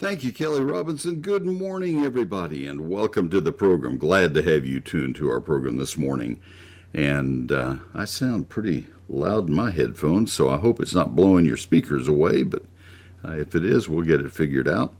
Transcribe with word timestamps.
Thank 0.00 0.24
you, 0.24 0.32
Kelly 0.32 0.62
Robinson. 0.62 1.20
Good 1.20 1.44
morning, 1.44 2.06
everybody, 2.06 2.66
and 2.66 2.88
welcome 2.88 3.28
to 3.28 3.38
the 3.38 3.52
program. 3.52 3.98
Glad 3.98 4.32
to 4.32 4.42
have 4.42 4.64
you 4.64 4.80
tuned 4.80 5.14
to 5.16 5.28
our 5.28 5.42
program 5.42 5.76
this 5.76 5.98
morning. 5.98 6.40
And 6.94 7.52
uh, 7.52 7.76
I 7.92 8.06
sound 8.06 8.48
pretty 8.48 8.86
loud 9.10 9.48
in 9.48 9.54
my 9.54 9.70
headphones, 9.70 10.32
so 10.32 10.48
I 10.48 10.56
hope 10.56 10.80
it's 10.80 10.94
not 10.94 11.14
blowing 11.14 11.44
your 11.44 11.58
speakers 11.58 12.08
away, 12.08 12.44
but 12.44 12.62
uh, 13.22 13.32
if 13.32 13.54
it 13.54 13.62
is, 13.62 13.90
we'll 13.90 14.06
get 14.06 14.22
it 14.22 14.32
figured 14.32 14.66
out. 14.66 14.94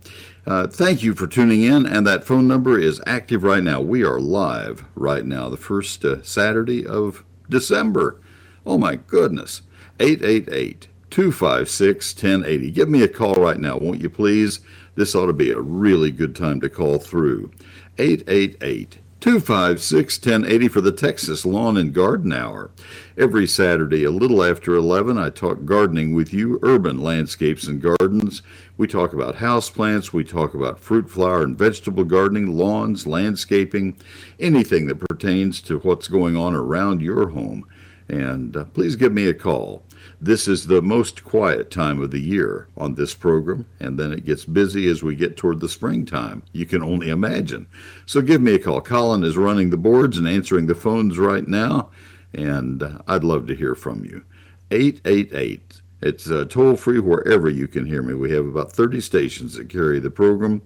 Uh, 0.46 0.66
thank 0.66 1.02
you 1.02 1.14
for 1.14 1.26
tuning 1.26 1.62
in, 1.62 1.86
and 1.86 2.06
that 2.06 2.24
phone 2.24 2.46
number 2.46 2.78
is 2.78 3.00
active 3.06 3.42
right 3.42 3.64
now. 3.64 3.80
We 3.80 4.04
are 4.04 4.20
live 4.20 4.84
right 4.94 5.24
now, 5.24 5.48
the 5.48 5.56
first 5.56 6.04
uh, 6.04 6.22
Saturday 6.22 6.86
of 6.86 7.24
December. 7.48 8.20
Oh 8.66 8.76
my 8.76 8.96
goodness. 8.96 9.62
888 9.98 10.88
256 11.08 12.14
1080. 12.14 12.70
Give 12.70 12.88
me 12.90 13.02
a 13.02 13.08
call 13.08 13.34
right 13.34 13.58
now, 13.58 13.78
won't 13.78 14.02
you 14.02 14.10
please? 14.10 14.60
This 15.00 15.14
ought 15.14 15.28
to 15.28 15.32
be 15.32 15.50
a 15.50 15.58
really 15.58 16.10
good 16.10 16.36
time 16.36 16.60
to 16.60 16.68
call 16.68 16.98
through. 16.98 17.50
888 17.96 18.98
256 19.20 20.18
1080 20.18 20.68
for 20.68 20.82
the 20.82 20.92
Texas 20.92 21.46
Lawn 21.46 21.78
and 21.78 21.94
Garden 21.94 22.34
Hour. 22.34 22.70
Every 23.16 23.46
Saturday, 23.46 24.04
a 24.04 24.10
little 24.10 24.44
after 24.44 24.74
11, 24.74 25.16
I 25.16 25.30
talk 25.30 25.64
gardening 25.64 26.14
with 26.14 26.34
you, 26.34 26.58
urban 26.62 26.98
landscapes 26.98 27.66
and 27.66 27.80
gardens. 27.80 28.42
We 28.76 28.86
talk 28.86 29.14
about 29.14 29.36
houseplants, 29.36 30.12
we 30.12 30.22
talk 30.22 30.52
about 30.52 30.78
fruit, 30.78 31.08
flower, 31.08 31.44
and 31.44 31.56
vegetable 31.56 32.04
gardening, 32.04 32.48
lawns, 32.48 33.06
landscaping, 33.06 33.96
anything 34.38 34.86
that 34.88 35.00
pertains 35.08 35.62
to 35.62 35.78
what's 35.78 36.08
going 36.08 36.36
on 36.36 36.54
around 36.54 37.00
your 37.00 37.30
home. 37.30 37.66
And 38.10 38.54
uh, 38.54 38.64
please 38.64 38.96
give 38.96 39.14
me 39.14 39.28
a 39.28 39.34
call. 39.34 39.82
This 40.22 40.46
is 40.46 40.66
the 40.66 40.82
most 40.82 41.24
quiet 41.24 41.70
time 41.70 42.02
of 42.02 42.10
the 42.10 42.20
year 42.20 42.68
on 42.76 42.94
this 42.94 43.14
program, 43.14 43.64
and 43.80 43.98
then 43.98 44.12
it 44.12 44.26
gets 44.26 44.44
busy 44.44 44.86
as 44.90 45.02
we 45.02 45.14
get 45.16 45.38
toward 45.38 45.60
the 45.60 45.68
springtime. 45.68 46.42
You 46.52 46.66
can 46.66 46.82
only 46.82 47.08
imagine. 47.08 47.66
So 48.04 48.20
give 48.20 48.42
me 48.42 48.52
a 48.52 48.58
call. 48.58 48.82
Colin 48.82 49.24
is 49.24 49.38
running 49.38 49.70
the 49.70 49.78
boards 49.78 50.18
and 50.18 50.28
answering 50.28 50.66
the 50.66 50.74
phones 50.74 51.16
right 51.16 51.48
now, 51.48 51.88
and 52.34 53.00
I'd 53.08 53.24
love 53.24 53.46
to 53.46 53.56
hear 53.56 53.74
from 53.74 54.04
you. 54.04 54.22
888. 54.70 55.80
It's 56.02 56.30
uh, 56.30 56.44
toll 56.44 56.76
free 56.76 57.00
wherever 57.00 57.48
you 57.48 57.66
can 57.66 57.86
hear 57.86 58.02
me. 58.02 58.12
We 58.12 58.30
have 58.32 58.44
about 58.44 58.72
30 58.72 59.00
stations 59.00 59.54
that 59.54 59.70
carry 59.70 60.00
the 60.00 60.10
program. 60.10 60.60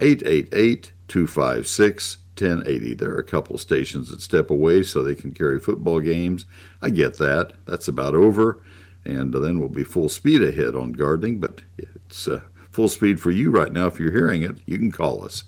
888 0.00 0.92
256 1.08 2.16
1080. 2.38 2.94
There 2.94 3.10
are 3.10 3.18
a 3.18 3.24
couple 3.24 3.58
stations 3.58 4.10
that 4.10 4.22
step 4.22 4.48
away 4.48 4.82
so 4.82 5.02
they 5.02 5.14
can 5.14 5.32
carry 5.32 5.60
football 5.60 6.00
games. 6.00 6.46
I 6.80 6.88
get 6.88 7.18
that. 7.18 7.52
That's 7.66 7.88
about 7.88 8.14
over 8.14 8.60
and 9.04 9.32
then 9.32 9.58
we'll 9.58 9.68
be 9.68 9.84
full 9.84 10.08
speed 10.08 10.42
ahead 10.42 10.74
on 10.74 10.92
gardening. 10.92 11.38
But 11.38 11.60
it's 11.78 12.28
uh, 12.28 12.40
full 12.70 12.88
speed 12.88 13.20
for 13.20 13.30
you 13.30 13.50
right 13.50 13.72
now. 13.72 13.86
If 13.86 13.98
you're 13.98 14.12
hearing 14.12 14.42
it, 14.42 14.56
you 14.66 14.78
can 14.78 14.92
call 14.92 15.24
us 15.24 15.44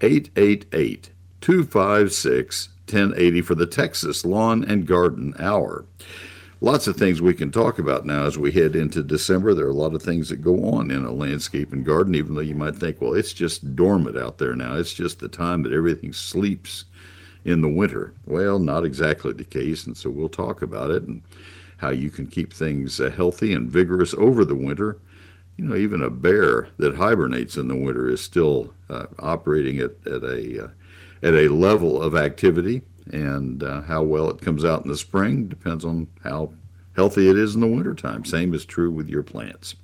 888 0.00 1.10
256 1.40 2.68
1080 2.88 3.40
for 3.42 3.54
the 3.54 3.66
Texas 3.66 4.24
Lawn 4.24 4.64
and 4.64 4.86
Garden 4.86 5.34
Hour. 5.38 5.86
Lots 6.60 6.86
of 6.86 6.96
things 6.96 7.20
we 7.20 7.34
can 7.34 7.50
talk 7.50 7.80
about 7.80 8.06
now 8.06 8.24
as 8.24 8.38
we 8.38 8.52
head 8.52 8.76
into 8.76 9.02
December. 9.02 9.52
There 9.52 9.66
are 9.66 9.70
a 9.70 9.74
lot 9.74 9.94
of 9.94 10.02
things 10.02 10.28
that 10.28 10.42
go 10.42 10.70
on 10.70 10.92
in 10.92 11.04
a 11.04 11.10
landscape 11.10 11.72
and 11.72 11.84
garden, 11.84 12.14
even 12.14 12.34
though 12.34 12.40
you 12.40 12.54
might 12.54 12.76
think, 12.76 13.00
well, 13.00 13.14
it's 13.14 13.32
just 13.32 13.74
dormant 13.74 14.16
out 14.16 14.38
there 14.38 14.54
now. 14.54 14.76
It's 14.76 14.92
just 14.92 15.18
the 15.18 15.28
time 15.28 15.64
that 15.64 15.72
everything 15.72 16.12
sleeps 16.12 16.84
in 17.44 17.62
the 17.62 17.68
winter. 17.68 18.14
Well, 18.26 18.60
not 18.60 18.84
exactly 18.84 19.32
the 19.32 19.44
case, 19.44 19.86
and 19.86 19.96
so 19.96 20.08
we'll 20.08 20.28
talk 20.28 20.62
about 20.62 20.92
it. 20.92 21.02
And 21.02 21.22
how 21.82 21.90
you 21.90 22.08
can 22.08 22.28
keep 22.28 22.52
things 22.52 23.00
uh, 23.00 23.10
healthy 23.10 23.52
and 23.52 23.68
vigorous 23.68 24.14
over 24.14 24.44
the 24.44 24.54
winter. 24.54 24.98
You 25.56 25.66
know, 25.66 25.76
even 25.76 26.00
a 26.00 26.08
bear 26.08 26.68
that 26.78 26.94
hibernates 26.94 27.56
in 27.56 27.68
the 27.68 27.76
winter 27.76 28.08
is 28.08 28.22
still 28.22 28.72
uh, 28.88 29.06
operating 29.18 29.80
at, 29.80 29.90
at 30.06 30.22
a 30.22 30.64
uh, 30.64 30.68
at 31.22 31.34
a 31.34 31.48
level 31.48 32.00
of 32.00 32.16
activity, 32.16 32.82
and 33.12 33.62
uh, 33.62 33.82
how 33.82 34.02
well 34.02 34.30
it 34.30 34.40
comes 34.40 34.64
out 34.64 34.84
in 34.84 34.90
the 34.90 34.96
spring 34.96 35.46
depends 35.46 35.84
on 35.84 36.08
how 36.24 36.52
healthy 36.96 37.28
it 37.28 37.36
is 37.36 37.54
in 37.54 37.60
the 37.60 37.66
wintertime. 37.66 38.24
Same 38.24 38.54
is 38.54 38.64
true 38.64 38.90
with 38.90 39.08
your 39.08 39.22
plants. 39.22 39.74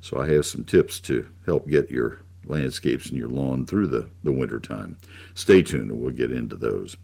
So 0.00 0.20
I 0.20 0.28
have 0.28 0.46
some 0.46 0.64
tips 0.64 1.00
to 1.00 1.28
help 1.46 1.68
get 1.68 1.90
your 1.90 2.20
landscapes 2.44 3.06
and 3.06 3.16
your 3.16 3.28
lawn 3.28 3.66
through 3.66 3.86
the, 3.88 4.08
the 4.22 4.32
wintertime. 4.32 4.98
Stay 5.34 5.62
tuned 5.62 5.90
and 5.90 6.00
we'll 6.00 6.12
get 6.12 6.30
into 6.30 6.56
those. 6.56 6.96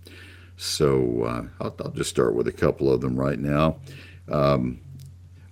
So 0.56 1.22
uh, 1.22 1.44
I'll, 1.64 1.74
I'll, 1.82 1.90
just 1.92 2.10
start 2.10 2.34
with 2.34 2.46
a 2.46 2.52
couple 2.52 2.92
of 2.92 3.00
them 3.00 3.18
right 3.18 3.38
now. 3.38 3.78
Um, 4.30 4.80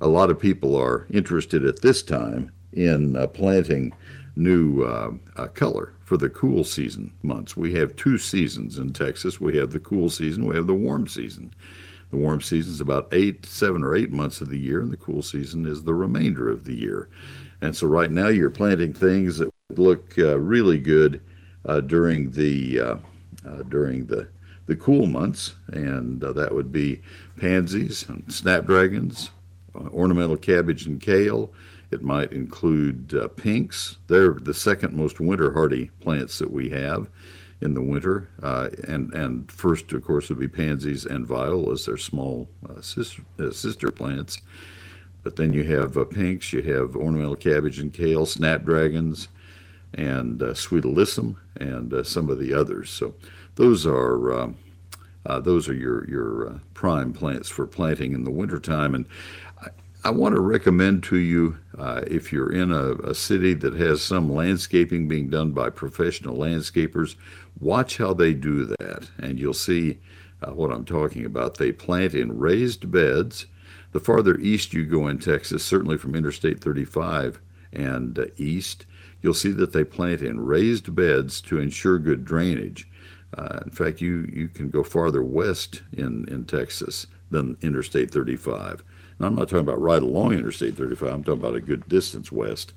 a 0.01 0.09
lot 0.09 0.31
of 0.31 0.39
people 0.39 0.77
are 0.77 1.07
interested 1.11 1.65
at 1.65 1.83
this 1.83 2.03
time 2.03 2.53
in 2.73 3.17
uh, 3.17 3.27
planting 3.27 3.93
new 4.37 4.85
uh, 4.85 5.11
uh, 5.37 5.49
color 5.49 5.93
for 6.05 6.17
the 6.17 6.31
cool 6.31 6.63
season 6.65 7.13
months. 7.23 7.57
We 7.57 7.75
have 7.75 7.97
two 7.97 8.19
seasons 8.19 8.79
in 8.79 8.93
Texas. 8.93 9.41
We 9.41 9.57
have 9.57 9.73
the 9.73 9.81
cool 9.81 10.09
season, 10.09 10.47
we 10.47 10.55
have 10.57 10.67
the 10.67 10.75
warm 10.75 11.09
season. 11.09 11.53
The 12.11 12.17
warm 12.17 12.41
season 12.41 12.73
is 12.73 12.81
about 12.81 13.09
eight, 13.13 13.45
seven 13.45 13.85
or 13.85 13.95
eight 13.95 14.11
months 14.11 14.41
of 14.41 14.49
the 14.49 14.59
year, 14.59 14.81
and 14.81 14.91
the 14.91 14.97
cool 14.97 15.21
season 15.21 15.67
is 15.67 15.83
the 15.83 15.93
remainder 15.93 16.49
of 16.49 16.65
the 16.65 16.75
year. 16.75 17.11
And 17.61 17.77
so 17.77 17.87
right 17.87 18.11
now 18.11 18.29
you're 18.29 18.49
planting 18.49 18.95
things 18.95 19.39
that 19.39 19.53
look 19.77 20.19
uh, 20.19 20.39
really 20.39 20.79
good 20.79 21.21
uh, 21.67 21.81
during 21.81 22.31
the 22.31 22.81
uh, 22.81 22.97
during 23.69 24.07
the 24.07 24.29
the 24.69 24.77
cool 24.77 25.07
months, 25.07 25.55
and 25.69 26.23
uh, 26.23 26.33
that 26.35 26.55
would 26.55 26.71
be 26.71 27.01
pansies 27.41 28.07
and 28.09 28.23
snapdragons, 28.33 29.31
uh, 29.75 29.89
ornamental 29.89 30.37
cabbage 30.37 30.87
and 30.87 31.01
kale. 31.01 31.51
It 31.91 32.03
might 32.03 32.33
include 32.33 33.15
uh, 33.15 33.29
pinks. 33.29 33.97
They're 34.09 34.35
the 34.35 34.53
second 34.53 34.93
most 34.93 35.21
winter 35.21 35.55
hardy 35.55 35.91
plants 36.01 36.39
that 36.39 36.53
we 36.53 36.69
have 36.69 37.09
in 37.63 37.73
the 37.73 37.81
winter. 37.81 38.29
Uh, 38.43 38.69
and, 38.87 39.13
and 39.15 39.51
first, 39.51 39.91
of 39.93 40.05
course, 40.05 40.29
would 40.29 40.39
be 40.39 40.49
pansies 40.49 41.07
and 41.07 41.27
violas. 41.27 41.87
They're 41.87 41.97
small 41.97 42.47
uh, 42.69 42.83
sister, 42.83 43.23
uh, 43.41 43.51
sister 43.51 43.91
plants. 43.91 44.43
But 45.23 45.37
then 45.37 45.55
you 45.55 45.65
have 45.65 45.97
pinks, 46.11 46.53
you 46.53 46.63
have 46.63 46.95
ornamental 46.95 47.37
cabbage 47.37 47.79
and 47.79 47.93
kale, 47.93 48.27
snapdragons, 48.27 49.29
and 49.95 50.43
sweet 50.57 50.85
alyssum, 50.85 51.37
and 51.57 52.07
some 52.07 52.29
of 52.29 52.39
the 52.39 52.55
others. 52.55 52.91
So 52.91 53.15
those 53.59 53.85
are 53.85 54.33
uh, 54.33 54.53
uh, 55.27 55.41
those 55.41 55.69
are 55.69 55.75
your 55.75 56.09
your 56.09 56.49
uh, 56.49 56.59
prime 56.75 57.13
plants 57.13 57.49
for 57.49 57.67
planting 57.67 58.13
in 58.13 58.23
the 58.23 58.31
wintertime. 58.31 58.95
And 58.95 59.05
I, 59.61 59.69
I 60.05 60.11
want 60.11 60.37
to 60.37 60.41
recommend 60.41 61.03
to 61.05 61.17
you 61.17 61.59
uh, 61.77 62.03
if 62.07 62.33
you're 62.33 62.53
in 62.53 62.71
a, 62.71 62.93
a, 63.11 63.15
city 63.15 63.55
that 63.55 63.75
has 63.75 64.01
some 64.01 64.33
landscaping 64.33 65.09
being 65.09 65.29
done 65.29 65.51
by 65.51 65.71
professional 65.71 66.37
landscapers, 66.37 67.17
watch 67.59 67.97
how 67.97 68.15
they 68.15 68.33
do 68.33 68.65
that, 68.65 69.11
and 69.19 69.41
you'll 69.41 69.55
see 69.55 69.99
uh, 70.41 70.53
what 70.53 70.71
I'm 70.71 70.85
talking 70.85 71.25
about. 71.25 71.57
They 71.57 71.73
plant 71.73 72.15
in 72.15 72.39
raised 72.39 72.91
beds. 72.93 73.47
The 73.91 74.01
farther 74.01 74.39
east 74.39 74.73
you 74.73 74.87
go 74.87 75.09
in 75.09 75.19
Texas, 75.19 75.65
certainly 75.65 75.99
from 75.99 76.15
Interstate 76.15 76.61
35 76.63 77.41
and 77.73 78.19
uh, 78.19 78.27
east, 78.37 78.87
you'll 79.21 79.35
see 79.35 79.51
that 79.51 79.73
they 79.73 79.83
plant 79.83 80.23
in 80.23 80.39
raised 80.39 80.95
beds 80.95 81.41
to 81.41 81.59
ensure 81.59 81.99
good 81.99 82.25
drainage. 82.25 82.89
Uh, 83.37 83.61
in 83.65 83.71
fact, 83.71 84.01
you, 84.01 84.29
you 84.33 84.49
can 84.49 84.71
go 84.71 84.83
farther 84.83 85.23
west 85.23 85.83
in, 85.93 86.27
in 86.29 86.45
Texas 86.45 87.07
than 87.31 87.57
Interstate 87.61 88.11
35. 88.11 88.83
Now, 89.19 89.27
I'm 89.27 89.35
not 89.35 89.49
talking 89.49 89.59
about 89.59 89.81
right 89.81 90.03
along 90.03 90.33
Interstate 90.33 90.77
35, 90.77 91.13
I'm 91.13 91.25
talking 91.25 91.41
about 91.41 91.57
a 91.57 91.61
good 91.61 91.89
distance 91.89 92.33
west. 92.33 92.73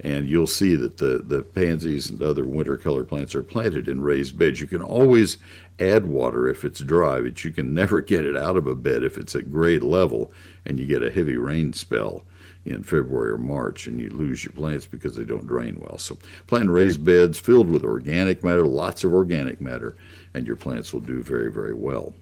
And 0.00 0.28
you'll 0.28 0.48
see 0.48 0.74
that 0.74 0.96
the, 0.96 1.22
the 1.24 1.42
pansies 1.42 2.10
and 2.10 2.20
other 2.22 2.44
winter 2.44 2.76
color 2.76 3.04
plants 3.04 3.34
are 3.34 3.42
planted 3.42 3.88
in 3.88 4.00
raised 4.00 4.36
beds. 4.36 4.60
You 4.60 4.66
can 4.66 4.82
always 4.82 5.38
add 5.78 6.06
water 6.06 6.48
if 6.48 6.64
it's 6.64 6.80
dry, 6.80 7.20
but 7.20 7.44
you 7.44 7.52
can 7.52 7.72
never 7.74 8.00
get 8.00 8.24
it 8.24 8.36
out 8.36 8.56
of 8.56 8.66
a 8.66 8.74
bed 8.74 9.04
if 9.04 9.16
it's 9.16 9.36
at 9.36 9.52
grade 9.52 9.82
level 9.82 10.32
and 10.66 10.80
you 10.80 10.86
get 10.86 11.04
a 11.04 11.10
heavy 11.10 11.36
rain 11.36 11.72
spell 11.72 12.24
in 12.64 12.82
February 12.82 13.32
or 13.32 13.38
March 13.38 13.86
and 13.86 14.00
you 14.00 14.08
lose 14.10 14.44
your 14.44 14.52
plants 14.52 14.86
because 14.86 15.16
they 15.16 15.24
don't 15.24 15.46
drain 15.46 15.76
well. 15.80 15.98
So 15.98 16.16
plant 16.46 16.70
raised 16.70 17.04
beds 17.04 17.38
filled 17.38 17.68
with 17.68 17.84
organic 17.84 18.44
matter, 18.44 18.64
lots 18.66 19.04
of 19.04 19.12
organic 19.12 19.60
matter, 19.60 19.96
and 20.34 20.46
your 20.46 20.56
plants 20.56 20.92
will 20.92 21.00
do 21.00 21.22
very, 21.22 21.50
very 21.50 21.74
well. 21.74 22.14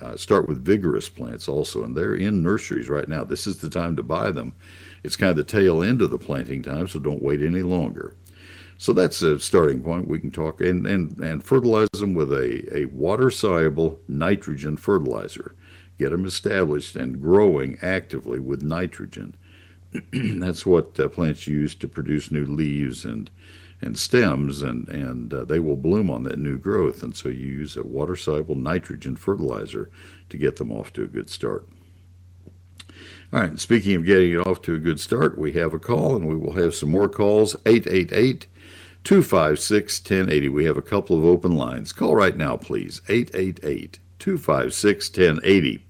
Uh, 0.00 0.16
start 0.16 0.48
with 0.48 0.64
vigorous 0.64 1.08
plants 1.08 1.48
also, 1.48 1.82
and 1.82 1.96
they're 1.96 2.14
in 2.14 2.42
nurseries 2.42 2.88
right 2.88 3.08
now. 3.08 3.24
This 3.24 3.48
is 3.48 3.58
the 3.58 3.68
time 3.68 3.96
to 3.96 4.02
buy 4.02 4.30
them. 4.30 4.52
It's 5.02 5.16
kind 5.16 5.30
of 5.30 5.36
the 5.36 5.44
tail 5.44 5.82
end 5.82 6.02
of 6.02 6.10
the 6.10 6.18
planting 6.18 6.62
time, 6.62 6.86
so 6.86 7.00
don't 7.00 7.22
wait 7.22 7.42
any 7.42 7.62
longer. 7.62 8.14
So 8.76 8.92
that's 8.92 9.22
a 9.22 9.40
starting 9.40 9.82
point. 9.82 10.06
We 10.06 10.20
can 10.20 10.30
talk 10.30 10.60
and, 10.60 10.86
and, 10.86 11.18
and 11.18 11.42
fertilize 11.42 11.88
them 11.94 12.14
with 12.14 12.32
a, 12.32 12.76
a 12.76 12.84
water 12.86 13.28
soluble 13.30 13.98
nitrogen 14.06 14.76
fertilizer. 14.76 15.56
Get 15.98 16.10
them 16.10 16.24
established 16.24 16.94
and 16.94 17.20
growing 17.20 17.76
actively 17.82 18.38
with 18.38 18.62
nitrogen. 18.62 19.34
that's 20.12 20.66
what 20.66 20.98
uh, 21.00 21.08
plants 21.08 21.46
use 21.46 21.74
to 21.76 21.88
produce 21.88 22.30
new 22.30 22.46
leaves 22.46 23.04
and 23.04 23.30
and 23.80 23.96
stems, 23.96 24.60
and 24.60 24.88
and 24.88 25.32
uh, 25.32 25.44
they 25.44 25.60
will 25.60 25.76
bloom 25.76 26.10
on 26.10 26.24
that 26.24 26.38
new 26.38 26.58
growth. 26.58 27.02
And 27.02 27.16
so 27.16 27.28
you 27.28 27.46
use 27.46 27.76
a 27.76 27.82
water 27.82 28.16
soluble 28.16 28.56
nitrogen 28.56 29.16
fertilizer 29.16 29.90
to 30.30 30.36
get 30.36 30.56
them 30.56 30.72
off 30.72 30.92
to 30.94 31.04
a 31.04 31.08
good 31.08 31.30
start. 31.30 31.68
All 33.32 33.40
right, 33.40 33.58
speaking 33.60 33.94
of 33.96 34.06
getting 34.06 34.32
it 34.32 34.46
off 34.46 34.62
to 34.62 34.74
a 34.74 34.78
good 34.78 34.98
start, 34.98 35.36
we 35.38 35.52
have 35.52 35.74
a 35.74 35.78
call 35.78 36.16
and 36.16 36.26
we 36.26 36.34
will 36.34 36.54
have 36.54 36.74
some 36.74 36.90
more 36.90 37.08
calls. 37.08 37.54
888 37.66 38.46
256 39.04 40.00
1080. 40.00 40.48
We 40.48 40.64
have 40.64 40.76
a 40.76 40.82
couple 40.82 41.18
of 41.18 41.24
open 41.24 41.54
lines. 41.54 41.92
Call 41.92 42.16
right 42.16 42.36
now, 42.36 42.56
please. 42.56 43.00
888 43.08 43.98
256 44.18 45.10
1080. 45.10 45.84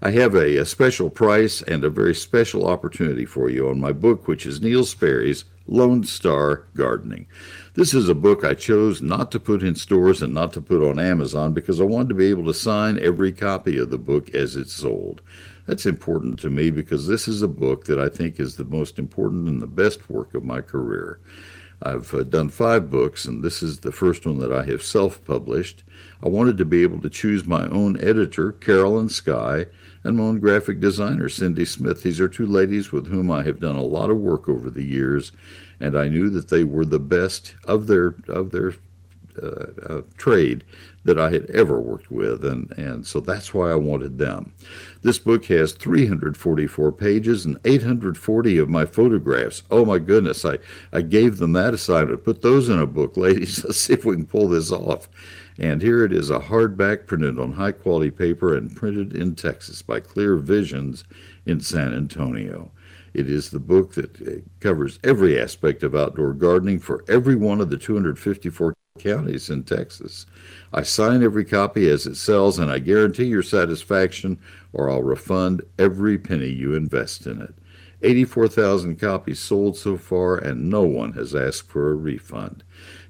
I 0.00 0.12
have 0.12 0.36
a, 0.36 0.58
a, 0.58 0.64
special 0.64 1.10
price 1.10 1.60
and 1.60 1.82
a 1.82 1.90
very 1.90 2.14
special 2.14 2.68
opportunity 2.68 3.24
for 3.24 3.50
you 3.50 3.68
on 3.68 3.80
my 3.80 3.90
book, 3.90 4.28
which 4.28 4.46
is 4.46 4.60
Neil 4.60 4.84
Sperry's 4.84 5.44
Lone 5.66 6.04
Star 6.04 6.66
Gardening. 6.76 7.26
This 7.74 7.92
is 7.92 8.08
a 8.08 8.14
book 8.14 8.44
I 8.44 8.54
chose 8.54 9.02
not 9.02 9.32
to 9.32 9.40
put 9.40 9.64
in 9.64 9.74
stores 9.74 10.22
and 10.22 10.32
not 10.32 10.52
to 10.52 10.60
put 10.60 10.88
on 10.88 11.00
Amazon 11.00 11.52
because 11.52 11.80
I 11.80 11.84
wanted 11.84 12.10
to 12.10 12.14
be 12.14 12.26
able 12.26 12.44
to 12.44 12.54
sign 12.54 13.00
every 13.00 13.32
copy 13.32 13.76
of 13.76 13.90
the 13.90 13.98
book 13.98 14.32
as 14.36 14.54
it's 14.54 14.72
sold. 14.72 15.20
That's 15.66 15.84
important 15.84 16.38
to 16.40 16.50
me 16.50 16.70
because 16.70 17.08
this 17.08 17.26
is 17.26 17.42
a 17.42 17.48
book 17.48 17.86
that 17.86 17.98
I 17.98 18.08
think 18.08 18.38
is 18.38 18.54
the 18.54 18.64
most 18.64 19.00
important 19.00 19.48
and 19.48 19.60
the 19.60 19.66
best 19.66 20.08
work 20.08 20.32
of 20.32 20.44
my 20.44 20.60
career. 20.60 21.18
I've 21.82 22.14
uh, 22.14 22.22
done 22.22 22.50
five 22.50 22.88
books, 22.88 23.24
and 23.24 23.42
this 23.42 23.62
is 23.62 23.80
the 23.80 23.92
first 23.92 24.26
one 24.26 24.38
that 24.38 24.52
I 24.52 24.64
have 24.64 24.82
self 24.82 25.24
published. 25.24 25.82
I 26.22 26.28
wanted 26.28 26.56
to 26.58 26.64
be 26.64 26.82
able 26.82 27.00
to 27.00 27.10
choose 27.10 27.46
my 27.46 27.68
own 27.68 28.00
editor, 28.00 28.52
Carolyn 28.52 29.08
Sky, 29.08 29.66
and 30.04 30.16
my 30.16 30.24
own 30.24 30.40
graphic 30.40 30.80
designer, 30.80 31.28
Cindy 31.28 31.64
Smith. 31.64 32.02
These 32.02 32.20
are 32.20 32.28
two 32.28 32.46
ladies 32.46 32.92
with 32.92 33.08
whom 33.08 33.30
I 33.30 33.42
have 33.42 33.60
done 33.60 33.76
a 33.76 33.82
lot 33.82 34.10
of 34.10 34.18
work 34.18 34.48
over 34.48 34.70
the 34.70 34.84
years, 34.84 35.32
and 35.80 35.96
I 35.96 36.08
knew 36.08 36.30
that 36.30 36.48
they 36.48 36.64
were 36.64 36.84
the 36.84 36.98
best 36.98 37.54
of 37.64 37.86
their 37.86 38.14
of 38.28 38.50
their 38.50 38.74
uh, 39.42 39.66
uh, 39.88 40.02
trade 40.16 40.64
that 41.04 41.18
I 41.18 41.30
had 41.30 41.48
ever 41.50 41.80
worked 41.80 42.10
with, 42.10 42.44
and, 42.44 42.70
and 42.76 43.06
so 43.06 43.20
that's 43.20 43.54
why 43.54 43.70
I 43.70 43.76
wanted 43.76 44.18
them. 44.18 44.52
This 45.02 45.18
book 45.18 45.46
has 45.46 45.72
344 45.72 46.92
pages 46.92 47.44
and 47.44 47.58
840 47.64 48.58
of 48.58 48.68
my 48.68 48.84
photographs. 48.84 49.62
Oh 49.70 49.84
my 49.84 49.98
goodness, 49.98 50.44
I, 50.44 50.58
I 50.92 51.02
gave 51.02 51.38
them 51.38 51.52
that 51.52 51.72
assignment. 51.72 52.24
Put 52.24 52.42
those 52.42 52.68
in 52.68 52.78
a 52.78 52.86
book, 52.86 53.16
ladies. 53.16 53.64
Let's 53.64 53.80
see 53.80 53.94
if 53.94 54.04
we 54.04 54.16
can 54.16 54.26
pull 54.26 54.48
this 54.48 54.72
off. 54.72 55.08
And 55.58 55.82
here 55.82 56.04
it 56.04 56.12
is 56.12 56.30
a 56.30 56.38
hardback 56.38 57.06
printed 57.06 57.38
on 57.38 57.52
high 57.52 57.72
quality 57.72 58.12
paper 58.12 58.56
and 58.56 58.74
printed 58.74 59.14
in 59.14 59.34
Texas 59.34 59.82
by 59.82 59.98
Clear 59.98 60.36
Visions 60.36 61.04
in 61.46 61.60
San 61.60 61.92
Antonio. 61.92 62.70
It 63.12 63.28
is 63.28 63.50
the 63.50 63.58
book 63.58 63.94
that 63.94 64.20
uh, 64.22 64.40
covers 64.60 65.00
every 65.02 65.40
aspect 65.40 65.82
of 65.82 65.96
outdoor 65.96 66.34
gardening 66.34 66.78
for 66.78 67.04
every 67.08 67.34
one 67.34 67.60
of 67.60 67.70
the 67.70 67.76
254 67.76 68.74
counties 69.00 69.50
in 69.50 69.64
Texas. 69.64 70.26
I 70.72 70.82
sign 70.82 71.22
every 71.24 71.44
copy 71.44 71.88
as 71.88 72.06
it 72.06 72.16
sells, 72.16 72.58
and 72.60 72.70
I 72.70 72.78
guarantee 72.78 73.24
your 73.24 73.42
satisfaction, 73.42 74.38
or 74.72 74.90
I'll 74.90 75.02
refund 75.02 75.62
every 75.78 76.18
penny 76.18 76.48
you 76.48 76.74
invest 76.74 77.26
in 77.26 77.40
it. 77.40 77.54
84,000 78.02 78.96
copies 78.96 79.40
sold 79.40 79.76
so 79.76 79.96
far, 79.96 80.36
and 80.36 80.70
no 80.70 80.82
one 80.82 81.14
has 81.14 81.34
asked 81.34 81.68
for 81.68 81.90
a 81.90 81.94
refund. 81.94 82.62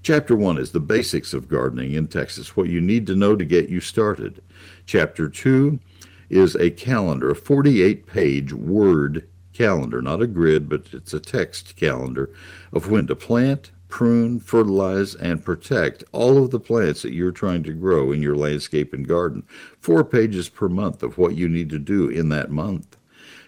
Chapter 0.02 0.36
1 0.36 0.58
is 0.58 0.72
the 0.72 0.80
basics 0.80 1.34
of 1.34 1.48
gardening 1.48 1.92
in 1.92 2.06
Texas, 2.06 2.56
what 2.56 2.68
you 2.68 2.80
need 2.80 3.06
to 3.08 3.16
know 3.16 3.36
to 3.36 3.44
get 3.44 3.68
you 3.68 3.80
started. 3.80 4.42
Chapter 4.86 5.28
2 5.28 5.78
is 6.30 6.54
a 6.56 6.70
calendar, 6.70 7.30
a 7.30 7.34
48 7.34 8.06
page 8.06 8.52
word 8.52 9.28
calendar, 9.52 10.00
not 10.00 10.22
a 10.22 10.26
grid, 10.26 10.68
but 10.68 10.86
it's 10.92 11.12
a 11.12 11.20
text 11.20 11.76
calendar 11.76 12.30
of 12.72 12.90
when 12.90 13.06
to 13.08 13.16
plant, 13.16 13.72
prune, 13.88 14.38
fertilize, 14.38 15.14
and 15.16 15.44
protect 15.44 16.04
all 16.12 16.42
of 16.42 16.50
the 16.50 16.60
plants 16.60 17.02
that 17.02 17.12
you're 17.12 17.32
trying 17.32 17.62
to 17.64 17.72
grow 17.72 18.12
in 18.12 18.22
your 18.22 18.36
landscape 18.36 18.92
and 18.92 19.08
garden. 19.08 19.42
Four 19.80 20.04
pages 20.04 20.48
per 20.48 20.68
month 20.68 21.02
of 21.02 21.18
what 21.18 21.34
you 21.34 21.48
need 21.48 21.70
to 21.70 21.78
do 21.78 22.08
in 22.08 22.28
that 22.28 22.50
month. 22.50 22.96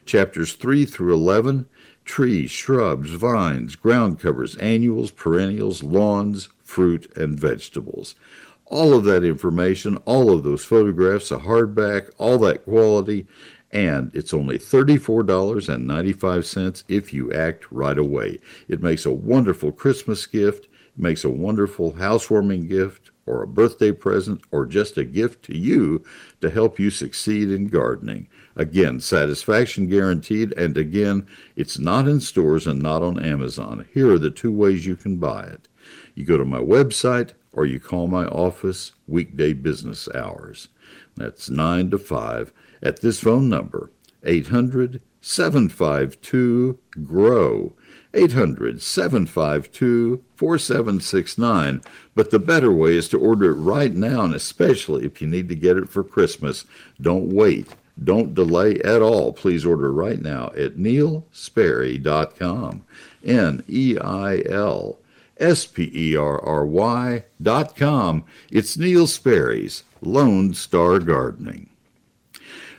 Chapters 0.05 0.55
3 0.55 0.85
through 0.85 1.15
11 1.15 1.67
trees, 2.11 2.51
shrubs, 2.51 3.11
vines, 3.11 3.77
ground 3.77 4.19
covers, 4.19 4.57
annuals, 4.57 5.13
perennials, 5.13 5.85
lawns, 5.85 6.49
fruit, 6.65 7.09
and 7.17 7.39
vegetables. 7.39 8.17
All 8.67 8.95
of 8.95 9.05
that 9.05 9.23
information, 9.23 9.97
all 9.99 10.33
of 10.33 10.43
those 10.43 10.65
photographs, 10.65 11.31
a 11.31 11.39
hardback, 11.39 12.11
all 12.19 12.37
that 12.39 12.65
quality, 12.65 13.29
and 13.71 14.11
it's 14.13 14.35
only 14.35 14.59
$34.95 14.59 16.83
if 16.89 17.15
you 17.15 17.33
act 17.33 17.71
right 17.71 17.99
away. 17.99 18.41
It 18.67 18.83
makes 18.83 19.07
a 19.07 19.13
wonderful 19.13 19.71
Christmas 19.71 20.27
gift, 20.27 20.65
it 20.65 21.01
makes 21.01 21.23
a 21.23 21.31
wonderful 21.31 21.93
housewarming 21.93 22.67
gift, 22.67 23.13
or 23.27 23.45
a 23.45 23.47
birthday 23.47 23.93
present, 23.93 24.41
or 24.51 24.67
just 24.67 24.99
a 24.99 25.05
gift 25.05 25.45
to 25.45 25.57
you 25.57 26.03
to 26.41 26.51
help 26.51 26.81
you 26.81 26.91
succeed 26.91 27.53
in 27.53 27.69
gardening. 27.69 28.27
Again, 28.57 29.01
satisfaction 29.01 29.87
guaranteed, 29.89 30.53
and 30.57 30.77
again, 30.77 31.27
it's 31.57 31.79
not 31.79 32.09
in 32.09 32.21
stores 32.21 32.67
and 32.67 32.83
not 32.83 33.03
on 33.03 33.23
Amazon. 33.23 33.87
Here 33.93 34.11
are 34.11 34.19
the 34.19 34.31
two 34.31 34.53
ways 34.53 34.87
you 34.87 34.97
can 34.97 35.17
buy 35.17 35.45
it. 35.45 35.69
You 36.15 36.25
go 36.25 36.37
to 36.37 36.45
my 36.45 36.59
website 36.59 37.33
or 37.53 37.67
you 37.67 37.81
call 37.81 38.07
my 38.07 38.27
office 38.27 38.93
weekday 39.07 39.53
business 39.53 40.09
hours. 40.15 40.69
That's 41.17 41.51
9 41.51 41.91
to 41.91 41.99
5 41.99 42.53
at 42.83 43.01
this 43.01 43.21
phone 43.21 43.49
number 43.49 43.91
800 44.25 45.01
752 45.21 46.79
GROW. 47.05 47.73
800 48.13 48.83
752 48.83 50.25
4769. 50.35 51.83
But 52.15 52.31
the 52.31 52.39
better 52.39 52.73
way 52.73 52.97
is 52.97 53.09
to 53.11 53.21
order 53.21 53.53
it 53.53 53.55
right 53.55 53.95
now, 53.95 54.23
and 54.23 54.35
especially 54.35 55.05
if 55.05 55.21
you 55.21 55.29
need 55.29 55.49
to 55.49 55.55
get 55.55 55.77
it 55.77 55.89
for 55.89 56.03
Christmas. 56.03 56.65
Don't 57.01 57.33
wait. 57.33 57.69
Don't 58.03 58.35
delay 58.35 58.81
at 58.81 59.03
all. 59.03 59.33
Please 59.33 59.65
order 59.67 59.93
right 59.93 60.21
now 60.21 60.47
at 60.57 60.77
neilsperry.com. 60.77 62.85
N 63.25 63.65
E 63.69 63.97
I 63.99 64.43
L 64.47 64.99
S 65.39 65.67
P 65.67 65.91
E 65.95 66.17
R 66.17 66.43
R 66.43 66.65
Y.com. 66.65 68.25
It's 68.51 68.79
Neil 68.79 69.07
Sperry's 69.07 69.85
Lone 70.01 70.55
Star 70.55 70.99
Gardening. 70.99 71.69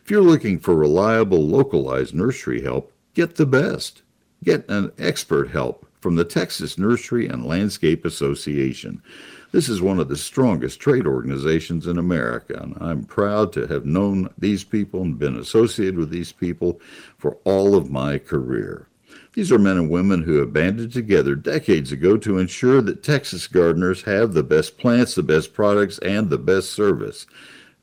If 0.03 0.09
you're 0.09 0.21
looking 0.21 0.57
for 0.59 0.75
reliable, 0.75 1.47
localized 1.47 2.15
nursery 2.15 2.63
help, 2.63 2.91
get 3.13 3.35
the 3.35 3.45
best. 3.45 4.01
Get 4.43 4.67
an 4.69 4.91
expert 4.97 5.51
help 5.51 5.85
from 5.99 6.15
the 6.15 6.25
Texas 6.25 6.79
Nursery 6.79 7.27
and 7.27 7.45
Landscape 7.45 8.05
Association. 8.05 9.03
This 9.51 9.67
is 9.67 9.81
one 9.81 9.99
of 9.99 10.07
the 10.07 10.15
strongest 10.15 10.79
trade 10.79 11.05
organizations 11.05 11.85
in 11.85 11.97
America, 11.97 12.57
and 12.61 12.77
I'm 12.79 13.03
proud 13.03 13.51
to 13.53 13.67
have 13.67 13.85
known 13.85 14.33
these 14.37 14.63
people 14.63 15.01
and 15.01 15.19
been 15.19 15.35
associated 15.35 15.97
with 15.97 16.09
these 16.09 16.31
people 16.31 16.79
for 17.17 17.37
all 17.43 17.75
of 17.75 17.91
my 17.91 18.17
career. 18.17 18.87
These 19.33 19.51
are 19.51 19.59
men 19.59 19.77
and 19.77 19.89
women 19.89 20.23
who 20.23 20.37
have 20.37 20.53
banded 20.53 20.93
together 20.93 21.35
decades 21.35 21.91
ago 21.91 22.15
to 22.17 22.37
ensure 22.37 22.81
that 22.81 23.03
Texas 23.03 23.47
gardeners 23.47 24.03
have 24.03 24.33
the 24.33 24.43
best 24.43 24.77
plants, 24.77 25.15
the 25.15 25.23
best 25.23 25.53
products, 25.53 25.97
and 25.99 26.29
the 26.29 26.37
best 26.37 26.71
service. 26.71 27.27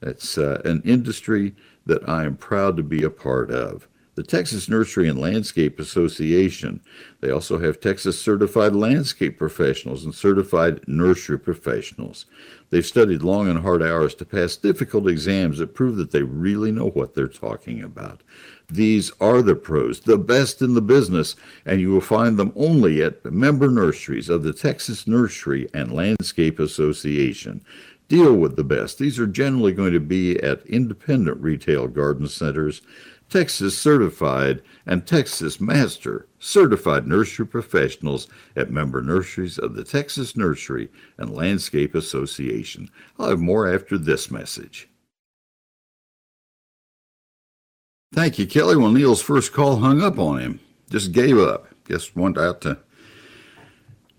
It's 0.00 0.38
uh, 0.38 0.62
an 0.64 0.82
industry 0.87 1.54
that 1.84 2.08
I 2.08 2.25
am 2.25 2.37
proud 2.37 2.78
to 2.78 2.82
be 2.82 3.02
a 3.02 3.10
part 3.10 3.50
of. 3.50 3.88
The 4.18 4.25
Texas 4.25 4.68
Nursery 4.68 5.08
and 5.08 5.20
Landscape 5.20 5.78
Association. 5.78 6.80
They 7.20 7.30
also 7.30 7.60
have 7.60 7.78
Texas 7.78 8.20
certified 8.20 8.75
landscape 8.75 9.38
professionals 9.38 10.04
and 10.04 10.12
certified 10.12 10.80
nursery 10.88 11.38
professionals. 11.38 12.26
They've 12.70 12.84
studied 12.84 13.22
long 13.22 13.46
and 13.46 13.60
hard 13.60 13.80
hours 13.80 14.16
to 14.16 14.25
pass 14.25 14.56
difficult 14.56 15.06
exams 15.06 15.58
that 15.58 15.76
prove 15.76 15.94
that 15.98 16.10
they 16.10 16.25
really 16.25 16.72
know 16.72 16.88
what 16.88 17.14
they're 17.14 17.28
talking 17.28 17.80
about. 17.80 18.25
These 18.68 19.12
are 19.20 19.40
the 19.40 19.54
pros, 19.54 20.00
the 20.00 20.18
best 20.18 20.62
in 20.62 20.75
the 20.75 20.82
business, 20.82 21.37
and 21.64 21.80
you 21.80 21.90
will 21.90 22.00
find 22.00 22.37
them 22.37 22.52
only 22.56 23.00
at 23.00 23.25
member 23.25 23.70
nurseries 23.70 24.28
of 24.28 24.42
the 24.42 24.52
Texas 24.52 25.06
Nursery 25.06 25.68
and 25.72 25.92
Landscape 25.92 26.58
Association 26.58 27.64
deal 28.08 28.34
with 28.34 28.56
the 28.56 28.64
best. 28.64 28.98
These 28.98 29.18
are 29.18 29.26
generally 29.26 29.72
going 29.72 29.92
to 29.92 30.00
be 30.00 30.42
at 30.42 30.66
independent 30.66 31.40
retail 31.40 31.87
garden 31.87 32.26
centers, 32.26 32.82
Texas 33.30 33.76
certified 33.76 34.62
and 34.87 35.06
Texas 35.06 35.61
master 35.61 36.26
certified 36.38 37.06
nursery 37.06 37.47
professionals 37.47 38.28
at 38.56 38.70
member 38.70 39.02
nurseries 39.02 39.58
of 39.58 39.75
the 39.75 39.85
Texas 39.85 40.37
Nursery 40.37 40.88
and 41.18 41.35
Landscape 41.35 41.94
Association. 41.94 42.88
I'll 43.18 43.30
have 43.30 43.40
more 43.40 43.73
after 43.73 43.99
this 43.99 44.30
message. 44.30 44.88
Thank 48.12 48.38
you, 48.38 48.47
Kelly. 48.47 48.76
Well, 48.76 48.90
Neil's 48.90 49.20
first 49.20 49.52
call 49.52 49.76
hung 49.76 50.02
up 50.02 50.18
on 50.18 50.38
him. 50.38 50.61
Just 50.90 51.12
gave 51.12 51.38
up. 51.38 51.68
Guess 51.85 52.16
went 52.16 52.38
out 52.38 52.62
to 52.62 52.78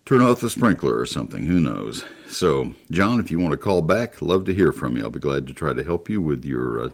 turn 0.05 0.21
off 0.21 0.41
the 0.41 0.49
sprinkler 0.49 0.97
or 0.97 1.05
something. 1.05 1.45
Who 1.47 1.59
knows? 1.59 2.05
So, 2.27 2.75
John, 2.91 3.19
if 3.19 3.31
you 3.31 3.39
want 3.39 3.51
to 3.53 3.57
call 3.57 3.81
back, 3.81 4.21
love 4.21 4.45
to 4.45 4.53
hear 4.53 4.71
from 4.71 4.95
you. 4.95 5.03
I'll 5.03 5.09
be 5.09 5.19
glad 5.19 5.47
to 5.47 5.53
try 5.53 5.73
to 5.73 5.83
help 5.83 6.09
you 6.09 6.21
with 6.21 6.45
your 6.45 6.85
uh, 6.85 6.89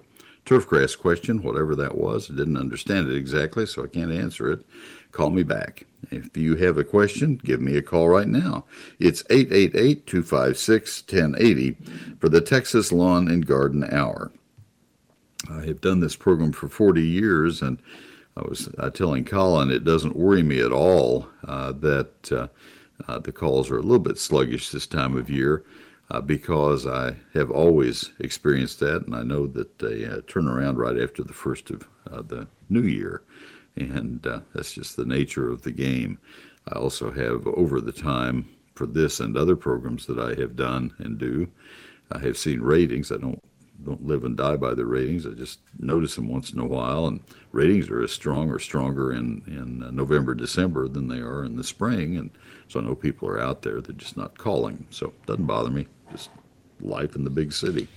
turfgrass 0.45 0.97
question, 0.97 1.41
whatever 1.41 1.75
that 1.75 1.97
was. 1.97 2.29
I 2.29 2.35
didn't 2.35 2.57
understand 2.57 3.09
it 3.09 3.17
exactly, 3.17 3.65
so 3.65 3.83
I 3.83 3.87
can't 3.87 4.11
answer 4.11 4.51
it. 4.51 4.65
Call 5.11 5.29
me 5.29 5.43
back. 5.43 5.85
If 6.11 6.35
you 6.37 6.55
have 6.57 6.77
a 6.77 6.83
question, 6.83 7.39
give 7.43 7.61
me 7.61 7.77
a 7.77 7.81
call 7.81 8.09
right 8.09 8.27
now. 8.27 8.65
It's 8.99 9.23
888 9.29 10.05
256 10.05 11.03
1080 11.09 11.77
for 12.19 12.29
the 12.29 12.41
Texas 12.41 12.91
Lawn 12.91 13.27
and 13.27 13.45
Garden 13.45 13.83
Hour. 13.91 14.31
I 15.49 15.65
have 15.65 15.81
done 15.81 15.99
this 15.99 16.15
program 16.15 16.51
for 16.51 16.67
40 16.67 17.01
years, 17.01 17.61
and 17.61 17.79
I 18.37 18.41
was 18.47 18.69
uh, 18.77 18.89
telling 18.89 19.25
Colin 19.25 19.71
it 19.71 19.83
doesn't 19.83 20.15
worry 20.15 20.43
me 20.43 20.59
at 20.59 20.71
all 20.71 21.27
uh, 21.47 21.71
that 21.73 22.31
uh, 22.31 22.47
uh, 23.07 23.19
the 23.19 23.31
calls 23.31 23.71
are 23.71 23.77
a 23.77 23.81
little 23.81 23.99
bit 23.99 24.17
sluggish 24.17 24.69
this 24.69 24.87
time 24.87 25.17
of 25.17 25.29
year 25.29 25.63
uh, 26.12 26.21
because 26.21 26.85
I 26.85 27.15
have 27.33 27.51
always 27.51 28.12
experienced 28.19 28.79
that, 28.81 29.05
and 29.05 29.15
I 29.15 29.24
know 29.24 29.47
that 29.47 29.79
they 29.79 30.05
uh, 30.05 30.21
turn 30.27 30.47
around 30.47 30.77
right 30.77 31.00
after 31.00 31.24
the 31.24 31.33
first 31.33 31.71
of 31.71 31.88
the 32.27 32.47
new 32.69 32.83
year, 32.83 33.24
and 33.75 34.21
that's 34.53 34.74
just 34.74 34.95
the 34.95 35.05
nature 35.05 35.50
of 35.50 35.63
the 35.63 35.71
game. 35.71 36.19
I 36.71 36.77
also 36.77 37.12
have 37.12 37.45
over 37.47 37.81
the 37.81 37.91
time 37.91 38.47
for 38.75 38.85
this 38.85 39.19
and 39.19 39.38
other 39.38 39.55
programs 39.55 40.05
that 40.05 40.19
I 40.19 40.39
have 40.39 40.55
done 40.55 40.93
and 41.00 41.17
do. 41.17 41.47
I 42.12 42.19
have 42.19 42.38
seen 42.38 42.62
ratings. 42.62 43.12
I 43.12 43.17
don't 43.17 43.41
don't 43.83 44.07
live 44.07 44.24
and 44.24 44.38
die 44.38 44.55
by 44.55 44.74
the 44.74 44.85
ratings. 44.85 45.27
I 45.27 45.31
just 45.31 45.59
notice 45.79 46.15
them 46.15 46.29
once 46.29 46.51
in 46.51 46.59
a 46.59 46.65
while, 46.65 47.07
and 47.07 47.19
ratings 47.51 47.89
are 47.89 48.01
as 48.01 48.12
strong 48.12 48.50
or 48.50 48.59
stronger 48.59 49.12
in 49.12 49.43
in 49.47 49.83
uh, 49.83 49.91
November, 49.91 50.33
December 50.33 50.88
than 50.88 51.07
they 51.07 51.19
are 51.19 51.43
in 51.43 51.55
the 51.55 51.63
spring. 51.63 52.17
And 52.17 52.31
so 52.67 52.79
I 52.79 52.83
know 52.83 52.95
people 52.95 53.27
are 53.27 53.41
out 53.41 53.62
there; 53.63 53.81
they're 53.81 53.95
just 53.95 54.17
not 54.17 54.38
calling. 54.38 54.88
So 54.89 55.07
it 55.07 55.25
doesn't 55.25 55.45
bother 55.45 55.69
me. 55.69 55.88
Just 56.12 56.29
life 56.81 57.15
in 57.15 57.24
the 57.24 57.29
big 57.29 57.53
city. 57.53 57.88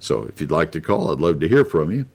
So 0.00 0.24
if 0.24 0.40
you'd 0.40 0.50
like 0.50 0.72
to 0.72 0.80
call, 0.80 1.12
I'd 1.12 1.20
love 1.20 1.38
to 1.40 1.48
hear 1.48 1.64
from 1.64 1.90
you. 1.90 2.06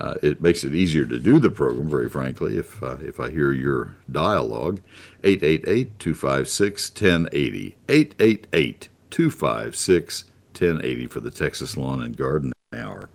Uh, 0.00 0.14
it 0.22 0.40
makes 0.40 0.64
it 0.64 0.74
easier 0.74 1.04
to 1.06 1.20
do 1.20 1.38
the 1.38 1.50
program, 1.50 1.88
very 1.88 2.08
frankly, 2.08 2.58
if 2.58 2.82
uh, 2.82 2.96
if 3.00 3.20
I 3.20 3.30
hear 3.30 3.52
your 3.52 3.94
dialogue. 4.10 4.80
888-256-1080. 5.22 7.74
888-256 7.88 10.24
1080 10.54 11.06
for 11.08 11.20
the 11.20 11.30
Texas 11.30 11.76
Lawn 11.76 12.02
and 12.02 12.16
Garden 12.16 12.52
Hour. 12.72 13.08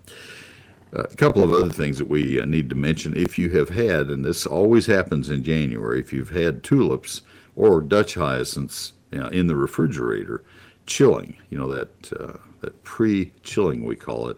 A 0.91 1.15
couple 1.15 1.43
of 1.43 1.53
other 1.53 1.69
things 1.69 1.97
that 1.99 2.09
we 2.09 2.41
uh, 2.41 2.45
need 2.45 2.69
to 2.69 2.75
mention. 2.75 3.15
If 3.15 3.38
you 3.38 3.49
have 3.51 3.69
had, 3.69 4.07
and 4.07 4.25
this 4.25 4.45
always 4.45 4.88
happens 4.88 5.29
in 5.29 5.43
January, 5.43 5.99
if 5.99 6.11
you've 6.11 6.31
had 6.31 6.63
tulips 6.63 7.21
or 7.55 7.81
Dutch 7.81 8.15
hyacinths 8.15 8.93
you 9.11 9.19
know, 9.19 9.27
in 9.27 9.47
the 9.47 9.55
refrigerator, 9.55 10.43
chilling, 10.89 11.38
you 11.50 11.58
know, 11.58 11.72
that, 11.72 12.13
uh, 12.19 12.38
that 12.62 12.84
pre 12.84 13.31
chilling, 13.43 13.86
we 13.86 13.96
call 13.96 14.27
it, 14.27 14.38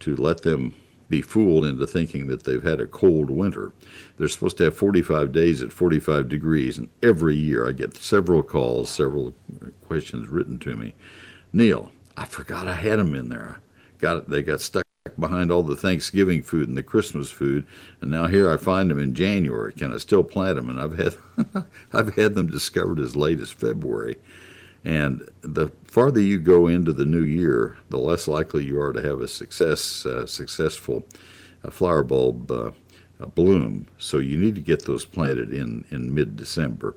to 0.00 0.16
let 0.16 0.42
them 0.42 0.74
be 1.08 1.20
fooled 1.22 1.64
into 1.64 1.86
thinking 1.86 2.28
that 2.28 2.44
they've 2.44 2.62
had 2.62 2.80
a 2.80 2.86
cold 2.86 3.30
winter. 3.30 3.72
They're 4.16 4.28
supposed 4.28 4.58
to 4.58 4.64
have 4.64 4.76
45 4.76 5.32
days 5.32 5.62
at 5.62 5.72
45 5.72 6.28
degrees, 6.28 6.78
and 6.78 6.88
every 7.02 7.36
year 7.36 7.68
I 7.68 7.72
get 7.72 7.96
several 7.96 8.42
calls, 8.42 8.90
several 8.90 9.34
questions 9.86 10.28
written 10.28 10.58
to 10.60 10.76
me. 10.76 10.94
Neil, 11.52 11.90
I 12.16 12.26
forgot 12.26 12.68
I 12.68 12.74
had 12.74 12.98
them 12.98 13.14
in 13.14 13.28
there. 13.28 13.60
Got 13.98 14.18
it. 14.18 14.30
They 14.30 14.42
got 14.42 14.60
stuck 14.60 14.84
behind 15.18 15.50
all 15.50 15.62
the 15.62 15.76
Thanksgiving 15.76 16.42
food 16.42 16.68
and 16.68 16.76
the 16.76 16.82
Christmas 16.82 17.30
food, 17.30 17.66
and 18.00 18.10
now 18.10 18.26
here 18.26 18.52
I 18.52 18.58
find 18.58 18.90
them 18.90 18.98
in 18.98 19.14
January. 19.14 19.72
Can 19.72 19.94
I 19.94 19.98
still 19.98 20.22
plant 20.22 20.56
them? 20.56 20.68
And 20.68 20.78
I've 20.80 20.98
had 20.98 21.16
I've 21.92 22.14
had 22.14 22.34
them 22.34 22.48
discovered 22.48 23.00
as 23.00 23.16
late 23.16 23.40
as 23.40 23.50
February. 23.50 24.16
And 24.84 25.28
the 25.40 25.70
farther 25.88 26.20
you 26.20 26.38
go 26.38 26.68
into 26.68 26.92
the 26.92 27.04
new 27.04 27.24
year, 27.24 27.76
the 27.90 27.98
less 27.98 28.28
likely 28.28 28.64
you 28.64 28.80
are 28.80 28.92
to 28.92 29.02
have 29.02 29.20
a 29.20 29.28
success 29.28 30.06
uh, 30.06 30.26
successful 30.26 31.04
uh, 31.64 31.70
flower 31.70 32.04
bulb 32.04 32.50
uh, 32.50 32.70
bloom. 33.34 33.86
So 33.98 34.18
you 34.18 34.38
need 34.38 34.54
to 34.54 34.60
get 34.60 34.84
those 34.84 35.04
planted 35.04 35.52
in 35.52 35.84
in 35.90 36.14
mid 36.14 36.36
December. 36.36 36.94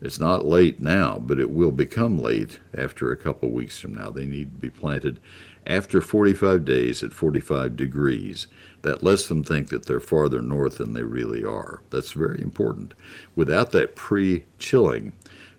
It's 0.00 0.18
not 0.18 0.46
late 0.46 0.80
now, 0.80 1.18
but 1.18 1.38
it 1.38 1.50
will 1.50 1.72
become 1.72 2.18
late 2.18 2.58
after 2.76 3.12
a 3.12 3.16
couple 3.16 3.50
weeks 3.50 3.78
from 3.78 3.94
now. 3.94 4.10
They 4.10 4.24
need 4.24 4.54
to 4.54 4.58
be 4.58 4.70
planted 4.70 5.20
after 5.66 6.00
45 6.00 6.64
days 6.64 7.02
at 7.02 7.12
45 7.12 7.76
degrees. 7.76 8.46
That 8.82 9.02
lets 9.02 9.28
them 9.28 9.44
think 9.44 9.68
that 9.68 9.84
they're 9.84 10.00
farther 10.00 10.40
north 10.40 10.78
than 10.78 10.94
they 10.94 11.02
really 11.02 11.44
are. 11.44 11.82
That's 11.90 12.12
very 12.12 12.40
important. 12.40 12.94
Without 13.36 13.72
that 13.72 13.94
pre 13.94 14.44
chilling, 14.58 15.12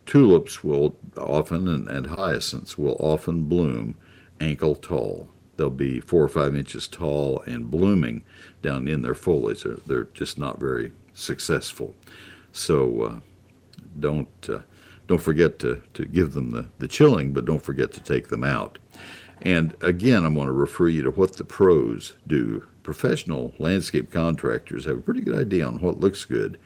tulips 0.05 0.63
will 0.63 0.95
often, 1.17 1.67
and, 1.67 1.87
and 1.87 2.07
hyacinths 2.07 2.77
will 2.77 2.97
often 2.99 3.43
bloom 3.43 3.95
ankle 4.39 4.75
tall. 4.75 5.29
They'll 5.57 5.69
be 5.69 5.99
four 5.99 6.23
or 6.23 6.29
five 6.29 6.55
inches 6.55 6.87
tall 6.87 7.43
and 7.45 7.69
blooming 7.69 8.23
down 8.61 8.87
in 8.87 9.01
their 9.01 9.15
foliage. 9.15 9.63
They're, 9.63 9.77
they're 9.85 10.07
just 10.13 10.37
not 10.37 10.59
very 10.59 10.91
successful. 11.13 11.95
So, 12.51 13.01
uh, 13.01 13.19
don't 13.99 14.49
uh, 14.49 14.59
don't 15.07 15.21
forget 15.21 15.59
to, 15.59 15.81
to 15.93 16.05
give 16.05 16.33
them 16.33 16.51
the, 16.51 16.67
the 16.79 16.87
chilling, 16.87 17.33
but 17.33 17.43
don't 17.43 17.61
forget 17.61 17.91
to 17.91 17.99
take 17.99 18.29
them 18.29 18.45
out. 18.45 18.77
And 19.41 19.75
again, 19.81 20.23
I'm 20.23 20.35
going 20.35 20.47
to 20.47 20.53
refer 20.53 20.87
you 20.87 21.03
to 21.03 21.11
what 21.11 21.35
the 21.35 21.43
pros 21.43 22.13
do. 22.27 22.65
Professional 22.83 23.53
landscape 23.59 24.09
contractors 24.11 24.85
have 24.85 24.97
a 24.97 25.01
pretty 25.01 25.21
good 25.21 25.37
idea 25.37 25.65
on 25.67 25.81
what 25.81 25.99
looks 25.99 26.23
good. 26.23 26.57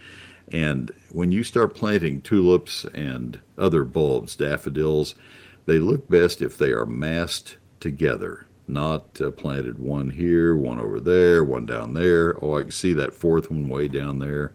And 0.51 0.91
when 1.11 1.31
you 1.31 1.43
start 1.43 1.75
planting 1.75 2.21
tulips 2.21 2.85
and 2.93 3.39
other 3.57 3.83
bulbs, 3.83 4.35
daffodils, 4.35 5.15
they 5.65 5.79
look 5.79 6.07
best 6.07 6.41
if 6.41 6.57
they 6.57 6.71
are 6.71 6.85
massed 6.85 7.57
together, 7.79 8.45
not 8.67 9.19
uh, 9.19 9.31
planted 9.31 9.79
one 9.79 10.11
here, 10.11 10.55
one 10.55 10.79
over 10.79 10.99
there, 10.99 11.43
one 11.43 11.65
down 11.65 11.93
there. 11.93 12.37
Oh, 12.43 12.57
I 12.57 12.61
can 12.61 12.71
see 12.71 12.93
that 12.93 13.13
fourth 13.13 13.49
one 13.49 13.67
way 13.69 13.87
down 13.87 14.19
there. 14.19 14.53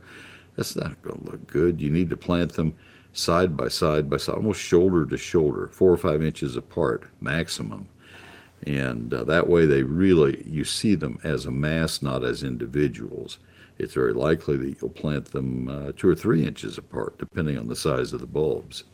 That's 0.56 0.76
not 0.76 1.00
going 1.02 1.20
to 1.20 1.30
look 1.32 1.46
good. 1.46 1.80
You 1.80 1.90
need 1.90 2.10
to 2.10 2.16
plant 2.16 2.52
them 2.52 2.74
side 3.12 3.56
by 3.56 3.68
side 3.68 4.08
by 4.08 4.16
side, 4.18 4.36
almost 4.36 4.60
shoulder 4.60 5.04
to 5.06 5.16
shoulder, 5.16 5.68
four 5.72 5.90
or 5.90 5.96
five 5.96 6.22
inches 6.22 6.56
apart 6.56 7.04
maximum. 7.20 7.88
And 8.66 9.12
uh, 9.12 9.24
that 9.24 9.48
way, 9.48 9.66
they 9.66 9.82
really, 9.82 10.44
you 10.46 10.64
see 10.64 10.94
them 10.94 11.18
as 11.24 11.46
a 11.46 11.50
mass, 11.50 12.02
not 12.02 12.22
as 12.22 12.42
individuals. 12.42 13.38
It's 13.80 13.94
very 13.94 14.12
likely 14.12 14.56
that 14.58 14.80
you'll 14.80 14.90
plant 14.90 15.32
them 15.32 15.68
uh, 15.68 15.92
two 15.96 16.08
or 16.08 16.14
three 16.14 16.46
inches 16.46 16.76
apart, 16.76 17.18
depending 17.18 17.58
on 17.58 17.66
the 17.66 17.76
size 17.76 18.12
of 18.12 18.20
the 18.20 18.26
bulbs. 18.26 18.84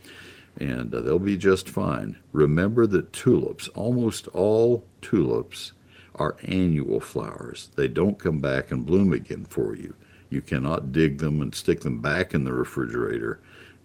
And 0.58 0.94
uh, 0.94 1.00
they'll 1.00 1.18
be 1.18 1.36
just 1.36 1.68
fine. 1.68 2.16
Remember 2.32 2.86
that 2.86 3.12
tulips, 3.12 3.68
almost 3.68 4.28
all 4.28 4.84
tulips, 5.02 5.72
are 6.14 6.36
annual 6.44 7.00
flowers. 7.00 7.70
They 7.76 7.88
don't 7.88 8.18
come 8.18 8.38
back 8.38 8.70
and 8.70 8.86
bloom 8.86 9.12
again 9.12 9.44
for 9.44 9.74
you. 9.74 9.94
You 10.30 10.40
cannot 10.40 10.92
dig 10.92 11.18
them 11.18 11.42
and 11.42 11.54
stick 11.54 11.80
them 11.80 12.00
back 12.00 12.32
in 12.32 12.44
the 12.44 12.52
refrigerator 12.52 13.40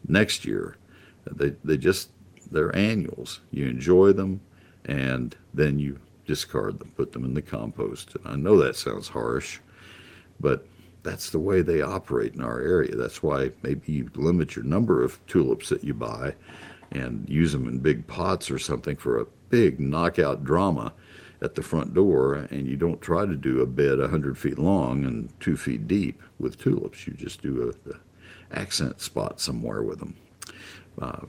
next 0.08 0.46
year. 0.46 0.78
They, 1.30 1.54
they 1.64 1.78
just, 1.78 2.10
they're 2.52 2.76
annuals. 2.76 3.42
You 3.52 3.68
enjoy 3.68 4.14
them 4.14 4.40
and 4.86 5.36
then 5.54 5.78
you 5.78 6.00
discard 6.26 6.80
them, 6.80 6.92
put 6.96 7.12
them 7.12 7.26
in 7.26 7.34
the 7.34 7.42
compost. 7.42 8.16
And 8.16 8.28
I 8.28 8.36
know 8.36 8.58
that 8.60 8.76
sounds 8.76 9.08
harsh, 9.08 9.60
but 10.40 10.66
that's 11.04 11.30
the 11.30 11.40
way 11.40 11.62
they 11.62 11.82
operate 11.82 12.34
in 12.34 12.42
our 12.42 12.62
area. 12.62 12.96
That's 12.96 13.24
why 13.24 13.52
maybe 13.64 13.92
you 13.92 14.10
limit 14.16 14.56
your 14.56 14.66
number 14.66 15.04
of 15.04 15.26
tulips 15.28 15.70
that 15.70 15.84
you 15.84 15.94
buy 15.94 16.36
and 16.92 17.28
use 17.30 17.54
them 17.54 17.68
in 17.68 17.80
big 17.80 18.06
pots 18.08 18.52
or 18.52 18.60
something 18.60 18.96
for 18.96 19.20
a 19.20 19.26
big 19.50 19.80
knockout 19.80 20.44
drama 20.44 20.94
at 21.42 21.56
the 21.56 21.64
front 21.64 21.94
door, 21.94 22.36
and 22.52 22.68
you 22.68 22.78
don't 22.78 23.02
try 23.02 23.26
to 23.26 23.36
do 23.36 23.62
a 23.62 23.66
bed 23.66 23.98
100 23.98 24.38
feet 24.38 24.60
long 24.60 25.06
and 25.06 25.34
two 25.40 25.58
feet 25.58 25.88
deep 25.88 26.22
with 26.40 26.60
tulips. 26.60 27.08
You 27.08 27.14
just 27.14 27.42
do 27.42 27.74
a, 27.86 27.90
a 27.90 28.60
accent 28.60 29.02
spot 29.02 29.40
somewhere 29.40 29.82
with 29.82 30.00
them. 30.00 30.16
Uh, 31.02 31.22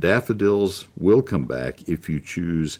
daffodils 0.00 0.86
will 0.96 1.20
come 1.20 1.44
back 1.44 1.86
if 1.88 2.08
you 2.08 2.20
choose 2.20 2.78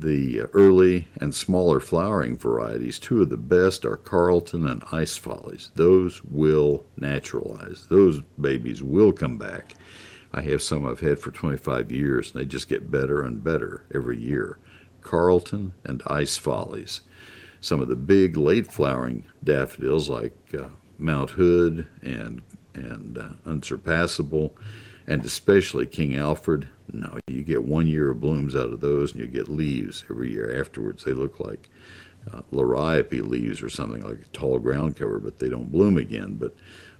the 0.00 0.42
early 0.52 1.08
and 1.20 1.34
smaller 1.34 1.80
flowering 1.80 2.36
varieties. 2.36 2.98
Two 2.98 3.22
of 3.22 3.30
the 3.30 3.36
best 3.36 3.84
are 3.84 3.96
Carlton 3.96 4.66
and 4.66 4.82
Ice 4.92 5.16
Follies. 5.16 5.70
Those 5.74 6.22
will 6.24 6.84
naturalize. 6.96 7.86
Those 7.88 8.20
babies 8.40 8.82
will 8.82 9.12
come 9.12 9.38
back. 9.38 9.74
I 10.32 10.42
have 10.42 10.62
some 10.62 10.86
I've 10.86 11.00
had 11.00 11.18
for 11.18 11.30
25 11.30 11.90
years, 11.90 12.30
and 12.30 12.40
they 12.40 12.44
just 12.44 12.68
get 12.68 12.90
better 12.90 13.22
and 13.22 13.42
better 13.42 13.84
every 13.94 14.18
year. 14.18 14.58
Carlton, 15.00 15.72
and 15.84 16.02
Ice 16.06 16.36
Follies. 16.36 17.00
Some 17.60 17.80
of 17.80 17.88
the 17.88 17.96
big 17.96 18.36
late 18.36 18.70
flowering 18.70 19.24
daffodils 19.42 20.08
like 20.08 20.36
uh, 20.56 20.68
Mount 20.98 21.30
Hood 21.30 21.86
and, 22.02 22.42
and 22.74 23.18
uh, 23.18 23.28
Unsurpassable, 23.46 24.54
and 25.08 25.24
especially 25.24 25.86
King 25.86 26.16
Alfred. 26.16 26.68
No, 26.92 27.18
you 27.26 27.42
get 27.42 27.64
one 27.64 27.86
year 27.86 28.10
of 28.10 28.20
blooms 28.20 28.54
out 28.54 28.72
of 28.72 28.80
those, 28.80 29.12
and 29.12 29.20
you 29.20 29.26
get 29.26 29.48
leaves 29.48 30.04
every 30.08 30.30
year 30.30 30.60
afterwards. 30.60 31.02
They 31.02 31.12
look 31.12 31.40
like 31.40 31.68
uh, 32.32 32.42
liriope 32.52 33.26
leaves 33.26 33.62
or 33.62 33.70
something 33.70 34.02
like 34.02 34.20
a 34.20 34.36
tall 34.36 34.58
ground 34.58 34.96
cover, 34.96 35.18
but 35.18 35.38
they 35.38 35.48
don't 35.48 35.72
bloom 35.72 35.96
again. 35.96 36.34
But 36.34 36.54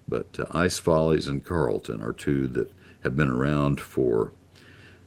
but 0.09 0.27
uh, 0.41 0.47
Ice 0.53 0.79
Follies 0.79 1.29
and 1.29 1.45
Carlton 1.45 2.03
are 2.03 2.15
two 2.15 2.49
that 2.49 2.73
have 3.05 3.15
been 3.15 3.31
around 3.31 3.79
for 3.79 4.33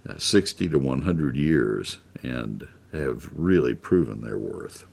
uh, 0.08 0.18
60 0.18 0.70
to 0.70 0.80
100 0.80 1.36
years, 1.36 1.98
and 2.22 2.68
have 2.94 3.30
really 3.34 3.74
proven 3.74 4.22
their 4.22 4.38
worth. 4.38 4.86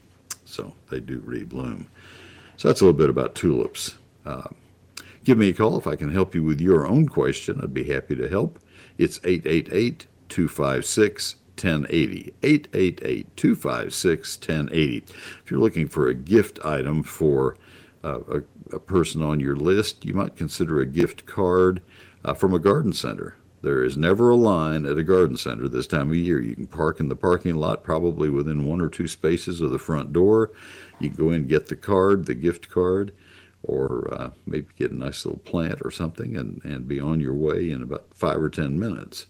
So 0.45 0.73
they 0.89 0.99
do 0.99 1.19
rebloom. 1.19 1.85
So 2.57 2.67
that's 2.67 2.81
a 2.81 2.85
little 2.85 2.97
bit 2.97 3.09
about 3.09 3.35
tulips. 3.35 3.95
Uh, 4.25 4.49
give 5.29 5.37
me 5.37 5.49
a 5.49 5.53
call 5.53 5.77
if 5.77 5.85
I 5.85 5.95
can 5.95 6.11
help 6.11 6.33
you 6.33 6.43
with 6.43 6.59
your 6.59 6.87
own 6.87 7.07
question. 7.07 7.61
I'd 7.61 7.71
be 7.71 7.83
happy 7.83 8.15
to 8.15 8.27
help. 8.27 8.57
It's 8.97 9.19
888 9.23 10.07
256 10.27 11.35
1080. 11.53 12.33
888 12.41 13.37
256 13.37 14.37
1080. 14.37 14.97
If 14.97 15.51
you're 15.51 15.59
looking 15.59 15.87
for 15.87 16.07
a 16.07 16.15
gift 16.15 16.57
item 16.65 17.03
for 17.03 17.57
uh, 18.03 18.21
a, 18.21 18.41
a 18.75 18.79
person 18.79 19.21
on 19.21 19.39
your 19.39 19.55
list, 19.55 20.03
you 20.03 20.15
might 20.15 20.35
consider 20.35 20.79
a 20.79 20.87
gift 20.87 21.27
card 21.27 21.83
uh, 22.25 22.33
from 22.33 22.55
a 22.55 22.59
garden 22.59 22.93
center. 22.93 23.35
There 23.61 23.83
is 23.83 23.97
never 23.97 24.31
a 24.31 24.35
line 24.35 24.87
at 24.87 24.97
a 24.97 25.03
garden 25.03 25.37
center 25.37 25.67
this 25.67 25.85
time 25.85 26.09
of 26.09 26.15
year. 26.15 26.41
You 26.41 26.55
can 26.55 26.65
park 26.65 26.99
in 26.99 27.07
the 27.07 27.15
parking 27.15 27.57
lot, 27.57 27.83
probably 27.83 28.31
within 28.31 28.65
one 28.65 28.81
or 28.81 28.89
two 28.89 29.07
spaces 29.07 29.61
of 29.61 29.69
the 29.69 29.77
front 29.77 30.11
door. 30.11 30.49
You 30.99 31.09
can 31.09 31.23
go 31.23 31.29
in 31.29 31.41
and 31.41 31.47
get 31.47 31.67
the 31.67 31.75
card, 31.75 32.25
the 32.25 32.33
gift 32.33 32.69
card, 32.69 33.11
or 33.63 34.13
uh, 34.13 34.29
maybe 34.45 34.67
get 34.77 34.91
a 34.91 34.95
nice 34.95 35.25
little 35.25 35.39
plant 35.39 35.79
or 35.83 35.91
something 35.91 36.37
and, 36.37 36.61
and 36.63 36.87
be 36.87 36.99
on 36.99 37.19
your 37.19 37.33
way 37.33 37.71
in 37.71 37.81
about 37.81 38.05
five 38.13 38.37
or 38.41 38.49
ten 38.49 38.79
minutes. 38.79 39.27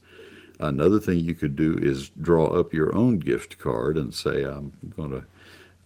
Another 0.59 0.99
thing 0.99 1.19
you 1.19 1.35
could 1.35 1.55
do 1.55 1.77
is 1.81 2.09
draw 2.21 2.47
up 2.47 2.73
your 2.73 2.93
own 2.95 3.19
gift 3.19 3.57
card 3.57 3.97
and 3.97 4.13
say, 4.13 4.43
I'm 4.43 4.73
going 4.95 5.11
to, 5.11 5.23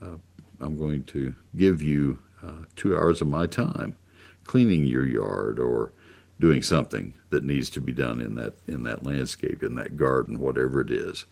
uh, 0.02 0.18
I'm 0.60 0.78
going 0.78 1.04
to 1.06 1.34
give 1.56 1.82
you 1.82 2.20
uh, 2.44 2.66
two 2.76 2.98
hours 2.98 3.22
of 3.22 3.28
my 3.28 3.46
time 3.48 3.96
cleaning 4.46 4.86
your 4.86 5.06
yard 5.06 5.60
or 5.60 5.94
doing 6.40 6.62
something 6.62 7.14
that 7.30 7.44
needs 7.44 7.70
to 7.70 7.80
be 7.80 7.94
done 7.94 8.20
in 8.20 8.36
that 8.36 8.54
in 8.68 8.84
that 8.84 9.04
landscape, 9.04 9.64
in 9.64 9.76
that 9.76 9.96
garden, 9.96 10.40
whatever 10.40 10.82
it 10.82 10.92
is, 10.92 11.26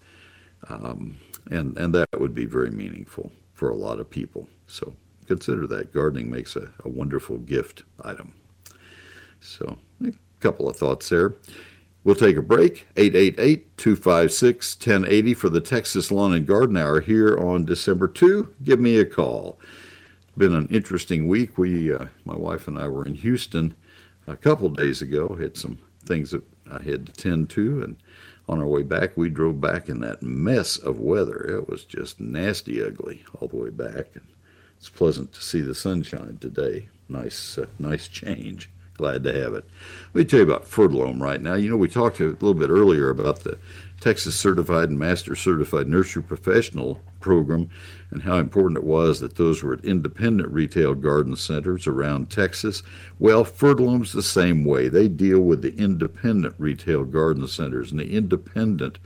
um, 0.70 1.18
and 1.50 1.78
and 1.78 1.94
that 1.94 2.08
would 2.18 2.34
be 2.34 2.46
very 2.46 2.72
meaningful 2.72 3.32
for 3.54 3.70
a 3.70 3.76
lot 3.76 4.00
of 4.00 4.10
people. 4.10 4.48
So 4.68 4.94
consider 5.32 5.66
that 5.66 5.94
gardening 5.94 6.30
makes 6.30 6.58
a, 6.58 6.70
a 6.84 6.90
wonderful 6.90 7.38
gift 7.38 7.84
item. 8.04 8.34
So 9.40 9.78
a 10.06 10.12
couple 10.42 10.70
of 10.70 10.76
thoughts 10.76 11.08
there. 11.08 11.36
We'll 12.04 12.16
take 12.16 12.36
a 12.36 12.42
break. 12.42 12.86
888 12.98 13.78
256 13.78 14.76
1080 14.76 15.34
for 15.36 15.48
the 15.48 15.62
Texas 15.62 16.12
Lawn 16.12 16.34
and 16.34 16.46
Garden 16.46 16.76
Hour 16.76 17.00
here 17.00 17.38
on 17.38 17.64
December 17.64 18.10
2. 18.10 18.56
Give 18.66 18.82
me 18.82 18.98
a 18.98 19.06
call. 19.06 19.58
Been 20.36 20.54
an 20.54 20.68
interesting 20.68 21.30
week. 21.30 21.58
We, 21.58 21.94
uh, 21.94 22.08
my 22.26 22.36
wife 22.36 22.68
and 22.68 22.78
I, 22.78 22.90
were 22.90 23.06
in 23.06 23.16
Houston 23.16 23.74
a 24.28 24.36
couple 24.36 24.68
days 24.68 25.02
ago. 25.02 25.38
Had 25.40 25.56
some 25.56 25.80
things 26.04 26.32
that 26.32 26.44
I 26.70 26.84
had 26.84 27.06
to 27.06 27.14
tend 27.14 27.50
to, 27.52 27.84
and 27.84 27.96
on 28.50 28.60
our 28.60 28.68
way 28.68 28.84
back, 28.84 29.16
we 29.16 29.30
drove 29.30 29.62
back 29.62 29.88
in 29.88 30.02
that 30.02 30.22
mess 30.22 30.76
of 30.76 31.00
weather. 31.00 31.40
It 31.58 31.70
was 31.70 31.86
just 31.86 32.20
nasty, 32.20 32.84
ugly 32.84 33.24
all 33.40 33.48
the 33.48 33.56
way 33.56 33.70
back. 33.70 34.08
And 34.14 34.26
it's 34.82 34.90
pleasant 34.90 35.32
to 35.34 35.44
see 35.44 35.62
the 35.62 35.76
sunshine 35.76 36.40
today. 36.42 36.90
Nice, 37.08 37.60
uh, 37.60 37.68
nice 37.78 38.08
change. 38.08 38.68
Glad 38.96 39.24
to 39.26 39.32
have 39.32 39.54
it. 39.54 39.64
Let 40.12 40.16
me 40.16 40.26
tell 40.26 40.40
you 40.40 40.46
about 40.46 40.66
Fertilome 40.66 41.22
right 41.22 41.40
now. 41.40 41.54
You 41.54 41.70
know, 41.70 41.78
we 41.78 41.88
talked 41.88 42.20
a 42.20 42.30
little 42.30 42.56
bit 42.56 42.72
earlier 42.72 43.12
about 43.12 43.42
the 43.42 43.60
Texas 44.00 44.36
Certified 44.36 44.90
and 44.90 44.98
Master 44.98 45.36
Certified 45.36 45.88
Nursery 45.88 46.24
Professional 46.24 47.00
program 47.20 47.70
and 48.10 48.24
how 48.24 48.38
important 48.38 48.80
it 48.80 48.84
was 48.84 49.20
that 49.20 49.36
those 49.36 49.62
were 49.62 49.74
at 49.74 49.86
independent 49.86 50.52
retail 50.52 50.96
garden 50.96 51.36
centers 51.36 51.86
around 51.86 52.32
Texas. 52.32 52.82
Well, 53.20 53.46
Fertilome's 53.46 54.14
the 54.14 54.24
same 54.24 54.66
way. 54.66 54.88
They 54.90 55.08
deal 55.08 55.42
with 55.42 55.62
the 55.62 55.76
independent 55.76 56.56
retail 56.58 57.04
garden 57.04 57.48
centers 57.48 57.92
and 57.92 58.00
the 58.00 58.12
independent 58.12 58.98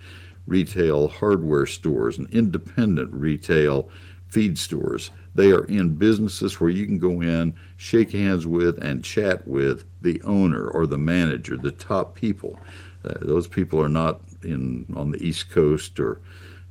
retail 0.47 1.09
hardware 1.09 1.65
stores 1.65 2.17
and 2.17 2.29
independent 2.29 3.11
retail 3.11 3.89
feed 4.29 4.57
stores. 4.57 5.11
They 5.35 5.51
are 5.51 5.65
in 5.65 5.95
businesses 5.95 6.59
where 6.59 6.69
you 6.69 6.85
can 6.85 6.97
go 6.97 7.21
in, 7.21 7.55
shake 7.77 8.11
hands 8.11 8.47
with, 8.47 8.83
and 8.83 9.03
chat 9.03 9.47
with 9.47 9.85
the 10.01 10.21
owner 10.23 10.67
or 10.67 10.87
the 10.87 10.97
manager, 10.97 11.57
the 11.57 11.71
top 11.71 12.15
people. 12.15 12.59
Uh, 13.03 13.13
those 13.21 13.47
people 13.47 13.81
are 13.81 13.89
not 13.89 14.21
in 14.43 14.85
on 14.95 15.11
the 15.11 15.21
East 15.23 15.49
Coast 15.49 15.99
or 15.99 16.21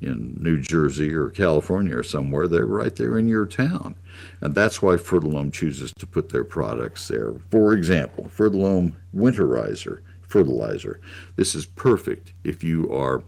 in 0.00 0.36
New 0.40 0.60
Jersey 0.60 1.14
or 1.14 1.30
California 1.30 1.96
or 1.96 2.02
somewhere. 2.02 2.48
They're 2.48 2.66
right 2.66 2.94
there 2.96 3.18
in 3.18 3.28
your 3.28 3.46
town. 3.46 3.94
And 4.40 4.54
that's 4.54 4.82
why 4.82 4.96
Fertilome 4.96 5.52
chooses 5.52 5.92
to 5.98 6.06
put 6.06 6.30
their 6.30 6.44
products 6.44 7.08
there. 7.08 7.34
For 7.50 7.72
example, 7.72 8.30
Fertilome 8.34 8.94
Winterizer 9.14 10.00
fertilizer. 10.34 11.00
This 11.36 11.54
is 11.54 11.66
perfect 11.66 12.32
if 12.42 12.64
you 12.64 12.92
are 12.92 13.22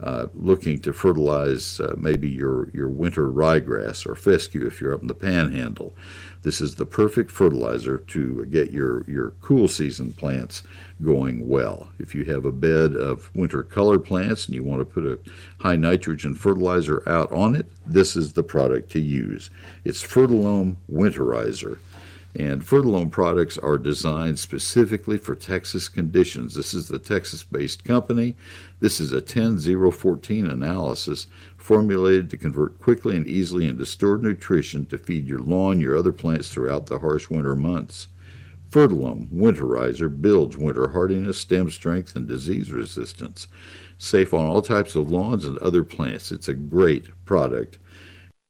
uh, 0.00 0.26
looking 0.34 0.78
to 0.80 0.92
fertilize 0.92 1.80
uh, 1.80 1.94
maybe 1.96 2.28
your, 2.28 2.68
your 2.70 2.88
winter 2.88 3.30
ryegrass 3.30 4.06
or 4.06 4.14
fescue 4.14 4.66
if 4.66 4.80
you're 4.80 4.94
up 4.94 5.02
in 5.02 5.08
the 5.08 5.14
panhandle. 5.14 5.94
This 6.42 6.60
is 6.60 6.74
the 6.74 6.84
perfect 6.84 7.30
fertilizer 7.30 7.98
to 7.98 8.44
get 8.46 8.70
your, 8.70 9.08
your 9.08 9.30
cool 9.40 9.66
season 9.66 10.12
plants 10.12 10.62
going 11.02 11.48
well. 11.48 11.88
If 11.98 12.14
you 12.14 12.24
have 12.24 12.44
a 12.44 12.52
bed 12.52 12.96
of 12.96 13.34
winter 13.34 13.62
color 13.62 13.98
plants 13.98 14.46
and 14.46 14.54
you 14.54 14.62
want 14.62 14.80
to 14.80 14.84
put 14.84 15.06
a 15.06 15.18
high 15.60 15.76
nitrogen 15.76 16.34
fertilizer 16.34 17.02
out 17.08 17.32
on 17.32 17.54
it, 17.54 17.66
this 17.86 18.14
is 18.14 18.32
the 18.32 18.42
product 18.42 18.90
to 18.92 19.00
use. 19.00 19.48
It's 19.84 20.02
Fertilome 20.02 20.76
Winterizer. 20.92 21.78
And 22.36 22.62
Fertilome 22.62 23.12
products 23.12 23.58
are 23.58 23.78
designed 23.78 24.40
specifically 24.40 25.18
for 25.18 25.36
Texas 25.36 25.88
conditions. 25.88 26.54
This 26.54 26.74
is 26.74 26.88
the 26.88 26.98
Texas 26.98 27.44
based 27.44 27.84
company. 27.84 28.34
This 28.80 28.98
is 28.98 29.12
a 29.12 29.22
10-0-14 29.22 30.50
analysis 30.50 31.28
formulated 31.56 32.28
to 32.30 32.36
convert 32.36 32.80
quickly 32.80 33.16
and 33.16 33.26
easily 33.26 33.68
into 33.68 33.86
stored 33.86 34.22
nutrition 34.22 34.84
to 34.86 34.98
feed 34.98 35.28
your 35.28 35.38
lawn, 35.38 35.80
your 35.80 35.96
other 35.96 36.12
plants 36.12 36.48
throughout 36.48 36.86
the 36.86 36.98
harsh 36.98 37.30
winter 37.30 37.54
months. 37.54 38.08
Fertilome 38.68 39.28
Winterizer 39.28 40.08
builds 40.20 40.56
winter 40.56 40.88
hardiness, 40.88 41.38
stem 41.38 41.70
strength, 41.70 42.16
and 42.16 42.26
disease 42.26 42.72
resistance. 42.72 43.46
Safe 43.98 44.34
on 44.34 44.44
all 44.44 44.60
types 44.60 44.96
of 44.96 45.08
lawns 45.08 45.44
and 45.44 45.56
other 45.58 45.84
plants. 45.84 46.32
It's 46.32 46.48
a 46.48 46.54
great 46.54 47.06
product. 47.24 47.78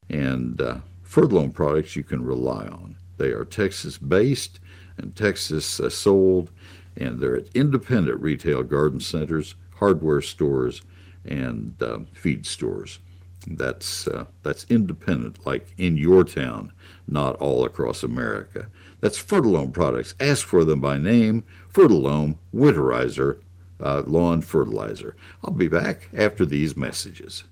And 0.09 0.59
uh, 0.63 0.79
Fertilome 1.07 1.53
products 1.53 1.95
you 1.95 2.03
can 2.03 2.25
rely 2.25 2.67
on. 2.67 2.97
They 3.17 3.31
are 3.31 3.45
Texas 3.45 3.99
based 3.99 4.61
and 4.97 5.15
Texas 5.15 5.81
sold, 5.89 6.51
and 6.97 7.21
they're 7.21 7.37
at 7.37 7.49
independent 7.55 8.21
retail 8.21 8.63
garden 8.63 9.01
centers, 9.01 9.55
hardware 9.77 10.21
stores, 10.21 10.83
and 11.25 11.75
uh, 11.83 12.01
feed 12.13 12.47
stores. 12.47 12.99
That's 13.47 14.07
uh, 14.07 14.25
that's 14.43 14.65
independent, 14.71 15.45
like 15.45 15.75
in 15.77 15.97
your 15.97 16.25
town, 16.25 16.73
not 17.07 17.37
all 17.37 17.65
across 17.65 18.03
America. 18.03 18.69
That's 19.01 19.23
Fertilome 19.23 19.73
products. 19.73 20.15
Ask 20.19 20.47
for 20.47 20.65
them 20.65 20.81
by 20.81 20.97
name. 20.97 21.45
Fertilome 21.73 22.39
Winterizer 22.55 23.41
uh, 23.81 24.03
Lawn 24.07 24.41
Fertilizer. 24.41 25.17
I'll 25.45 25.53
be 25.53 25.69
back 25.69 26.09
after 26.15 26.47
these 26.47 26.77
messages. 26.77 27.45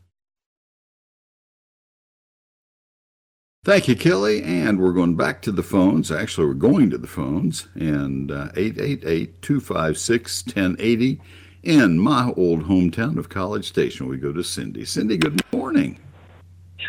Thank 3.65 3.87
you, 3.87 3.95
Kelly. 3.95 4.43
And 4.43 4.81
we're 4.81 4.93
going 4.93 5.15
back 5.15 5.41
to 5.43 5.53
the 5.53 5.63
phones. 5.63 6.11
Actually, 6.11 6.49
we're 6.49 6.55
going 6.55 6.91
to 6.91 6.99
the 6.99 7.07
phones. 7.07 7.69
And 7.77 8.29
888 8.29 9.29
uh, 9.29 9.33
256 9.41 10.47
1080 10.47 11.21
in 11.63 11.97
my 11.97 12.33
old 12.37 12.65
hometown 12.65 13.19
of 13.19 13.29
College 13.29 13.69
Station. 13.69 14.09
We 14.09 14.17
go 14.17 14.33
to 14.33 14.43
Cindy. 14.43 14.85
Cindy, 14.85 15.17
good 15.17 15.41
morning. 15.53 16.01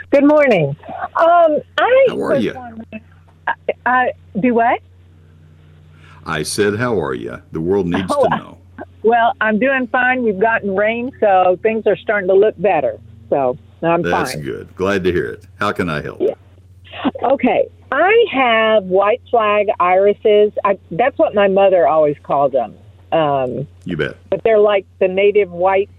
Good 0.09 0.25
morning. 0.25 0.75
Um, 1.15 1.59
I 1.77 2.05
How 2.07 2.19
are 2.19 2.37
you? 2.37 2.55
I, 3.47 3.53
I, 3.85 4.11
do 4.39 4.55
what? 4.55 4.79
I 6.25 6.41
said, 6.41 6.77
How 6.79 6.99
are 6.99 7.13
you? 7.13 7.39
The 7.51 7.61
world 7.61 7.85
needs 7.85 8.11
Oh, 8.11 8.23
to 8.23 8.29
know. 8.35 8.57
Well, 9.03 9.33
I'm 9.41 9.59
doing 9.59 9.85
fine. 9.91 10.23
We've 10.23 10.39
gotten 10.39 10.75
rain, 10.75 11.11
so 11.19 11.59
things 11.61 11.85
are 11.85 11.97
starting 11.97 12.29
to 12.29 12.33
look 12.35 12.59
better. 12.59 12.99
So 13.29 13.59
I'm 13.83 14.01
That's 14.01 14.11
fine. 14.11 14.23
That's 14.23 14.35
good. 14.37 14.75
Glad 14.75 15.03
to 15.03 15.11
hear 15.11 15.27
it. 15.27 15.45
How 15.59 15.71
can 15.71 15.87
I 15.87 16.01
help? 16.01 16.19
Yeah. 16.19 16.32
Okay. 17.23 17.69
I 17.91 18.25
have 18.31 18.83
white 18.85 19.21
flag 19.29 19.67
irises. 19.79 20.51
I, 20.63 20.79
that's 20.91 21.17
what 21.17 21.35
my 21.35 21.47
mother 21.47 21.87
always 21.87 22.17
called 22.23 22.51
them. 22.53 22.75
Um, 23.11 23.67
You 23.85 23.97
bet. 23.97 24.17
but 24.29 24.41
they're 24.43 24.59
like 24.59 24.85
the 24.99 25.07
native 25.07 25.51
white 25.51 25.89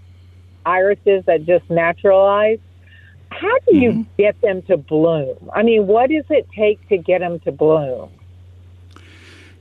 irises 0.65 1.23
that 1.25 1.45
just 1.45 1.69
naturalize. 1.69 2.59
How 3.31 3.57
do 3.67 3.77
you 3.77 3.91
Mm-hmm. 3.91 4.01
get 4.17 4.39
them 4.41 4.61
to 4.63 4.77
bloom? 4.77 5.49
I 5.53 5.63
mean, 5.63 5.87
what 5.87 6.09
does 6.09 6.25
it 6.29 6.47
take 6.55 6.87
to 6.89 6.97
get 6.97 7.19
them 7.19 7.39
to 7.41 7.51
bloom? 7.51 8.09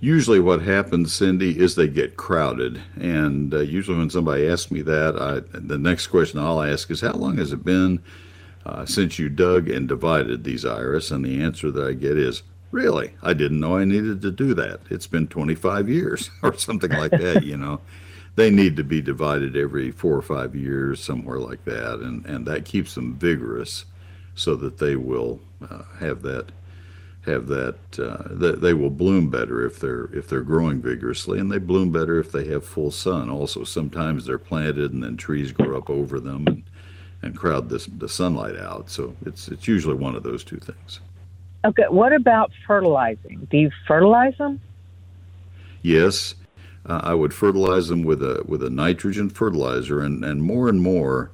Usually, 0.00 0.38
what 0.40 0.60
happens, 0.62 1.14
Cindy, 1.14 1.58
is 1.58 1.74
they 1.76 1.88
get 1.88 2.16
crowded. 2.16 2.80
And 3.00 3.54
uh, 3.54 3.60
usually, 3.60 3.96
when 3.96 4.10
somebody 4.10 4.46
asks 4.46 4.70
me 4.70 4.82
that, 4.82 5.16
I, 5.20 5.40
the 5.56 5.78
next 5.78 6.08
question 6.08 6.40
I'll 6.40 6.62
ask 6.62 6.90
is, 6.90 7.00
How 7.00 7.12
long 7.12 7.36
has 7.38 7.52
it 7.52 7.64
been 7.64 8.02
uh, 8.66 8.86
since 8.86 9.18
you 9.18 9.28
dug 9.28 9.68
and 9.68 9.88
divided 9.88 10.44
these 10.44 10.64
iris? 10.64 11.10
And 11.10 11.24
the 11.24 11.42
answer 11.42 11.70
that 11.70 11.86
I 11.86 11.92
get 11.92 12.16
is, 12.16 12.42
Really? 12.74 13.12
I 13.22 13.34
didn't 13.34 13.60
know 13.60 13.76
I 13.76 13.84
needed 13.84 14.20
to 14.22 14.32
do 14.32 14.52
that. 14.54 14.80
It's 14.90 15.06
been 15.06 15.28
25 15.28 15.88
years 15.88 16.28
or 16.42 16.58
something 16.58 16.90
like 16.90 17.12
that, 17.12 17.44
you 17.44 17.56
know. 17.56 17.80
They 18.34 18.50
need 18.50 18.74
to 18.78 18.82
be 18.82 19.00
divided 19.00 19.56
every 19.56 19.92
four 19.92 20.16
or 20.16 20.22
five 20.22 20.56
years, 20.56 20.98
somewhere 20.98 21.38
like 21.38 21.64
that. 21.66 22.00
And, 22.00 22.26
and 22.26 22.44
that 22.46 22.64
keeps 22.64 22.96
them 22.96 23.14
vigorous 23.14 23.84
so 24.34 24.56
that 24.56 24.78
they 24.78 24.96
will 24.96 25.38
uh, 25.62 25.84
have 26.00 26.22
that 26.22 26.50
have 27.26 27.46
that, 27.46 27.76
uh, 27.98 28.56
they 28.56 28.74
will 28.74 28.90
bloom 28.90 29.30
better 29.30 29.64
if 29.64 29.78
they're 29.78 30.10
if 30.12 30.28
they're 30.28 30.42
growing 30.42 30.82
vigorously, 30.82 31.38
and 31.38 31.50
they 31.50 31.58
bloom 31.58 31.90
better 31.90 32.18
if 32.18 32.32
they 32.32 32.48
have 32.48 32.66
full 32.66 32.90
sun. 32.90 33.30
Also, 33.30 33.64
sometimes 33.64 34.26
they're 34.26 34.36
planted 34.36 34.92
and 34.92 35.02
then 35.02 35.16
trees 35.16 35.52
grow 35.52 35.78
up 35.78 35.88
over 35.88 36.18
them 36.20 36.44
and, 36.48 36.64
and 37.24 37.36
crowd 37.36 37.68
this, 37.68 37.86
the 37.86 38.08
sunlight 38.08 38.56
out. 38.56 38.90
So 38.90 39.16
it's 39.26 39.48
it's 39.48 39.66
usually 39.66 39.94
one 39.94 40.14
of 40.14 40.22
those 40.22 40.44
two 40.44 40.58
things. 40.58 41.00
Okay, 41.64 41.84
what 41.88 42.12
about 42.12 42.52
fertilizing? 42.66 43.48
Do 43.50 43.56
you 43.56 43.70
fertilize 43.88 44.36
them? 44.36 44.60
Yes, 45.82 46.34
uh, 46.86 47.00
I 47.02 47.14
would 47.14 47.32
fertilize 47.32 47.88
them 47.88 48.02
with 48.02 48.22
a 48.22 48.42
with 48.46 48.62
a 48.62 48.70
nitrogen 48.70 49.30
fertilizer, 49.30 50.00
and, 50.00 50.24
and 50.24 50.42
more 50.42 50.68
and 50.68 50.80
more, 50.80 51.30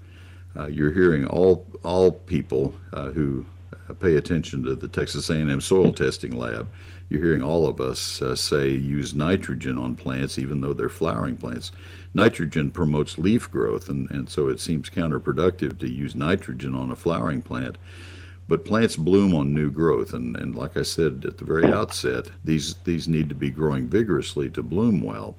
uh, 0.57 0.66
you're 0.66 0.92
hearing 0.92 1.26
all 1.26 1.66
all 1.83 2.12
people 2.12 2.74
uh, 2.92 3.11
who 3.11 3.44
pay 3.94 4.16
attention 4.16 4.62
to 4.64 4.74
the 4.74 4.88
Texas 4.88 5.31
A&M 5.31 5.61
soil 5.61 5.92
testing 5.92 6.37
lab. 6.37 6.68
You're 7.09 7.24
hearing 7.24 7.42
all 7.42 7.66
of 7.66 7.81
us 7.81 8.22
uh, 8.22 8.37
say 8.37 8.68
use 8.70 9.14
nitrogen 9.14 9.76
on 9.79 9.96
plants, 9.96 10.38
even 10.38 10.61
though 10.61 10.72
they're 10.72 10.88
flowering 10.88 11.37
plants. 11.37 11.72
Nitrogen 12.14 12.70
promotes 12.70 13.18
leaf 13.18 13.50
growth, 13.50 13.88
and, 13.88 14.11
and 14.11 14.29
so 14.29 14.48
it 14.48 14.61
seems 14.61 14.90
counterproductive 14.90 15.79
to 15.79 15.90
use 15.90 16.14
nitrogen 16.14 16.74
on 16.74 16.90
a 16.90 16.96
flowering 16.96 17.42
plant. 17.42 17.79
But 18.46 18.64
plants 18.64 18.96
bloom 18.96 19.35
on 19.35 19.55
new 19.55 19.70
growth, 19.70 20.12
and, 20.12 20.37
and 20.37 20.55
like 20.55 20.76
I 20.76 20.83
said 20.83 21.24
at 21.26 21.38
the 21.38 21.44
very 21.44 21.66
outset, 21.72 22.26
these, 22.44 22.74
these 22.85 23.07
need 23.07 23.29
to 23.29 23.35
be 23.35 23.50
growing 23.50 23.88
vigorously 23.88 24.48
to 24.50 24.62
bloom 24.62 25.00
well. 25.00 25.37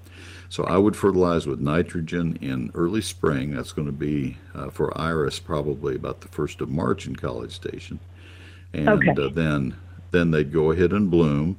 So 0.51 0.65
I 0.65 0.75
would 0.75 0.97
fertilize 0.97 1.47
with 1.47 1.61
nitrogen 1.61 2.37
in 2.41 2.71
early 2.73 3.01
spring. 3.01 3.55
That's 3.55 3.71
going 3.71 3.85
to 3.85 3.93
be 3.93 4.37
uh, 4.53 4.69
for 4.69 4.97
iris 4.99 5.39
probably 5.39 5.95
about 5.95 6.19
the 6.19 6.27
first 6.27 6.59
of 6.59 6.69
March 6.69 7.07
in 7.07 7.15
College 7.15 7.53
Station, 7.53 8.01
and 8.73 8.97
Okay. 9.07 9.19
uh, 9.19 9.29
then 9.29 9.75
then 10.11 10.31
they'd 10.31 10.53
go 10.53 10.71
ahead 10.71 10.91
and 10.93 11.11
bloom, 11.11 11.57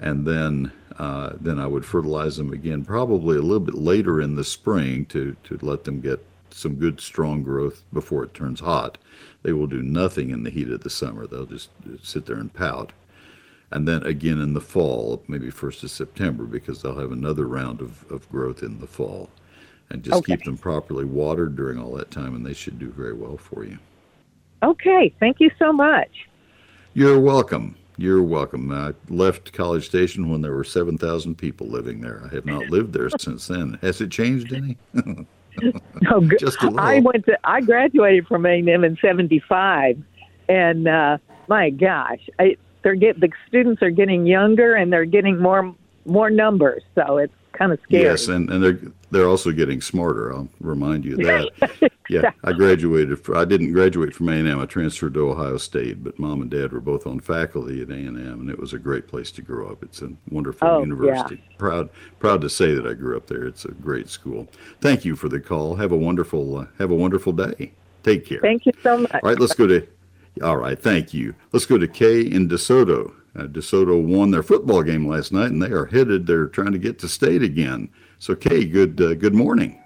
and 0.00 0.26
then 0.26 0.72
uh, 0.98 1.34
then 1.40 1.58
I 1.58 1.66
would 1.66 1.84
fertilize 1.84 2.36
them 2.36 2.52
again 2.52 2.84
probably 2.84 3.36
a 3.38 3.42
little 3.42 3.60
bit 3.60 3.74
later 3.76 4.20
in 4.20 4.36
the 4.36 4.44
spring 4.44 5.06
to 5.06 5.36
to 5.44 5.58
let 5.62 5.84
them 5.84 6.00
get 6.00 6.24
some 6.50 6.76
good 6.76 7.00
strong 7.00 7.42
growth 7.42 7.82
before 7.92 8.24
it 8.24 8.34
turns 8.34 8.60
hot. 8.60 8.98
They 9.42 9.52
will 9.52 9.66
do 9.66 9.82
nothing 9.82 10.30
in 10.30 10.44
the 10.44 10.50
heat 10.50 10.70
of 10.70 10.82
the 10.82 10.90
summer. 10.90 11.26
They'll 11.26 11.46
just 11.46 11.70
sit 12.02 12.26
there 12.26 12.36
and 12.36 12.52
pout 12.52 12.92
and 13.70 13.88
then 13.88 14.02
again 14.04 14.40
in 14.40 14.54
the 14.54 14.60
fall, 14.60 15.22
maybe 15.28 15.50
first 15.50 15.82
of 15.84 15.90
September, 15.90 16.44
because 16.44 16.82
they'll 16.82 16.98
have 17.00 17.12
another 17.12 17.46
round 17.46 17.80
of, 17.80 18.10
of 18.10 18.30
growth 18.30 18.62
in 18.62 18.80
the 18.80 18.86
fall. 18.86 19.30
And 19.90 20.02
just 20.02 20.24
Okay. 20.24 20.24
keep 20.24 20.44
them 20.44 20.58
properly 20.58 21.04
watered 21.04 21.56
during 21.56 21.78
all 21.78 21.92
that 21.96 22.10
time, 22.10 22.34
and 22.34 22.46
they 22.46 22.54
should 22.54 22.78
do 22.78 22.90
very 22.90 23.12
well 23.14 23.36
for 23.36 23.64
you. 23.64 23.78
Okay, 24.64 25.14
thank 25.20 25.38
you 25.40 25.50
so 25.58 25.72
much. 25.72 26.10
You're 26.94 27.18
welcome. 27.18 27.76
You're 27.96 28.22
welcome. 28.22 28.70
I 28.70 28.94
left 29.08 29.52
College 29.52 29.86
Station 29.86 30.30
when 30.30 30.42
there 30.42 30.54
were 30.54 30.62
7,000 30.62 31.34
people 31.36 31.66
living 31.66 32.00
there. 32.00 32.22
I 32.24 32.34
have 32.34 32.46
not 32.46 32.66
lived 32.70 32.92
there 32.92 33.10
since 33.18 33.48
then. 33.48 33.78
Has 33.82 34.00
it 34.00 34.10
changed 34.10 34.52
any? 34.52 34.78
Oh, 36.10 36.20
good. 36.20 36.40
Just 36.40 36.60
a 36.62 36.64
little. 36.64 36.80
I 36.80 36.98
went 36.98 37.26
to 37.26 37.38
I 37.44 37.60
graduated 37.60 38.26
from 38.26 38.44
A 38.44 38.58
and 38.58 38.68
M 38.68 38.82
in 38.82 38.96
'75, 39.00 40.02
and 40.48 40.88
uh, 40.88 41.18
my 41.46 41.70
gosh, 41.70 42.28
I, 42.40 42.56
they're 42.82 42.96
get 42.96 43.20
the 43.20 43.30
students 43.46 43.80
are 43.80 43.90
getting 43.90 44.26
younger 44.26 44.74
and 44.74 44.92
they're 44.92 45.04
getting 45.04 45.38
more 45.38 45.72
more 46.06 46.28
numbers, 46.28 46.82
so 46.96 47.18
it's 47.18 47.32
kind 47.54 47.72
of 47.72 47.80
scary. 47.82 48.04
Yes, 48.04 48.28
and, 48.28 48.50
and 48.50 48.62
they're 48.62 48.80
they're 49.10 49.28
also 49.28 49.52
getting 49.52 49.80
smarter. 49.80 50.32
I'll 50.34 50.48
remind 50.60 51.04
you 51.04 51.14
of 51.14 51.50
that. 51.60 51.92
yeah, 52.08 52.30
I 52.42 52.52
graduated. 52.52 53.18
I 53.34 53.44
didn't 53.44 53.72
graduate 53.72 54.14
from 54.14 54.28
A 54.28 54.32
and 54.32 54.48
M. 54.48 54.60
I 54.60 54.66
transferred 54.66 55.14
to 55.14 55.30
Ohio 55.30 55.56
State, 55.56 56.02
but 56.04 56.18
mom 56.18 56.42
and 56.42 56.50
dad 56.50 56.72
were 56.72 56.80
both 56.80 57.06
on 57.06 57.20
faculty 57.20 57.82
at 57.82 57.90
A 57.90 57.94
and 57.94 58.18
M, 58.18 58.40
and 58.40 58.50
it 58.50 58.58
was 58.58 58.72
a 58.72 58.78
great 58.78 59.06
place 59.08 59.30
to 59.32 59.42
grow 59.42 59.68
up. 59.70 59.82
It's 59.82 60.02
a 60.02 60.10
wonderful 60.30 60.66
Oh, 60.68 60.80
university. 60.80 61.42
Proud 61.58 61.90
proud 62.18 62.40
to 62.42 62.50
say 62.50 62.74
that 62.74 62.86
I 62.86 62.94
grew 62.94 63.16
up 63.16 63.26
there. 63.26 63.46
It's 63.46 63.64
a 63.64 63.70
great 63.72 64.08
school. 64.08 64.48
Thank 64.80 65.04
you 65.04 65.16
for 65.16 65.28
the 65.28 65.40
call. 65.40 65.76
Have 65.76 65.92
a 65.92 65.96
wonderful 65.96 66.58
uh, 66.58 66.66
have 66.78 66.90
a 66.90 66.94
wonderful 66.96 67.32
day. 67.32 67.72
Take 68.02 68.26
care. 68.26 68.40
Thank 68.40 68.66
you 68.66 68.72
so 68.82 68.98
much. 68.98 69.12
All 69.14 69.20
right, 69.22 69.38
let's 69.38 69.54
go 69.54 69.66
to. 69.66 69.86
All 70.42 70.56
right, 70.56 70.78
thank 70.78 71.14
you. 71.14 71.34
Let's 71.52 71.64
go 71.64 71.78
to 71.78 71.86
Kay 71.86 72.20
in 72.22 72.48
DeSoto. 72.48 73.14
Uh, 73.36 73.42
DeSoto 73.44 74.00
won 74.00 74.30
their 74.30 74.42
football 74.42 74.82
game 74.82 75.08
last 75.08 75.32
night, 75.32 75.50
and 75.50 75.60
they 75.60 75.70
are 75.70 75.86
headed. 75.86 76.26
They're 76.26 76.46
trying 76.46 76.72
to 76.72 76.78
get 76.78 76.98
to 77.00 77.08
state 77.08 77.42
again. 77.42 77.90
So, 78.18 78.34
Kay, 78.34 78.64
good 78.64 79.00
uh, 79.00 79.14
good 79.14 79.34
morning. 79.34 79.80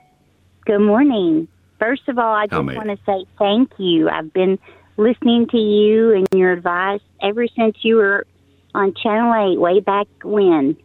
Good 0.66 0.80
morning. 0.80 1.48
First 1.78 2.08
of 2.08 2.18
all, 2.18 2.34
I 2.34 2.46
How 2.50 2.62
just 2.62 2.76
want 2.76 2.90
to 2.90 2.98
say 3.06 3.24
thank 3.38 3.72
you. 3.78 4.10
I've 4.10 4.32
been 4.32 4.58
listening 4.98 5.46
to 5.48 5.56
you 5.56 6.12
and 6.12 6.26
your 6.34 6.52
advice 6.52 7.00
ever 7.22 7.46
since 7.46 7.76
you 7.80 7.96
were 7.96 8.26
on 8.74 8.92
Channel 8.94 9.52
8 9.54 9.58
way 9.58 9.80
back 9.80 10.06
when. 10.22 10.76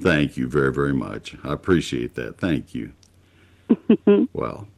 Thank 0.00 0.36
you 0.36 0.48
very 0.48 0.72
very 0.72 0.92
much. 0.92 1.36
I 1.42 1.52
appreciate 1.52 2.16
that. 2.16 2.36
Thank 2.38 2.74
you. 2.74 2.92
well, 4.34 4.68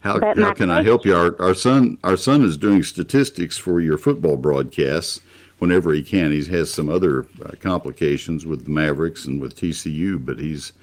how 0.00 0.20
how 0.20 0.52
can 0.52 0.68
I 0.68 0.82
help 0.82 1.06
you? 1.06 1.16
Our 1.16 1.40
our 1.40 1.54
son 1.54 1.96
our 2.04 2.18
son 2.18 2.44
is 2.44 2.58
doing 2.58 2.82
statistics 2.82 3.56
for 3.56 3.80
your 3.80 3.96
football 3.96 4.36
broadcasts 4.36 5.20
whenever 5.64 5.94
he 5.94 6.02
can. 6.02 6.30
He 6.30 6.44
has 6.44 6.70
some 6.70 6.90
other 6.90 7.26
uh, 7.42 7.52
complications 7.58 8.44
with 8.44 8.64
the 8.64 8.70
Mavericks 8.70 9.24
and 9.24 9.40
with 9.40 9.56
TCU, 9.56 10.22
but 10.22 10.38
he's 10.38 10.74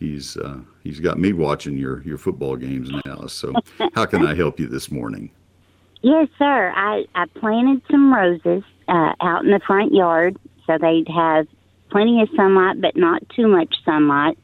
he's 0.00 0.38
uh, 0.38 0.60
he's 0.82 1.00
got 1.00 1.18
me 1.18 1.34
watching 1.34 1.76
your 1.76 2.02
your 2.02 2.16
football 2.16 2.56
games 2.56 2.90
now. 3.04 3.26
So 3.26 3.52
how 3.94 4.06
can 4.06 4.26
I 4.26 4.34
help 4.34 4.58
you 4.58 4.66
this 4.68 4.90
morning? 4.90 5.30
Yes, 6.00 6.28
sir. 6.38 6.72
I, 6.74 7.04
I 7.14 7.26
planted 7.26 7.82
some 7.90 8.12
roses 8.12 8.64
uh, 8.88 9.12
out 9.20 9.44
in 9.44 9.50
the 9.50 9.60
front 9.66 9.92
yard 9.92 10.38
so 10.66 10.78
they'd 10.80 11.08
have 11.08 11.46
plenty 11.90 12.22
of 12.22 12.28
sunlight, 12.34 12.80
but 12.80 12.96
not 12.96 13.22
too 13.36 13.48
much 13.48 13.76
sunlight. 13.84 14.38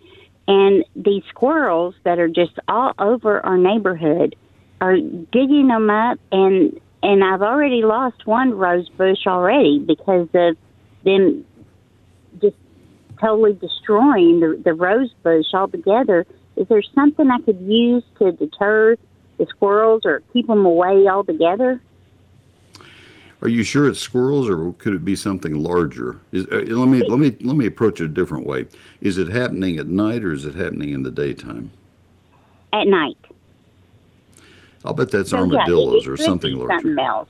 And 0.46 0.84
these 0.94 1.22
squirrels 1.30 1.94
that 2.04 2.18
are 2.18 2.28
just 2.28 2.58
all 2.68 2.92
over 2.98 3.44
our 3.44 3.56
neighborhood 3.56 4.36
are 4.82 4.96
digging 4.98 5.68
them 5.68 5.88
up, 5.88 6.18
and 6.30 6.78
and 7.02 7.22
I've 7.22 7.42
already 7.42 7.82
lost 7.82 8.26
one 8.26 8.54
rose 8.54 8.88
bush 8.88 9.26
already 9.26 9.78
because 9.78 10.28
of 10.34 10.56
them 11.04 11.44
just 12.40 12.56
totally 13.20 13.54
destroying 13.54 14.40
the, 14.40 14.60
the 14.64 14.74
rose 14.74 15.12
bush 15.22 15.46
altogether. 15.52 16.26
Is 16.56 16.66
there 16.68 16.82
something 16.94 17.30
I 17.30 17.40
could 17.40 17.60
use 17.60 18.02
to 18.18 18.32
deter 18.32 18.96
the 19.38 19.46
squirrels 19.46 20.02
or 20.04 20.22
keep 20.32 20.48
them 20.48 20.66
away 20.66 21.06
altogether? 21.08 21.80
Are 23.40 23.48
you 23.48 23.62
sure 23.62 23.88
it's 23.88 24.00
squirrels, 24.00 24.48
or 24.48 24.72
could 24.78 24.94
it 24.94 25.04
be 25.04 25.14
something 25.14 25.62
larger? 25.62 26.20
Is, 26.32 26.46
uh, 26.46 26.56
let 26.66 26.88
me 26.88 27.08
let 27.08 27.20
me 27.20 27.36
let 27.40 27.56
me 27.56 27.66
approach 27.66 28.00
it 28.00 28.06
a 28.06 28.08
different 28.08 28.46
way. 28.46 28.66
Is 29.00 29.16
it 29.16 29.28
happening 29.28 29.78
at 29.78 29.86
night, 29.86 30.24
or 30.24 30.32
is 30.32 30.44
it 30.44 30.56
happening 30.56 30.90
in 30.90 31.04
the 31.04 31.12
daytime? 31.12 31.70
At 32.72 32.88
night. 32.88 33.16
I'll 34.84 34.94
bet 34.94 35.10
that's 35.10 35.30
So, 35.30 35.38
yeah, 35.38 35.42
it- 35.44 35.52
armadillos 35.54 36.06
it 36.06 36.10
or 36.10 36.16
could 36.16 36.24
something. 36.24 36.66
Something 36.68 36.98
else. 36.98 37.28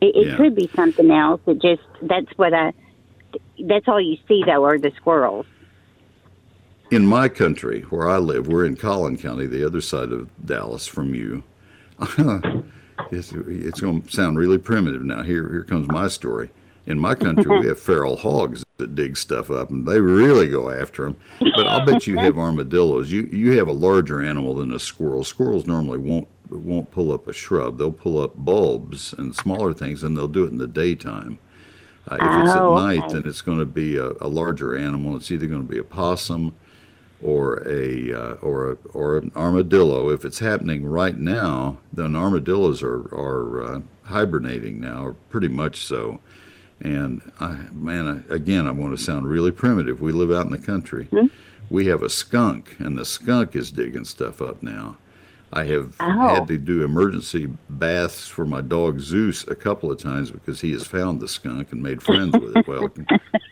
It, 0.00 0.16
it 0.16 0.26
Yeah. 0.28 0.36
could 0.36 0.54
be 0.54 0.68
something 0.74 1.10
else. 1.10 1.40
It 1.46 1.60
just 1.62 1.82
that's 2.02 2.30
what 2.36 2.52
I. 2.54 2.72
That's 3.64 3.86
all 3.88 4.00
you 4.00 4.16
see 4.28 4.42
though 4.44 4.64
are 4.64 4.78
the 4.78 4.90
squirrels. 4.96 5.46
In 6.90 7.06
my 7.06 7.28
country, 7.28 7.82
where 7.82 8.08
I 8.08 8.18
live, 8.18 8.48
we're 8.48 8.66
in 8.66 8.76
Collin 8.76 9.16
County, 9.16 9.46
the 9.46 9.64
other 9.64 9.80
side 9.80 10.12
of 10.12 10.28
Dallas 10.44 10.86
from 10.86 11.14
you. 11.14 11.42
it's, 13.10 13.32
it's 13.32 13.80
going 13.80 14.02
to 14.02 14.10
sound 14.10 14.38
really 14.38 14.58
primitive 14.58 15.02
now. 15.02 15.22
Here, 15.22 15.48
here 15.48 15.64
comes 15.64 15.88
my 15.88 16.08
story. 16.08 16.50
In 16.84 16.98
my 16.98 17.14
country, 17.14 17.60
we 17.60 17.66
have 17.68 17.78
feral 17.90 18.16
hogs 18.16 18.64
that 18.78 18.94
dig 18.94 19.16
stuff 19.16 19.50
up, 19.50 19.70
and 19.70 19.86
they 19.86 20.00
really 20.00 20.48
go 20.48 20.68
after 20.68 21.04
them. 21.04 21.16
But 21.54 21.66
I'll 21.66 21.86
bet 21.86 22.06
you 22.06 22.18
have 22.18 22.36
armadillos. 22.38 23.10
You 23.10 23.22
you 23.32 23.56
have 23.56 23.68
a 23.68 23.72
larger 23.72 24.20
animal 24.20 24.54
than 24.56 24.72
a 24.72 24.78
squirrel. 24.80 25.22
Squirrels 25.24 25.64
normally 25.66 25.98
won't 25.98 26.26
won't 26.58 26.90
pull 26.90 27.12
up 27.12 27.26
a 27.28 27.32
shrub. 27.32 27.78
They'll 27.78 27.92
pull 27.92 28.20
up 28.20 28.32
bulbs 28.36 29.12
and 29.16 29.34
smaller 29.34 29.72
things, 29.72 30.02
and 30.02 30.16
they'll 30.16 30.28
do 30.28 30.44
it 30.44 30.50
in 30.52 30.58
the 30.58 30.66
daytime. 30.66 31.38
Uh, 32.08 32.16
if 32.16 32.42
it's 32.44 32.50
at 32.52 32.62
Oh, 32.62 32.74
night, 32.76 33.04
okay. 33.04 33.12
then 33.14 33.22
it's 33.26 33.42
going 33.42 33.58
to 33.58 33.64
be 33.64 33.96
a, 33.96 34.12
a 34.20 34.28
larger 34.28 34.76
animal. 34.76 35.16
It's 35.16 35.30
either 35.30 35.46
going 35.46 35.62
to 35.66 35.68
be 35.72 35.78
a 35.78 35.84
possum 35.84 36.54
or 37.22 37.62
a 37.68 38.12
uh, 38.12 38.32
or 38.42 38.72
a 38.72 38.76
or 38.92 39.18
an 39.18 39.30
armadillo. 39.36 40.10
If 40.10 40.24
it's 40.24 40.40
happening 40.40 40.84
right 40.84 41.16
now, 41.16 41.78
then 41.92 42.16
armadillos 42.16 42.82
are 42.82 43.02
are 43.14 43.62
uh, 43.62 43.80
hibernating 44.04 44.80
now, 44.80 45.04
or 45.06 45.12
pretty 45.30 45.48
much 45.48 45.86
so. 45.86 46.18
And 46.80 47.22
I, 47.38 47.58
man, 47.72 48.24
I, 48.28 48.34
again, 48.34 48.66
I 48.66 48.72
want 48.72 48.98
to 48.98 49.02
sound 49.02 49.28
really 49.28 49.52
primitive. 49.52 50.00
We 50.00 50.10
live 50.10 50.32
out 50.32 50.46
in 50.46 50.50
the 50.50 50.58
country. 50.58 51.06
We 51.70 51.86
have 51.86 52.02
a 52.02 52.10
skunk, 52.10 52.74
and 52.80 52.98
the 52.98 53.04
skunk 53.04 53.54
is 53.54 53.70
digging 53.70 54.04
stuff 54.04 54.42
up 54.42 54.60
now. 54.64 54.96
I 55.52 55.64
have 55.64 55.94
Oh. 56.00 56.34
had 56.34 56.48
to 56.48 56.56
do 56.58 56.82
emergency 56.82 57.48
baths 57.68 58.26
for 58.26 58.44
my 58.46 58.60
dog 58.62 59.00
Zeus 59.00 59.46
a 59.48 59.54
couple 59.54 59.90
of 59.92 59.98
times 59.98 60.30
because 60.30 60.60
he 60.60 60.72
has 60.72 60.86
found 60.86 61.20
the 61.20 61.28
skunk 61.28 61.72
and 61.72 61.82
made 61.82 62.02
friends 62.02 62.32
with 62.32 62.56
it. 62.56 62.66
Well, 62.66 62.90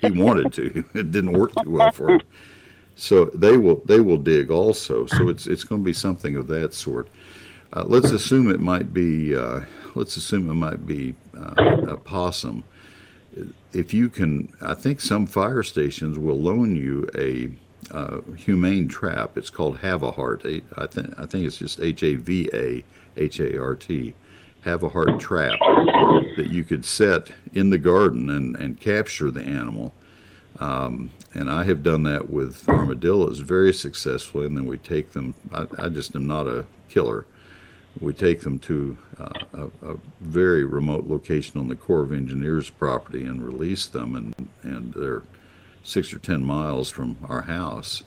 he 0.01 0.11
wanted 0.11 0.53
to. 0.55 0.85
It 0.95 1.11
didn't 1.11 1.33
work 1.33 1.53
too 1.63 1.71
well 1.71 1.93
for 1.93 2.11
him. 2.11 2.23
So 2.97 3.27
they 3.27 3.57
will 3.57 3.83
they 3.87 4.01
will 4.01 4.17
dig 4.19 4.51
also. 4.51 5.07
So 5.07 5.29
it's 5.29 5.47
it's 5.47 5.65
going 5.65 5.83
to 5.83 5.85
be 5.85 5.93
something 5.93 6.37
of 6.37 6.47
that 6.49 6.73
sort. 6.75 7.09
Uh, 7.73 7.85
let's 7.87 8.11
assume 8.11 8.51
it 8.51 8.61
might 8.61 8.93
be 8.93 9.35
uh, 9.37 9.61
let's 9.95 10.17
assume 10.17 10.51
it 10.51 10.55
might 10.55 10.87
be 10.87 11.15
uh, 11.39 11.87
a 11.89 11.97
possum. 11.97 12.65
If 13.73 13.95
you 13.95 14.09
can, 14.09 14.53
I 14.61 14.75
think 14.75 15.01
some 15.01 15.25
fire 15.27 15.63
stations 15.63 16.19
will 16.19 16.41
loan 16.41 16.75
you 16.75 17.09
a 17.17 17.51
uh, 17.91 18.21
humane 18.37 18.89
trap. 18.89 19.37
It's 19.37 19.51
called 19.51 19.79
Have 19.79 20.03
a 20.03 20.11
Heart. 20.11 20.45
A- 20.45 20.63
I 20.77 20.87
think 20.87 21.19
I 21.19 21.27
think 21.27 21.47
it's 21.47 21.59
just 21.59 21.81
H 21.81 22.03
A 22.03 22.15
V 22.15 22.51
A 22.53 22.85
H 23.17 23.41
A 23.41 23.61
R 23.61 23.75
T, 23.75 24.15
have 24.63 24.83
a 24.83 24.89
heart 24.89 25.19
trap 25.21 25.59
that 26.37 26.49
you 26.51 26.65
could 26.65 26.85
set 26.85 27.29
in 27.55 27.71
the 27.71 27.79
garden 27.79 28.31
and, 28.31 28.57
and 28.57 28.81
capture 28.81 29.31
the 29.31 29.43
animal. 29.43 29.93
Um, 30.59 31.11
and 31.33 31.51
I 31.51 31.65
have 31.65 31.83
done 31.83 32.03
that 32.05 32.29
with 32.29 32.69
armadillos 32.69 33.39
very 33.39 33.73
successfully. 33.73 34.47
And 34.47 34.57
then 34.57 34.67
we 34.67 34.79
take 34.79 35.13
them, 35.13 35.35
I, 35.53 35.67
I 35.79 35.89
just 35.89 36.15
am 36.15 36.27
not 36.27 36.47
a 36.47 36.67
killer. 36.89 37.27
We 38.01 38.13
take 38.13 38.43
them 38.43 38.59
to 38.61 38.97
uh, 39.19 39.31
a, 39.55 39.93
a, 39.93 39.97
very 40.21 40.65
remote 40.65 41.07
location 41.07 41.59
on 41.59 41.69
the 41.69 41.75
Corps 41.75 42.03
of 42.03 42.13
Engineers 42.13 42.71
property 42.71 43.25
and 43.25 43.45
release 43.45 43.87
them. 43.87 44.15
And, 44.15 44.49
and 44.63 44.95
they're 44.95 45.23
six 45.83 46.13
or 46.13 46.19
10 46.19 46.45
miles 46.45 46.91
from 46.91 47.17
our 47.29 47.43
house. 47.43 48.03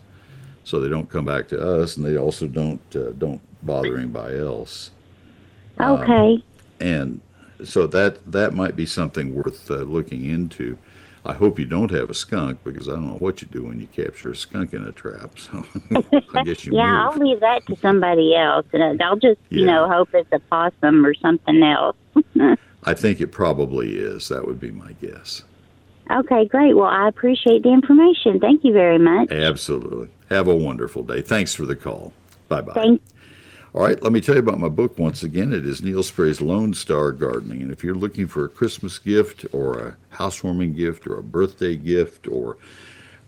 So 0.64 0.80
they 0.80 0.90
don't 0.90 1.10
come 1.10 1.26
back 1.26 1.48
to 1.50 1.82
us 1.82 1.98
and 1.98 2.06
they 2.06 2.18
also 2.18 2.48
don't, 2.48 2.82
uh, 2.96 3.12
don't 3.18 3.42
bother 3.64 3.98
anybody 3.98 4.38
else. 4.38 4.92
Okay. 5.80 6.34
Um, 6.34 6.44
and 6.80 7.22
so 7.64 7.88
that 7.88 8.32
that 8.32 8.54
might 8.54 8.76
be 8.76 8.86
something 8.86 9.34
worth 9.34 9.70
uh, 9.70 9.76
looking 9.76 10.26
into. 10.26 10.78
I 11.26 11.34
hope 11.34 11.58
you 11.58 11.66
don't 11.66 11.92
have 11.92 12.10
a 12.10 12.14
skunk 12.14 12.60
because 12.66 12.90
I 12.90 12.94
don't 12.94 13.08
know 13.08 13.16
what 13.16 13.42
you 13.42 13.48
do 13.48 13.64
when 13.64 13.80
you 13.80 13.88
capture 13.88 14.32
a 14.32 14.36
skunk 14.36 14.74
in 14.74 14.84
a 14.84 14.92
trap. 14.92 15.32
So 15.38 15.66
I 16.36 16.44
guess 16.44 16.66
you 16.66 16.74
yeah, 16.76 16.92
move. 16.92 17.14
I'll 17.14 17.18
leave 17.18 17.40
that 17.40 17.66
to 17.68 17.78
somebody 17.78 18.36
else, 18.36 18.66
and 18.74 19.02
I'll 19.02 19.16
just 19.16 19.40
you 19.50 19.66
know 19.66 19.88
hope 19.88 20.10
it's 20.14 20.30
a 20.32 20.40
possum 20.40 21.06
or 21.06 21.14
something 21.14 21.64
else. 21.64 21.96
I 22.84 22.94
think 22.94 23.22
it 23.22 23.28
probably 23.28 23.98
is. 23.98 24.28
That 24.28 24.46
would 24.46 24.60
be 24.60 24.72
my 24.72 24.92
guess. 24.94 25.44
Okay, 26.12 26.46
great. 26.46 26.76
Well, 26.76 26.88
I 26.88 27.08
appreciate 27.08 27.64
the 27.64 27.72
information. 27.72 28.40
Thank 28.40 28.64
you 28.64 28.74
very 28.74 29.00
much. 29.00 29.32
Absolutely. 29.32 30.10
Have 30.30 30.48
a 30.48 30.56
wonderful 30.56 31.04
day. 31.04 31.22
Thanks 31.22 31.54
for 31.54 31.66
the 31.66 31.76
call. 31.76 32.14
Bye 32.50 32.62
bye. 32.62 32.74
Thank 32.74 33.02
All 33.74 33.82
right, 33.82 34.02
let 34.04 34.12
me 34.12 34.22
tell 34.22 34.36
you 34.36 34.40
about 34.40 34.60
my 34.60 34.70
book 34.70 35.00
once 35.00 35.24
again. 35.24 35.54
It 35.54 35.66
is 35.66 35.82
Neil 35.82 36.04
Sperry's 36.04 36.42
Lone 36.42 36.74
Star 36.74 37.12
Gardening. 37.12 37.62
And 37.62 37.72
if 37.72 37.84
you're 37.84 37.96
looking 37.96 38.28
for 38.28 38.46
a 38.46 38.50
Christmas 38.50 39.00
gift 39.00 39.46
or 39.52 39.80
a 39.80 39.98
housewarming 40.10 40.74
gift 40.74 41.08
or 41.08 41.18
a 41.18 41.24
birthday 41.24 41.76
gift 41.76 42.28
or 42.28 42.58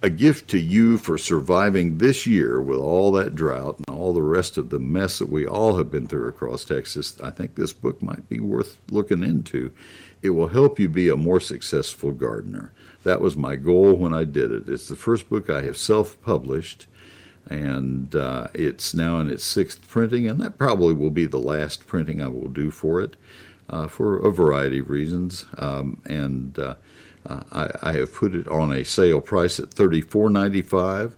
a 0.02 0.10
gift 0.10 0.50
to 0.50 0.60
you 0.60 0.98
for 1.00 1.18
surviving 1.18 1.98
this 1.98 2.28
year 2.28 2.62
with 2.62 2.78
all 2.78 3.12
that 3.14 3.34
drought 3.34 3.78
and 3.88 3.98
all 3.98 4.14
the 4.14 4.22
rest 4.22 4.58
of 4.58 4.70
the 4.70 4.78
mess 4.78 5.18
that 5.18 5.30
we 5.30 5.48
all 5.48 5.78
have 5.78 5.90
been 5.90 6.06
through 6.06 6.28
across 6.28 6.64
Texas, 6.64 7.20
I 7.24 7.32
think 7.32 7.56
this 7.56 7.74
book 7.74 8.02
might 8.04 8.30
be 8.30 8.40
worth 8.40 8.78
looking 8.92 9.24
into. 9.24 9.72
It 10.22 10.32
will 10.32 10.48
help 10.48 10.80
you 10.80 10.90
be 10.90 11.10
a 11.10 11.16
more 11.18 11.40
successful 11.40 12.12
gardener. 12.12 12.72
That 13.04 13.22
was 13.22 13.38
my 13.38 13.56
goal 13.56 13.94
when 13.94 14.14
I 14.14 14.24
did 14.24 14.52
it. 14.52 14.68
It's 14.68 14.88
the 14.88 14.96
first 14.96 15.30
book 15.30 15.50
I 15.50 15.62
have 15.62 15.78
self 15.78 16.20
published 16.22 16.88
and 17.50 18.16
uh, 18.16 18.48
it's 18.54 18.94
now 18.94 19.20
in 19.20 19.30
its 19.30 19.44
sixth 19.44 19.88
printing, 19.88 20.28
and 20.28 20.40
that 20.42 20.58
probably 20.58 20.94
will 20.94 21.12
be 21.12 21.26
the 21.26 21.38
last 21.38 21.86
printing 21.86 22.22
I 22.22 22.28
will 22.28 22.48
do 22.48 22.72
for 22.72 23.02
it, 23.02 23.16
uh, 23.70 23.88
for 23.88 24.18
a 24.18 24.32
variety 24.32 24.80
of 24.80 24.90
reasons. 24.90 25.46
Um, 25.60 26.02
and 26.06 26.58
uh, 26.58 26.76
uh, 27.28 27.42
I, 27.52 27.90
I 27.90 27.94
have 27.94 28.14
put 28.14 28.36
it 28.36 28.48
on 28.48 28.72
a 28.72 28.84
sale 28.84 29.22
price 29.22 29.60
at 29.60 29.72
thirty-four 29.72 30.30
ninety-five 30.30 31.16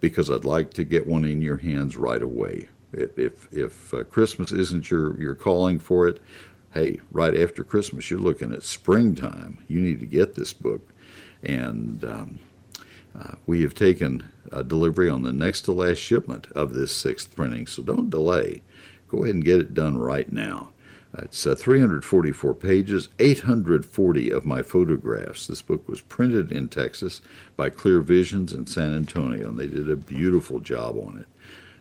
because 0.00 0.30
I'd 0.30 0.44
like 0.44 0.72
to 0.74 0.84
get 0.84 1.06
one 1.06 1.24
in 1.24 1.42
your 1.42 1.56
hands 1.56 1.96
right 1.96 2.22
away. 2.22 2.68
If 2.92 3.18
if, 3.18 3.52
if 3.52 3.94
uh, 3.94 4.04
Christmas 4.04 4.52
isn't 4.52 4.90
your 4.90 5.20
your 5.20 5.34
calling 5.34 5.78
for 5.78 6.08
it, 6.08 6.20
hey, 6.72 7.00
right 7.10 7.36
after 7.36 7.64
Christmas 7.64 8.10
you're 8.10 8.20
looking 8.20 8.52
at 8.52 8.62
springtime. 8.62 9.64
You 9.68 9.80
need 9.80 10.00
to 10.00 10.06
get 10.06 10.34
this 10.34 10.52
book, 10.52 10.80
and 11.42 12.04
um, 12.04 12.38
uh, 13.18 13.34
we 13.46 13.62
have 13.62 13.74
taken 13.74 14.28
delivery 14.66 15.08
on 15.08 15.22
the 15.22 15.32
next 15.32 15.62
to 15.62 15.72
last 15.72 15.98
shipment 15.98 16.46
of 16.54 16.74
this 16.74 16.94
sixth 16.94 17.34
printing, 17.34 17.66
so 17.66 17.82
don't 17.82 18.10
delay. 18.10 18.62
Go 19.08 19.24
ahead 19.24 19.34
and 19.34 19.44
get 19.44 19.60
it 19.60 19.74
done 19.74 19.98
right 19.98 20.30
now. 20.32 20.70
It's 21.18 21.44
uh, 21.44 21.56
344 21.56 22.54
pages, 22.54 23.08
840 23.18 24.30
of 24.30 24.46
my 24.46 24.62
photographs. 24.62 25.48
This 25.48 25.60
book 25.60 25.88
was 25.88 26.00
printed 26.00 26.52
in 26.52 26.68
Texas 26.68 27.20
by 27.56 27.68
Clear 27.68 28.00
Visions 28.00 28.52
in 28.52 28.66
San 28.66 28.94
Antonio, 28.94 29.48
and 29.48 29.58
they 29.58 29.66
did 29.66 29.90
a 29.90 29.96
beautiful 29.96 30.60
job 30.60 30.96
on 30.96 31.18
it. 31.18 31.26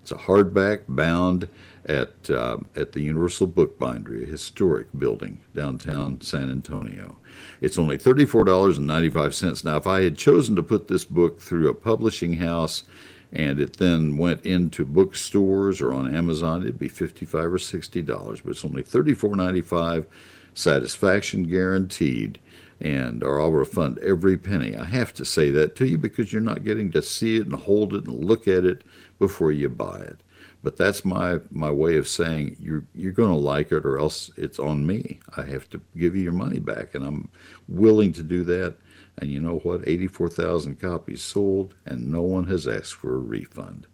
It's 0.02 0.12
a 0.12 0.16
hardback 0.16 0.82
bound 0.88 1.48
at 1.86 2.30
uh, 2.30 2.58
at 2.76 2.92
the 2.92 3.02
Universal 3.02 3.48
Bookbindery, 3.48 4.24
a 4.24 4.26
historic 4.26 4.88
building 4.98 5.40
downtown 5.56 6.22
San 6.22 6.52
Antonio. 6.52 7.18
It's 7.62 7.80
only 7.80 7.98
thirty-four 7.98 8.44
dollars 8.44 8.78
and 8.78 8.88
ninety-five 8.88 9.34
cents. 9.34 9.64
Now, 9.64 9.78
if 9.78 9.88
I 9.88 10.02
had 10.02 10.18
chosen 10.18 10.56
to 10.56 10.64
put 10.64 10.88
this 10.88 11.06
book 11.06 11.40
through 11.40 11.70
a 11.70 11.74
publishing 11.74 12.34
house, 12.34 12.84
and 13.32 13.60
it 13.60 13.78
then 13.78 14.18
went 14.18 14.46
into 14.46 14.86
bookstores 14.86 15.82
or 15.82 15.94
on 15.94 16.16
Amazon, 16.16 16.64
it'd 16.64 16.80
be 16.80 16.90
fifty-five 16.90 17.54
or 17.54 17.60
sixty 17.60 18.02
dollars. 18.02 18.42
But 18.42 18.52
it's 18.52 18.66
only 18.66 18.84
thirty-four 18.84 19.36
ninety-five, 19.36 20.06
satisfaction 20.54 21.44
guaranteed, 21.44 22.40
and 22.82 23.24
or 23.24 23.40
I'll 23.40 23.52
refund 23.52 24.00
every 24.00 24.38
penny. 24.38 24.76
I 24.76 24.86
have 24.86 25.14
to 25.16 25.26
say 25.26 25.50
that 25.52 25.76
to 25.78 25.88
you 25.88 25.98
because 25.98 26.34
you're 26.34 26.42
not 26.42 26.64
getting 26.64 26.92
to 26.92 27.02
see 27.02 27.38
it 27.38 27.46
and 27.46 27.56
hold 27.56 27.94
it 27.94 28.06
and 28.06 28.26
look 28.26 28.48
at 28.48 28.66
it 28.66 28.84
before 29.18 29.52
you 29.52 29.70
buy 29.70 30.00
it. 30.00 30.20
But 30.62 30.76
that's 30.76 31.06
my 31.06 31.40
my 31.52 31.72
way 31.72 31.98
of 31.98 32.08
saying 32.08 32.58
you're 32.60 32.84
you're 32.94 33.14
going 33.14 33.32
to 33.32 33.36
like 33.36 33.72
it, 33.72 33.86
or 33.86 33.98
else 33.98 34.30
it's 34.36 34.60
on 34.60 34.86
me. 34.86 35.20
I 35.38 35.44
have 35.44 35.70
to 35.70 35.82
give 35.98 36.16
you 36.16 36.24
your 36.24 36.34
money 36.34 36.60
back, 36.60 36.96
and 36.96 37.06
I'm 37.06 37.30
willing 37.68 38.12
to 38.14 38.24
do 38.24 38.44
that. 38.46 38.76
And 39.22 39.30
you 39.32 39.42
know 39.42 39.58
what? 39.60 39.88
84,000 39.88 40.80
copies 40.80 41.22
sold, 41.22 41.76
and 41.86 42.10
no 42.10 42.22
one 42.22 42.46
has 42.48 42.68
asked 42.68 42.94
for 42.94 43.16
a 43.16 43.20
refund. 43.20 43.86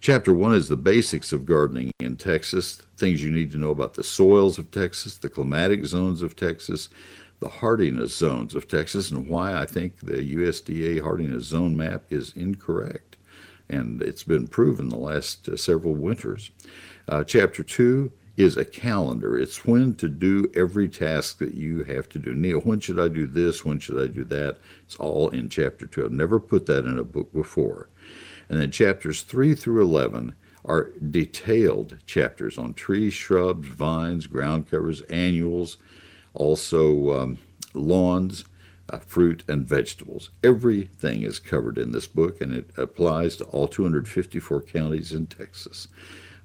Chapter 0.00 0.32
one 0.32 0.54
is 0.54 0.68
the 0.68 0.76
basics 0.76 1.32
of 1.32 1.44
gardening 1.44 1.90
in 1.98 2.16
Texas, 2.16 2.80
things 2.96 3.22
you 3.22 3.32
need 3.32 3.50
to 3.50 3.58
know 3.58 3.70
about 3.70 3.94
the 3.94 4.04
soils 4.04 4.58
of 4.58 4.70
Texas, 4.70 5.16
the 5.16 5.28
climatic 5.28 5.84
zones 5.84 6.22
of 6.22 6.36
Texas, 6.36 6.88
the 7.40 7.48
hardiness 7.48 8.16
zones 8.16 8.54
of 8.54 8.68
Texas, 8.68 9.10
and 9.10 9.28
why 9.28 9.54
I 9.54 9.66
think 9.66 9.98
the 10.00 10.36
USDA 10.36 11.02
hardiness 11.02 11.44
zone 11.44 11.76
map 11.76 12.04
is 12.10 12.32
incorrect. 12.36 13.07
And 13.68 14.02
it's 14.02 14.22
been 14.22 14.48
proven 14.48 14.88
the 14.88 14.96
last 14.96 15.48
uh, 15.48 15.56
several 15.56 15.94
winters. 15.94 16.50
Uh, 17.08 17.24
chapter 17.24 17.62
two 17.62 18.12
is 18.36 18.56
a 18.56 18.64
calendar. 18.64 19.36
It's 19.36 19.64
when 19.64 19.94
to 19.96 20.08
do 20.08 20.50
every 20.54 20.88
task 20.88 21.38
that 21.38 21.54
you 21.54 21.82
have 21.84 22.08
to 22.10 22.18
do. 22.18 22.34
Neil, 22.34 22.60
when 22.60 22.80
should 22.80 23.00
I 23.00 23.08
do 23.08 23.26
this? 23.26 23.64
When 23.64 23.80
should 23.80 24.00
I 24.00 24.06
do 24.06 24.24
that? 24.24 24.58
It's 24.84 24.96
all 24.96 25.28
in 25.30 25.48
chapter 25.48 25.86
two. 25.86 26.04
I've 26.04 26.12
never 26.12 26.38
put 26.38 26.66
that 26.66 26.86
in 26.86 26.98
a 26.98 27.04
book 27.04 27.32
before. 27.32 27.88
And 28.48 28.60
then 28.60 28.70
chapters 28.70 29.22
3 29.22 29.54
through 29.54 29.82
11 29.82 30.34
are 30.64 30.90
detailed 31.10 31.98
chapters 32.06 32.58
on 32.58 32.74
trees, 32.74 33.14
shrubs, 33.14 33.68
vines, 33.68 34.26
ground 34.26 34.70
covers, 34.70 35.02
annuals, 35.02 35.78
also 36.34 37.18
um, 37.18 37.38
lawns, 37.74 38.44
uh, 38.90 38.98
fruit, 38.98 39.44
and 39.48 39.66
vegetables. 39.66 40.30
Everything 40.42 41.22
is 41.22 41.38
covered 41.38 41.78
in 41.78 41.92
this 41.92 42.06
book, 42.06 42.40
and 42.40 42.52
it 42.52 42.70
applies 42.76 43.36
to 43.36 43.44
all 43.44 43.68
254 43.68 44.62
counties 44.62 45.12
in 45.12 45.26
Texas. 45.26 45.88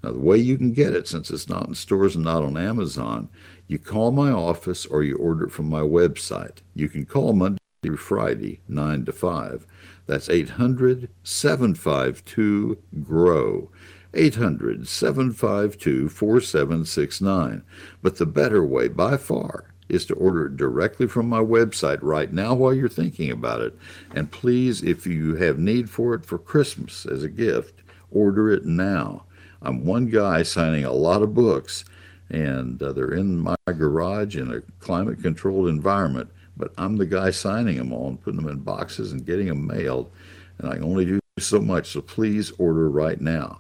Now, 0.04 0.12
the 0.12 0.20
way 0.20 0.38
you 0.38 0.58
can 0.58 0.74
get 0.74 0.94
it, 0.94 1.08
since 1.08 1.32
it's 1.32 1.48
not 1.48 1.68
in 1.68 1.76
stores 1.76 2.16
and 2.16 2.26
not 2.26 2.44
on 2.44 2.58
Amazon, 2.58 3.30
you 3.68 3.80
call 3.80 4.12
my 4.12 4.32
office 4.32 4.86
or 4.86 5.04
you 5.04 5.16
order 5.16 5.46
it 5.46 5.52
from 5.52 5.70
my 5.70 5.80
website. 5.80 6.58
You 6.76 6.90
can 6.90 7.06
call 7.06 7.34
Monday 7.34 7.60
through 7.82 7.98
Friday, 7.98 8.60
9 8.68 9.06
to 9.06 9.14
5. 9.14 9.66
That's 10.06 10.30
800 10.30 11.10
752 11.24 12.78
GROW. 13.04 13.70
800 14.14 14.88
752 14.88 16.10
4769. 16.10 17.64
But 18.02 18.18
the 18.18 18.26
better 18.26 18.64
way 18.64 18.90
by 18.90 19.18
far 19.18 19.73
is 19.94 20.06
to 20.08 20.16
order 20.16 20.48
it 20.48 20.58
directly 20.58 21.08
from 21.08 21.30
my 21.30 21.40
website 21.40 22.00
right 22.02 22.32
now 22.32 22.54
while 22.54 22.74
you're 22.74 22.90
thinking 22.90 23.32
about 23.32 23.62
it. 23.62 23.78
And 24.16 24.32
please, 24.32 24.84
if 24.84 25.06
you 25.06 25.36
have 25.36 25.60
need 25.60 25.90
for 25.90 26.14
it 26.14 26.26
for 26.26 26.38
Christmas 26.38 27.06
as 27.06 27.24
a 27.24 27.30
gift, 27.30 27.82
order 28.12 28.52
it 28.52 28.66
now. 28.66 29.26
I'm 29.62 29.86
one 29.86 30.08
guy 30.08 30.44
signing 30.44 30.84
a 30.84 30.92
lot 30.92 31.22
of 31.22 31.34
books, 31.34 31.86
and 32.30 32.82
uh, 32.82 32.92
they're 32.92 33.14
in 33.14 33.38
my 33.38 33.56
garage 33.66 34.36
in 34.36 34.52
a 34.52 34.62
climate 34.84 35.22
controlled 35.22 35.70
environment, 35.70 36.30
but 36.58 36.74
I'm 36.78 36.98
the 36.98 37.06
guy 37.06 37.32
signing 37.32 37.78
them 37.78 37.94
all 37.94 38.10
and 38.10 38.22
putting 38.22 38.42
them 38.42 38.52
in 38.52 38.60
boxes 38.60 39.14
and 39.14 39.26
getting 39.26 39.48
them 39.48 39.66
mailed. 39.66 40.12
And 40.58 40.70
I 40.70 40.76
can 40.76 40.84
only 40.84 41.06
do 41.06 41.20
so 41.40 41.60
much, 41.60 41.92
so 41.92 42.02
please 42.02 42.52
order 42.58 42.90
right 42.90 43.20
now. 43.20 43.60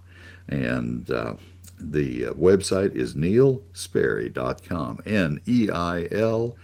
And 0.49 1.09
uh, 1.09 1.35
the 1.91 2.27
uh, 2.27 2.33
website 2.33 2.95
is 2.95 3.15
neilsperry.com. 3.15 4.99
N 5.05 5.41
E 5.47 5.69
I 5.69 6.07
L 6.11 6.55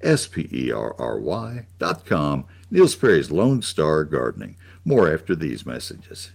S 0.00 0.26
P 0.26 0.48
E 0.52 0.70
R 0.72 0.94
R 0.98 1.18
Y.com. 1.18 2.44
Neil 2.70 2.88
Sperry's 2.88 3.30
Lone 3.30 3.62
Star 3.62 4.04
Gardening. 4.04 4.56
More 4.84 5.12
after 5.12 5.34
these 5.34 5.66
messages. 5.66 6.30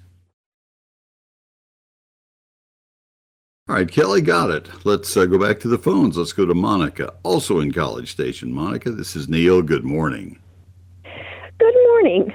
All 3.70 3.76
right, 3.76 3.90
Kelly 3.90 4.20
got 4.20 4.52
it. 4.52 4.68
Let's 4.86 5.16
uh, 5.16 5.26
go 5.26 5.40
back 5.40 5.60
to 5.62 5.70
the 5.70 5.78
phones. 5.78 6.18
Let's 6.18 6.34
go 6.34 6.46
to 6.46 6.54
Monica, 6.54 7.14
also 7.24 7.62
in 7.62 7.72
College 7.72 8.12
Station. 8.12 8.52
Monica, 8.52 8.92
this 8.92 9.16
is 9.16 9.30
Neil. 9.30 9.62
Good 9.62 9.86
morning. 9.86 10.38
Good 11.60 11.76
morning. 11.88 12.34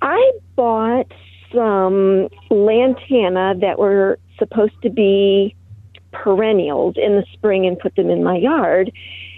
I 0.00 0.32
bought 0.56 1.12
some 1.54 2.28
lantana 2.50 3.54
that 3.60 3.78
were 3.78 4.18
supposed 4.42 4.80
to 4.82 4.90
be 4.90 5.54
perennials 6.12 6.94
in 6.96 7.16
the 7.16 7.24
spring 7.32 7.66
and 7.66 7.78
put 7.78 7.94
them 7.96 8.10
in 8.10 8.22
my 8.22 8.36
yard. 8.36 8.92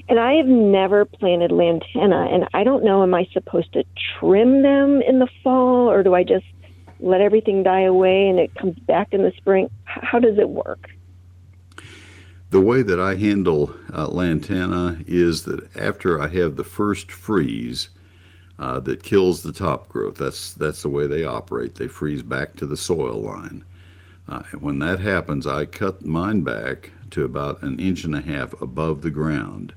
And 0.09 0.19
I 0.19 0.35
have 0.35 0.47
never 0.47 1.05
planted 1.05 1.51
lantana, 1.51 2.29
and 2.31 2.47
I 2.53 2.65
don't 2.65 2.85
know, 2.85 3.03
am 3.03 3.15
I 3.15 3.27
supposed 3.33 3.73
to 3.73 3.85
trim 4.19 4.63
them 4.63 5.01
in 5.01 5.19
the 5.19 5.29
fall, 5.43 5.91
or 5.91 6.03
do 6.03 6.15
I 6.15 6.25
just 6.25 6.45
let 7.01 7.21
everything 7.21 7.63
die 7.63 7.83
away 7.83 8.29
and 8.29 8.39
it 8.39 8.55
comes 8.55 8.79
back 8.81 9.09
in 9.13 9.23
the 9.23 9.33
spring? 9.37 9.71
How 9.85 10.19
does 10.19 10.39
it 10.39 10.49
work? 10.49 10.91
The 12.51 12.61
way 12.61 12.83
that 12.83 13.01
I 13.01 13.17
handle 13.17 13.75
uh, 13.93 14.07
lantana 14.09 14.99
is 15.07 15.43
that 15.45 15.75
after 15.77 16.21
I 16.21 16.29
have 16.29 16.57
the 16.57 16.65
first 16.65 17.11
freeze 17.11 17.89
uh, 18.59 18.79
that 18.81 19.03
kills 19.03 19.43
the 19.43 19.53
top 19.53 19.89
growth, 19.89 20.17
that's 20.17 20.55
that's 20.55 20.83
the 20.83 20.89
way 20.89 21.09
they 21.09 21.25
operate. 21.25 21.75
They 21.75 21.89
freeze 21.89 22.23
back 22.23 22.55
to 22.57 22.67
the 22.67 22.77
soil 22.77 23.21
line. 23.21 23.65
Uh, 24.29 24.43
when 24.59 24.79
that 24.79 25.01
happens, 25.01 25.47
I 25.47 25.67
cut 25.67 26.05
mine 26.05 26.43
back 26.43 26.91
to 27.11 27.25
about 27.25 27.63
an 27.63 27.79
inch 27.79 28.05
and 28.05 28.15
a 28.15 28.23
half 28.23 28.61
above 28.61 29.03
the 29.03 29.11
ground. 29.11 29.75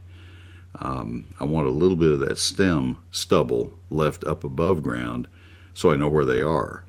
Um, 0.80 1.26
I 1.40 1.44
want 1.44 1.68
a 1.68 1.72
little 1.72 1.98
bit 1.98 2.12
of 2.12 2.20
that 2.22 2.38
stem 2.38 2.98
stubble 3.12 3.74
left 3.90 4.24
up 4.24 4.44
above 4.44 4.84
ground 4.84 5.28
so 5.74 5.92
I 5.92 5.96
know 5.96 6.10
where 6.10 6.26
they 6.26 6.42
are. 6.42 6.86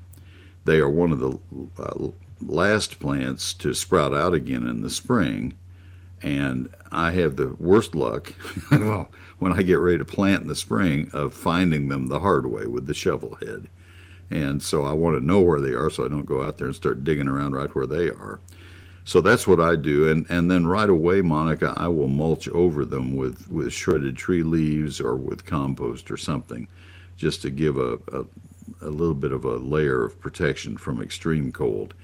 They 0.64 0.78
are 0.78 0.88
one 0.88 1.12
of 1.12 1.18
the 1.18 1.38
uh, 1.78 2.08
last 2.40 3.00
plants 3.00 3.52
to 3.54 3.74
sprout 3.74 4.14
out 4.14 4.32
again 4.32 4.66
in 4.66 4.80
the 4.80 4.90
spring, 4.90 5.58
and 6.22 6.70
I 6.90 7.12
have 7.12 7.36
the 7.36 7.54
worst 7.58 7.94
luck 7.94 8.32
well, 8.70 9.10
when 9.38 9.52
I 9.52 9.62
get 9.62 9.78
ready 9.78 9.98
to 9.98 10.04
plant 10.04 10.42
in 10.42 10.48
the 10.48 10.56
spring 10.56 11.10
of 11.12 11.34
finding 11.34 11.88
them 11.88 12.06
the 12.06 12.20
hard 12.20 12.46
way 12.46 12.66
with 12.66 12.86
the 12.86 12.94
shovel 12.94 13.36
head. 13.42 13.68
And 14.30 14.62
so 14.62 14.84
I 14.84 14.92
want 14.92 15.18
to 15.18 15.24
know 15.24 15.40
where 15.40 15.60
they 15.60 15.72
are 15.72 15.90
so 15.90 16.04
I 16.04 16.08
don't 16.08 16.26
go 16.26 16.42
out 16.42 16.58
there 16.58 16.66
and 16.66 16.76
start 16.76 17.04
digging 17.04 17.28
around 17.28 17.52
right 17.52 17.74
where 17.74 17.86
they 17.86 18.08
are. 18.08 18.40
So 19.04 19.22
that's 19.22 19.46
what 19.46 19.58
I 19.58 19.74
do. 19.74 20.10
And, 20.10 20.26
and 20.28 20.50
then 20.50 20.66
right 20.66 20.90
away, 20.90 21.22
Monica, 21.22 21.72
I 21.78 21.88
will 21.88 22.08
mulch 22.08 22.46
over 22.48 22.84
them 22.84 23.16
with, 23.16 23.50
with 23.50 23.72
shredded 23.72 24.18
tree 24.18 24.42
leaves 24.42 25.00
or 25.00 25.16
with 25.16 25.46
compost 25.46 26.10
or 26.10 26.18
something 26.18 26.68
just 27.16 27.40
to 27.42 27.50
give 27.50 27.78
a, 27.78 27.94
a, 28.12 28.26
a 28.82 28.90
little 28.90 29.14
bit 29.14 29.32
of 29.32 29.46
a 29.46 29.56
layer 29.56 30.04
of 30.04 30.20
protection 30.20 30.76
from 30.76 31.00
extreme 31.00 31.50
cold. 31.52 31.94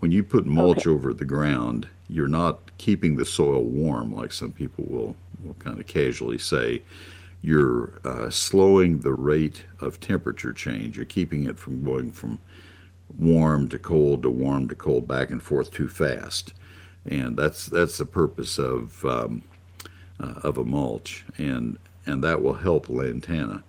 When 0.00 0.12
you 0.12 0.22
put 0.22 0.44
mulch 0.44 0.86
okay. 0.86 0.90
over 0.90 1.14
the 1.14 1.24
ground, 1.24 1.88
you're 2.08 2.28
not 2.28 2.76
keeping 2.76 3.16
the 3.16 3.24
soil 3.24 3.62
warm 3.62 4.14
like 4.14 4.32
some 4.32 4.52
people 4.52 4.84
will, 4.86 5.16
will 5.42 5.54
kind 5.54 5.80
of 5.80 5.86
casually 5.86 6.38
say 6.38 6.82
you're 7.42 8.00
uh, 8.04 8.30
slowing 8.30 9.00
the 9.00 9.14
rate 9.14 9.64
of 9.80 10.00
temperature 10.00 10.52
change. 10.52 10.96
You're 10.96 11.06
keeping 11.06 11.44
it 11.44 11.58
from 11.58 11.82
going 11.82 12.12
from 12.12 12.38
warm 13.18 13.68
to 13.68 13.78
cold 13.78 14.22
to 14.22 14.30
warm 14.30 14.68
to 14.68 14.74
cold 14.74 15.08
back 15.08 15.30
and 15.30 15.42
forth 15.42 15.70
too 15.70 15.88
fast, 15.88 16.52
and 17.06 17.36
that's 17.36 17.66
that's 17.66 17.98
the 17.98 18.06
purpose 18.06 18.58
of 18.58 19.04
um, 19.04 19.42
uh, 20.20 20.40
of 20.42 20.58
a 20.58 20.64
mulch, 20.64 21.24
and 21.38 21.78
and 22.06 22.22
that 22.24 22.42
will 22.42 22.54
help 22.54 22.88
lantana. 22.88 23.62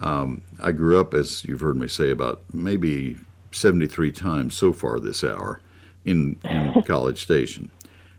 Um, 0.00 0.42
I 0.60 0.72
grew 0.72 1.00
up, 1.00 1.14
as 1.14 1.44
you've 1.44 1.60
heard 1.60 1.76
me 1.76 1.88
say, 1.88 2.10
about 2.10 2.42
maybe 2.52 3.16
73 3.52 4.12
times 4.12 4.54
so 4.54 4.72
far 4.72 5.00
this 5.00 5.24
hour 5.24 5.60
in, 6.04 6.38
in 6.44 6.82
College 6.86 7.22
Station. 7.22 7.70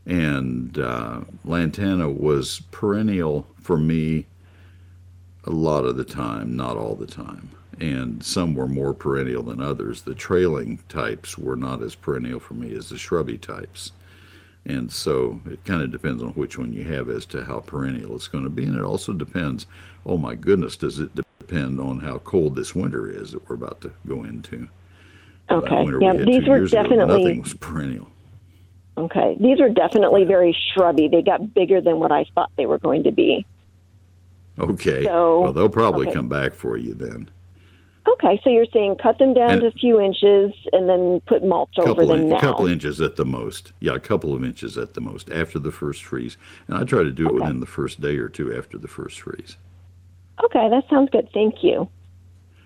And 0.05 0.77
uh, 0.77 1.21
Lantana 1.45 2.09
was 2.09 2.61
perennial 2.71 3.47
for 3.61 3.77
me 3.77 4.25
a 5.49 5.53
lot 5.53 5.83
of 5.83 5.97
the 5.97 6.05
time, 6.05 6.55
not 6.55 6.77
all 6.77 6.95
the 6.95 7.07
time. 7.07 7.49
And 7.79 8.23
some 8.23 8.53
were 8.53 8.67
more 8.67 8.93
perennial 8.93 9.43
than 9.43 9.61
others. 9.61 10.03
The 10.03 10.13
trailing 10.13 10.79
types 10.89 11.37
were 11.37 11.55
not 11.55 11.81
as 11.81 11.95
perennial 11.95 12.39
for 12.39 12.53
me 12.53 12.75
as 12.75 12.89
the 12.89 12.97
shrubby 12.97 13.37
types. 13.37 13.93
And 14.65 14.91
so 14.91 15.41
it 15.49 15.63
kind 15.65 15.81
of 15.81 15.91
depends 15.91 16.21
on 16.21 16.29
which 16.31 16.57
one 16.57 16.73
you 16.73 16.83
have 16.83 17.09
as 17.09 17.25
to 17.27 17.43
how 17.45 17.61
perennial 17.61 18.15
it's 18.15 18.27
going 18.27 18.43
to 18.43 18.49
be. 18.49 18.65
And 18.65 18.75
it 18.75 18.83
also 18.83 19.13
depends, 19.13 19.65
oh 20.05 20.17
my 20.17 20.35
goodness, 20.35 20.75
does 20.75 20.99
it 20.99 21.15
depend 21.15 21.79
on 21.79 21.99
how 21.99 22.19
cold 22.19 22.55
this 22.55 22.75
winter 22.75 23.09
is 23.09 23.31
that 23.31 23.49
we're 23.49 23.55
about 23.55 23.81
to 23.81 23.91
go 24.07 24.25
into? 24.25 24.67
Okay. 25.49 25.85
Yeah, 25.99 26.13
we 26.13 26.25
these 26.25 26.47
were 26.47 26.67
definitely. 26.67 27.03
Ago, 27.03 27.17
nothing 27.17 27.41
was 27.41 27.53
perennial. 27.55 28.11
Okay. 28.97 29.35
These 29.39 29.59
were 29.59 29.69
definitely 29.69 30.25
very 30.25 30.55
shrubby. 30.73 31.07
They 31.07 31.23
got 31.23 31.53
bigger 31.53 31.81
than 31.81 31.99
what 31.99 32.11
I 32.11 32.25
thought 32.35 32.51
they 32.57 32.67
were 32.67 32.77
going 32.77 33.03
to 33.05 33.11
be. 33.11 33.45
Okay. 34.59 35.05
So, 35.05 35.41
well, 35.41 35.53
they'll 35.53 35.69
probably 35.69 36.07
okay. 36.07 36.15
come 36.15 36.29
back 36.29 36.53
for 36.53 36.77
you 36.77 36.93
then. 36.93 37.29
Okay, 38.07 38.39
so 38.43 38.49
you're 38.49 38.65
saying 38.73 38.95
cut 39.01 39.19
them 39.19 39.33
down 39.33 39.51
and 39.51 39.61
to 39.61 39.67
a 39.67 39.71
few 39.71 39.99
inches 39.99 40.51
and 40.71 40.89
then 40.89 41.21
put 41.27 41.43
mulch 41.43 41.77
over 41.77 42.05
them 42.05 42.21
in, 42.21 42.29
now. 42.29 42.37
A 42.37 42.41
couple 42.41 42.65
inches 42.65 42.99
at 43.01 43.17
the 43.17 43.25
most. 43.25 43.71
Yeah, 43.79 43.93
a 43.93 43.99
couple 43.99 44.33
of 44.33 44.43
inches 44.43 44.77
at 44.77 44.93
the 44.93 45.01
most 45.01 45.29
after 45.29 45.59
the 45.59 45.71
first 45.71 46.03
freeze. 46.03 46.37
And 46.67 46.77
I 46.77 46.83
try 46.85 47.03
to 47.03 47.11
do 47.11 47.27
it 47.27 47.33
within 47.33 47.59
the 47.59 47.65
first 47.65 48.01
day 48.01 48.17
or 48.17 48.27
two 48.27 48.55
after 48.55 48.77
the 48.77 48.87
first 48.87 49.21
freeze. 49.21 49.57
Okay, 50.43 50.69
that 50.69 50.85
sounds 50.89 51.09
good. 51.11 51.29
Thank 51.33 51.63
you. 51.63 51.89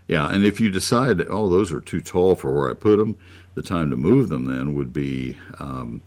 Yeah, 0.07 0.29
and 0.29 0.45
if 0.45 0.59
you 0.59 0.69
decide, 0.69 1.21
oh, 1.29 1.49
those 1.49 1.71
are 1.71 1.81
too 1.81 2.01
tall 2.01 2.35
for 2.35 2.53
where 2.53 2.69
I 2.69 2.73
put 2.73 2.97
them, 2.97 3.17
the 3.55 3.63
time 3.63 3.89
to 3.89 3.97
move 3.97 4.29
them 4.29 4.45
then 4.45 4.75
would 4.75 4.93
be, 4.93 5.37
um, 5.59 6.01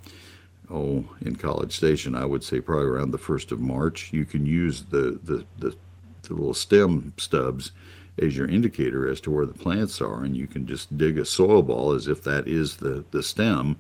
oh, 0.71 1.05
in 1.21 1.37
College 1.37 1.75
Station, 1.75 2.15
I 2.15 2.25
would 2.25 2.43
say 2.43 2.61
probably 2.61 2.87
around 2.87 3.11
the 3.11 3.19
1st 3.19 3.53
of 3.53 3.61
March. 3.61 4.13
You 4.13 4.25
can 4.25 4.47
use 4.47 4.83
the, 4.83 5.19
the, 5.23 5.45
the, 5.59 5.77
the 6.23 6.35
little 6.35 6.55
stem 6.55 7.13
stubs 7.17 7.73
as 8.19 8.37
your 8.37 8.49
indicator 8.49 9.09
as 9.09 9.21
to 9.23 9.31
where 9.31 9.47
the 9.47 9.55
plants 9.55 10.01
are, 10.01 10.25
and 10.25 10.37
you 10.37 10.47
can 10.47 10.67
just 10.67 10.97
dig 10.97 11.19
a 11.19 11.25
soil 11.25 11.63
ball 11.63 11.93
as 11.93 12.09
if 12.09 12.23
that 12.23 12.49
is 12.49 12.77
the, 12.77 13.05
the 13.11 13.23
stem 13.23 13.77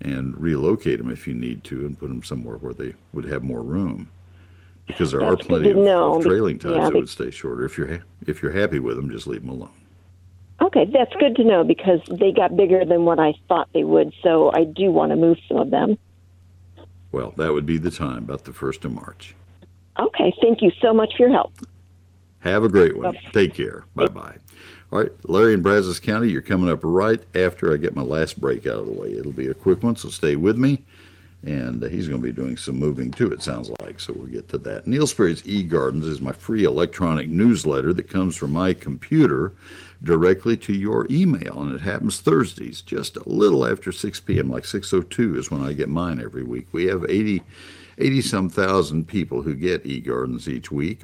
and 0.00 0.38
relocate 0.40 0.98
them 0.98 1.10
if 1.10 1.26
you 1.26 1.34
need 1.34 1.64
to 1.64 1.86
and 1.86 1.98
put 1.98 2.08
them 2.08 2.22
somewhere 2.22 2.56
where 2.56 2.74
they 2.74 2.94
would 3.12 3.24
have 3.24 3.42
more 3.42 3.62
room. 3.62 4.10
Because 4.86 5.12
there 5.12 5.20
That's 5.20 5.32
are 5.32 5.36
plenty 5.44 5.70
of, 5.70 5.78
of, 5.78 6.22
trailing 6.22 6.58
types 6.58 6.76
yeah, 6.76 6.84
that 6.84 6.94
would 6.94 7.08
stay 7.08 7.30
shorter. 7.30 7.64
If 7.64 7.78
you're 7.78 8.04
if 8.26 8.42
you're 8.42 8.52
happy 8.52 8.80
with 8.80 8.96
them, 8.96 9.10
just 9.10 9.26
leave 9.26 9.40
them 9.40 9.48
alone. 9.48 9.70
Okay, 10.60 10.84
that's 10.84 11.14
good 11.14 11.36
to 11.36 11.44
know 11.44 11.64
because 11.64 12.00
they 12.10 12.32
got 12.32 12.54
bigger 12.54 12.84
than 12.84 13.04
what 13.04 13.18
I 13.18 13.32
thought 13.48 13.68
they 13.72 13.82
would. 13.82 14.12
So 14.22 14.52
I 14.52 14.64
do 14.64 14.92
want 14.92 15.10
to 15.10 15.16
move 15.16 15.38
some 15.48 15.56
of 15.56 15.70
them. 15.70 15.96
Well, 17.14 17.32
that 17.36 17.52
would 17.52 17.64
be 17.64 17.78
the 17.78 17.92
time, 17.92 18.24
about 18.24 18.42
the 18.42 18.52
first 18.52 18.84
of 18.84 18.92
March. 18.92 19.36
Okay, 20.00 20.34
thank 20.42 20.60
you 20.62 20.72
so 20.82 20.92
much 20.92 21.14
for 21.16 21.22
your 21.22 21.30
help. 21.30 21.52
Have 22.40 22.64
a 22.64 22.68
great 22.68 22.96
one. 22.96 23.16
Take 23.32 23.54
care. 23.54 23.84
Bye 23.94 24.08
bye. 24.08 24.34
All 24.90 24.98
right, 24.98 25.12
Larry 25.22 25.54
in 25.54 25.62
Brazos 25.62 26.00
County, 26.00 26.28
you're 26.28 26.42
coming 26.42 26.68
up 26.68 26.80
right 26.82 27.22
after 27.36 27.72
I 27.72 27.76
get 27.76 27.94
my 27.94 28.02
last 28.02 28.40
break 28.40 28.66
out 28.66 28.78
of 28.78 28.86
the 28.86 28.92
way. 28.92 29.12
It'll 29.12 29.30
be 29.30 29.46
a 29.46 29.54
quick 29.54 29.84
one, 29.84 29.94
so 29.94 30.08
stay 30.08 30.34
with 30.34 30.58
me. 30.58 30.82
And 31.46 31.82
he's 31.82 32.08
going 32.08 32.22
to 32.22 32.26
be 32.26 32.32
doing 32.32 32.56
some 32.56 32.78
moving 32.78 33.10
too, 33.10 33.30
it 33.30 33.42
sounds 33.42 33.70
like. 33.80 34.00
So 34.00 34.14
we'll 34.14 34.26
get 34.26 34.48
to 34.48 34.58
that. 34.58 34.86
Neil 34.86 35.06
Sperry's 35.06 35.42
eGardens 35.42 36.04
is 36.04 36.20
my 36.20 36.32
free 36.32 36.64
electronic 36.64 37.28
newsletter 37.28 37.92
that 37.92 38.08
comes 38.08 38.34
from 38.34 38.52
my 38.52 38.72
computer 38.72 39.52
directly 40.02 40.56
to 40.58 40.72
your 40.72 41.06
email. 41.10 41.60
And 41.60 41.74
it 41.74 41.82
happens 41.82 42.20
Thursdays, 42.20 42.80
just 42.80 43.16
a 43.16 43.28
little 43.28 43.66
after 43.66 43.92
6 43.92 44.20
p.m., 44.20 44.50
like 44.50 44.64
6.02 44.64 45.36
is 45.36 45.50
when 45.50 45.62
I 45.62 45.74
get 45.74 45.88
mine 45.88 46.20
every 46.20 46.44
week. 46.44 46.68
We 46.72 46.86
have 46.86 47.04
80 47.04 47.42
80 47.98 48.22
some 48.22 48.48
thousand 48.48 49.06
people 49.06 49.42
who 49.42 49.54
get 49.54 49.84
eGardens 49.84 50.48
each 50.48 50.70
week. 50.72 51.02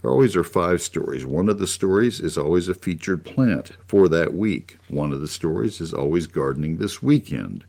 There 0.00 0.10
always 0.10 0.36
are 0.36 0.44
five 0.44 0.82
stories. 0.82 1.24
One 1.24 1.48
of 1.48 1.58
the 1.58 1.66
stories 1.66 2.20
is 2.20 2.36
always 2.36 2.68
a 2.68 2.74
featured 2.74 3.24
plant 3.24 3.72
for 3.86 4.08
that 4.08 4.34
week. 4.34 4.78
One 4.88 5.12
of 5.12 5.20
the 5.20 5.28
stories 5.28 5.80
is 5.80 5.94
always 5.94 6.26
gardening 6.26 6.78
this 6.78 7.02
weekend, 7.02 7.64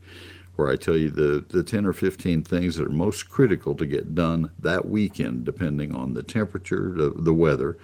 where 0.56 0.68
I 0.68 0.76
tell 0.76 0.96
you 0.96 1.10
the, 1.10 1.44
the 1.48 1.62
10 1.62 1.86
or 1.86 1.92
15 1.92 2.42
things 2.42 2.76
that 2.76 2.86
are 2.86 2.90
most 2.90 3.28
critical 3.28 3.74
to 3.74 3.86
get 3.86 4.14
done 4.14 4.50
that 4.58 4.88
weekend, 4.88 5.44
depending 5.44 5.94
on 5.94 6.14
the 6.14 6.22
temperature, 6.22 6.92
the, 6.94 7.10
the 7.10 7.34
weather, 7.34 7.78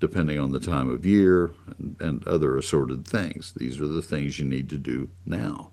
depending 0.00 0.38
on 0.38 0.52
the 0.52 0.60
time 0.60 0.90
of 0.90 1.06
year, 1.06 1.52
and, 1.78 1.96
and 2.00 2.26
other 2.26 2.56
assorted 2.56 3.06
things. 3.06 3.52
These 3.56 3.80
are 3.80 3.86
the 3.86 4.02
things 4.02 4.38
you 4.38 4.44
need 4.44 4.68
to 4.70 4.78
do 4.78 5.08
now. 5.24 5.70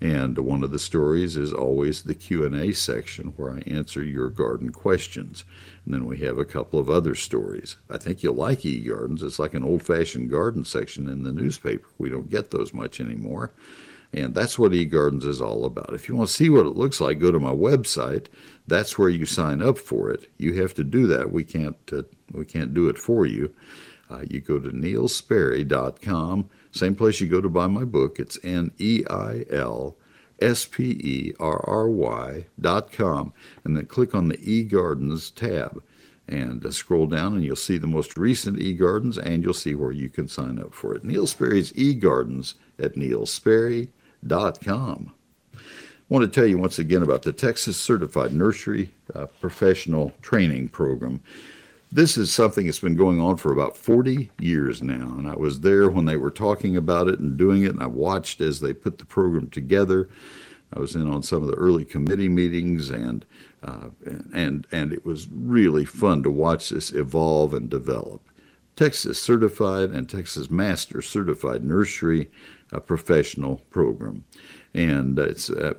And 0.00 0.36
one 0.36 0.62
of 0.62 0.72
the 0.72 0.78
stories 0.78 1.38
is 1.38 1.54
always 1.54 2.02
the 2.02 2.14
Q&A 2.14 2.72
section 2.72 3.32
where 3.36 3.52
I 3.52 3.60
answer 3.66 4.02
your 4.02 4.28
garden 4.28 4.70
questions. 4.70 5.44
And 5.84 5.94
then 5.94 6.04
we 6.04 6.18
have 6.18 6.36
a 6.36 6.44
couple 6.44 6.78
of 6.78 6.90
other 6.90 7.14
stories. 7.14 7.76
I 7.88 7.96
think 7.96 8.22
you'll 8.22 8.34
like 8.34 8.60
eGardens. 8.60 9.22
It's 9.22 9.38
like 9.38 9.54
an 9.54 9.64
old-fashioned 9.64 10.30
garden 10.30 10.66
section 10.66 11.08
in 11.08 11.22
the 11.22 11.32
newspaper. 11.32 11.88
We 11.96 12.10
don't 12.10 12.28
get 12.28 12.50
those 12.50 12.74
much 12.74 13.00
anymore. 13.00 13.52
And 14.12 14.34
that's 14.34 14.58
what 14.58 14.72
eGardens 14.72 15.26
is 15.26 15.40
all 15.40 15.64
about. 15.64 15.92
If 15.92 16.08
you 16.08 16.16
want 16.16 16.28
to 16.28 16.34
see 16.34 16.48
what 16.48 16.66
it 16.66 16.76
looks 16.76 17.00
like, 17.00 17.18
go 17.18 17.30
to 17.30 17.40
my 17.40 17.52
website. 17.52 18.26
That's 18.66 18.98
where 18.98 19.08
you 19.08 19.26
sign 19.26 19.62
up 19.62 19.78
for 19.78 20.10
it. 20.10 20.30
You 20.38 20.60
have 20.60 20.74
to 20.74 20.84
do 20.84 21.06
that. 21.08 21.30
We 21.30 21.44
can't 21.44 21.76
uh, 21.92 22.02
we 22.32 22.44
can't 22.44 22.74
do 22.74 22.88
it 22.88 22.98
for 22.98 23.26
you. 23.26 23.54
Uh, 24.10 24.22
you 24.28 24.40
go 24.40 24.58
to 24.58 24.70
neilsperry.com 24.70 26.48
same 26.76 26.94
place 26.94 27.20
you 27.20 27.26
go 27.26 27.40
to 27.40 27.48
buy 27.48 27.66
my 27.66 27.84
book. 27.84 28.20
It's 28.20 28.38
N 28.44 28.70
E 28.78 29.02
I 29.08 29.46
L 29.50 29.96
S 30.40 30.66
P 30.66 30.90
E 30.90 31.32
R 31.40 31.64
R 31.66 31.88
Y 31.88 32.46
dot 32.60 32.92
com. 32.92 33.32
And 33.64 33.74
then 33.74 33.86
click 33.86 34.14
on 34.14 34.28
the 34.28 34.36
eGardens 34.36 35.34
tab 35.34 35.82
and 36.28 36.64
uh, 36.64 36.70
scroll 36.70 37.06
down 37.06 37.34
and 37.34 37.44
you'll 37.44 37.56
see 37.56 37.78
the 37.78 37.86
most 37.86 38.18
recent 38.18 38.58
eGardens 38.58 39.16
and 39.16 39.42
you'll 39.42 39.54
see 39.54 39.74
where 39.74 39.92
you 39.92 40.10
can 40.10 40.28
sign 40.28 40.58
up 40.58 40.74
for 40.74 40.94
it. 40.94 41.02
Neil 41.02 41.26
Sperry's 41.26 41.72
eGardens 41.72 42.54
at 42.78 42.94
neilsperry.com. 42.94 45.12
I 45.54 46.14
want 46.14 46.24
to 46.24 46.40
tell 46.40 46.48
you 46.48 46.58
once 46.58 46.78
again 46.78 47.02
about 47.02 47.22
the 47.22 47.32
Texas 47.32 47.76
Certified 47.76 48.32
Nursery 48.32 48.90
uh, 49.14 49.26
Professional 49.26 50.12
Training 50.22 50.68
Program. 50.68 51.20
This 51.90 52.16
is 52.16 52.32
something 52.32 52.66
that's 52.66 52.80
been 52.80 52.96
going 52.96 53.20
on 53.20 53.36
for 53.36 53.52
about 53.52 53.76
40 53.76 54.30
years 54.40 54.82
now, 54.82 55.14
and 55.18 55.28
I 55.28 55.34
was 55.34 55.60
there 55.60 55.88
when 55.88 56.04
they 56.04 56.16
were 56.16 56.30
talking 56.30 56.76
about 56.76 57.08
it 57.08 57.18
and 57.18 57.36
doing 57.36 57.64
it, 57.64 57.72
and 57.72 57.82
I 57.82 57.86
watched 57.86 58.40
as 58.40 58.60
they 58.60 58.72
put 58.72 58.98
the 58.98 59.04
program 59.04 59.50
together. 59.50 60.08
I 60.72 60.80
was 60.80 60.94
in 60.94 61.08
on 61.08 61.22
some 61.22 61.42
of 61.42 61.48
the 61.48 61.56
early 61.56 61.84
committee 61.84 62.28
meetings, 62.28 62.90
and 62.90 63.24
uh, 63.62 63.88
and 64.34 64.66
and 64.72 64.92
it 64.92 65.04
was 65.04 65.28
really 65.32 65.84
fun 65.84 66.22
to 66.24 66.30
watch 66.30 66.68
this 66.68 66.92
evolve 66.92 67.54
and 67.54 67.70
develop. 67.70 68.20
Texas 68.76 69.20
Certified 69.20 69.90
and 69.90 70.08
Texas 70.08 70.50
Master 70.50 71.02
Certified 71.02 71.64
Nursery 71.64 72.30
uh, 72.72 72.80
Professional 72.80 73.56
Program 73.70 74.24
and 74.76 75.18
it's 75.18 75.48
uh, 75.48 75.72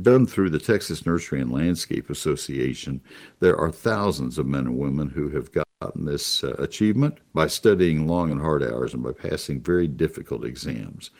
done 0.00 0.26
through 0.26 0.48
the 0.48 0.58
Texas 0.58 1.04
Nursery 1.04 1.42
and 1.42 1.52
Landscape 1.52 2.08
Association. 2.08 2.98
There 3.40 3.58
are 3.58 3.70
thousands 3.70 4.38
of 4.38 4.46
men 4.46 4.66
and 4.66 4.78
women 4.78 5.10
who 5.10 5.28
have 5.28 5.52
gotten 5.52 6.06
this 6.06 6.42
uh, 6.42 6.54
achievement 6.58 7.18
by 7.34 7.46
studying 7.46 8.06
long 8.06 8.32
and 8.32 8.40
hard 8.40 8.62
hours 8.62 8.94
and 8.94 9.02
by 9.02 9.12
passing 9.12 9.60
very 9.60 9.86
difficult 9.86 10.46
exams. 10.46 11.10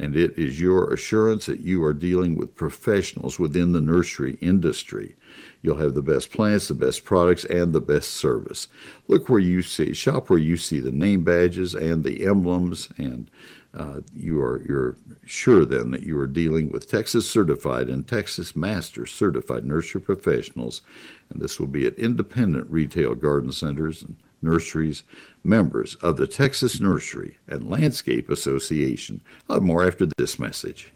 And 0.00 0.16
it 0.16 0.38
is 0.38 0.58
your 0.58 0.92
assurance 0.92 1.44
that 1.44 1.60
you 1.60 1.84
are 1.84 1.92
dealing 1.92 2.36
with 2.36 2.56
professionals 2.56 3.38
within 3.38 3.72
the 3.72 3.82
nursery 3.82 4.38
industry. 4.40 5.14
You'll 5.60 5.76
have 5.76 5.92
the 5.92 6.00
best 6.00 6.32
plants, 6.32 6.68
the 6.68 6.74
best 6.74 7.04
products, 7.04 7.44
and 7.44 7.74
the 7.74 7.82
best 7.82 8.14
service. 8.14 8.66
Look 9.08 9.28
where 9.28 9.40
you 9.40 9.60
see, 9.60 9.92
shop 9.92 10.30
where 10.30 10.38
you 10.38 10.56
see 10.56 10.80
the 10.80 10.90
name 10.90 11.22
badges 11.22 11.74
and 11.74 12.02
the 12.02 12.24
emblems 12.24 12.88
and 12.96 13.30
uh, 13.72 14.00
you 14.16 14.40
are 14.40 14.62
you're 14.66 14.96
sure 15.24 15.64
then 15.64 15.92
that 15.92 16.02
you 16.02 16.18
are 16.18 16.26
dealing 16.26 16.72
with 16.72 16.90
Texas 16.90 17.30
certified 17.30 17.88
and 17.88 18.08
Texas 18.08 18.56
master 18.56 19.06
certified 19.06 19.64
nursery 19.64 20.00
professionals, 20.00 20.82
and 21.28 21.40
this 21.40 21.60
will 21.60 21.68
be 21.68 21.86
at 21.86 21.96
independent 21.98 22.68
retail 22.68 23.14
garden 23.14 23.52
centers 23.52 24.02
and 24.02 24.16
nurseries, 24.42 25.04
members 25.44 25.94
of 25.96 26.16
the 26.16 26.26
Texas 26.26 26.80
Nursery 26.80 27.38
and 27.48 27.70
Landscape 27.70 28.30
Association. 28.30 29.20
I'll 29.48 29.56
have 29.56 29.62
more 29.62 29.86
after 29.86 30.06
this 30.18 30.38
message. 30.38 30.92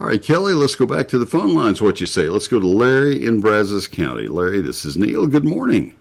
All 0.00 0.06
right, 0.06 0.22
Kelly, 0.22 0.54
let's 0.54 0.76
go 0.76 0.86
back 0.86 1.08
to 1.08 1.18
the 1.18 1.26
phone 1.26 1.54
lines. 1.54 1.82
What 1.82 2.00
you 2.00 2.06
say? 2.06 2.30
Let's 2.30 2.48
go 2.48 2.58
to 2.58 2.66
Larry 2.66 3.26
in 3.26 3.42
Brazos 3.42 3.86
County. 3.86 4.28
Larry, 4.28 4.62
this 4.62 4.86
is 4.86 4.96
Neil. 4.96 5.26
Good 5.26 5.44
morning. 5.44 5.94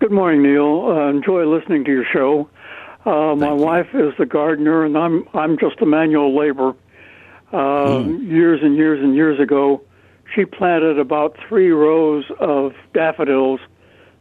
Good 0.00 0.10
morning, 0.10 0.42
Neil. 0.42 0.86
Uh, 0.86 1.10
enjoy 1.10 1.44
listening 1.44 1.84
to 1.84 1.90
your 1.90 2.06
show. 2.10 2.48
Uh, 3.04 3.34
my 3.34 3.52
wife 3.52 3.88
is 3.94 4.14
the 4.18 4.24
gardener, 4.24 4.84
and 4.84 4.96
I'm 4.96 5.28
I'm 5.34 5.58
just 5.58 5.80
a 5.82 5.86
manual 5.86 6.34
labor. 6.34 6.70
Uh, 7.52 8.00
mm. 8.00 8.26
Years 8.26 8.60
and 8.62 8.74
years 8.74 9.02
and 9.02 9.14
years 9.14 9.38
ago, 9.38 9.82
she 10.34 10.44
planted 10.44 10.98
about 10.98 11.36
three 11.48 11.70
rows 11.70 12.24
of 12.40 12.74
daffodils 12.94 13.60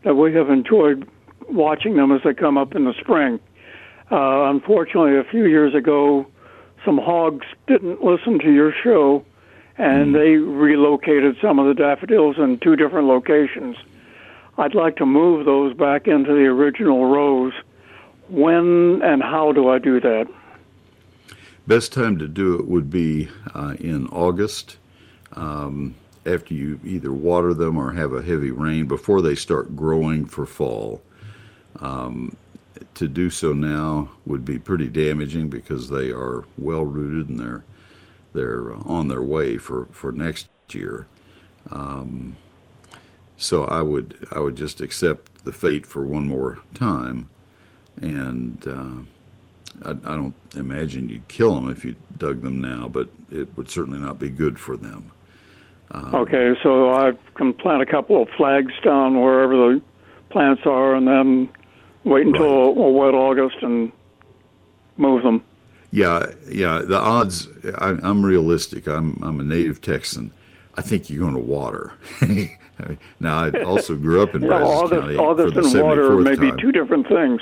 that 0.04 0.16
we 0.16 0.34
have 0.34 0.50
enjoyed 0.50 1.08
watching 1.50 1.96
them 1.96 2.12
as 2.12 2.22
they 2.24 2.34
come 2.34 2.58
up 2.58 2.76
in 2.76 2.86
the 2.86 2.94
spring. 3.00 3.40
Uh, 4.12 4.50
unfortunately, 4.50 5.18
a 5.18 5.24
few 5.24 5.46
years 5.46 5.74
ago, 5.74 6.26
some 6.84 6.98
hogs 6.98 7.46
didn't 7.68 8.04
listen 8.04 8.40
to 8.40 8.52
your 8.52 8.74
show, 8.84 9.24
and 9.78 10.14
mm. 10.14 10.14
they 10.14 10.36
relocated 10.36 11.38
some 11.42 11.60
of 11.60 11.68
the 11.68 11.74
daffodils 11.74 12.38
in 12.38 12.60
two 12.60 12.76
different 12.76 13.08
locations. 13.08 13.78
I'd 14.58 14.76
like 14.76 14.98
to 14.98 15.06
move 15.06 15.46
those 15.46 15.74
back 15.74 16.08
into 16.08 16.34
the 16.34 16.46
original 16.46 17.06
rows. 17.06 17.54
When 18.30 19.02
and 19.04 19.22
how 19.22 19.52
do 19.52 19.70
I 19.70 19.80
do 19.80 20.00
that? 20.02 20.28
Best 21.68 21.94
time 21.94 22.18
to 22.18 22.28
do 22.28 22.56
it 22.56 22.68
would 22.68 22.90
be 22.90 23.30
uh, 23.54 23.76
in 23.80 24.08
August, 24.08 24.78
um, 25.34 25.96
after 26.26 26.54
you 26.54 26.80
either 26.84 27.12
water 27.12 27.54
them 27.54 27.78
or 27.78 27.94
have 27.94 28.14
a 28.14 28.22
heavy 28.22 28.52
rain 28.52 28.86
before 28.86 29.22
they 29.22 29.36
start 29.36 29.76
growing 29.76 30.26
for 30.26 30.46
fall. 30.46 31.02
Um, 31.80 32.36
to 32.96 33.08
do 33.08 33.30
so 33.30 33.54
now 33.54 34.10
would 34.26 34.44
be 34.44 34.60
pretty 34.60 34.88
damaging 34.88 35.50
because 35.50 35.90
they 35.90 36.12
are 36.12 36.44
well 36.58 36.84
rooted 36.84 37.30
and 37.30 37.40
they're 37.40 37.64
they're 38.34 38.74
on 38.88 39.08
their 39.08 39.22
way 39.22 39.58
for, 39.58 39.88
for 39.92 40.12
next 40.12 40.48
year. 40.70 41.06
Um, 41.70 42.38
so 43.38 43.66
I 43.66 43.82
would 43.82 44.28
I 44.32 44.40
would 44.40 44.56
just 44.56 44.82
accept 44.82 45.44
the 45.44 45.52
fate 45.52 45.86
for 45.86 46.06
one 46.06 46.28
more 46.28 46.60
time, 46.74 47.30
and 48.02 48.64
uh, 48.68 49.88
I, 49.88 49.92
I, 49.92 50.16
don't 50.16 50.36
imagine 50.56 51.10
you'd 51.10 51.28
kill 51.28 51.56
them 51.56 51.70
if 51.70 51.84
you 51.84 51.96
dug 52.18 52.42
them 52.42 52.62
now, 52.62 52.88
but 52.88 53.10
it 53.32 53.56
would 53.58 53.70
certainly 53.70 54.00
not 54.00 54.20
be 54.20 54.30
good 54.30 54.60
for 54.60 54.78
them. 54.78 55.12
Um, 55.94 56.16
okay, 56.16 56.56
so 56.64 56.94
I 56.94 57.14
can 57.36 57.54
plant 57.54 57.82
a 57.82 57.86
couple 57.86 58.22
of 58.22 58.30
flags 58.38 58.74
down 58.84 59.20
wherever 59.20 59.56
the 59.56 59.82
plants 60.30 60.62
are, 60.66 60.96
and 60.96 61.08
then 61.08 61.50
wait 62.04 62.26
until 62.26 62.74
right. 62.74 62.86
a 62.86 62.90
wet 62.90 63.14
August 63.14 63.58
and 63.62 63.92
move 64.98 65.24
them. 65.24 65.44
Yeah, 65.92 66.28
yeah. 66.50 66.80
The 66.80 66.98
odds. 66.98 67.48
I, 67.78 67.98
I'm 68.02 68.26
realistic. 68.26 68.88
I'm 68.88 69.22
I'm 69.22 69.40
a 69.40 69.44
native 69.44 69.82
Texan. 69.82 70.32
I 70.76 70.82
think 70.82 71.10
you're 71.10 71.20
going 71.20 71.34
to 71.34 71.40
water. 71.40 71.94
now, 73.20 73.44
I 73.44 73.64
also 73.64 73.98
grew 73.98 74.24
up 74.24 74.34
in 74.34 74.42
Brazos 74.42 74.70
all 74.70 74.88
this, 74.88 75.00
County 75.00 75.18
all 75.18 75.36
this 75.36 75.74
and 75.74 75.84
water 75.84 76.16
may 76.16 76.36
be 76.36 76.52
two 76.62 76.72
different 76.72 77.08
things. 77.10 77.42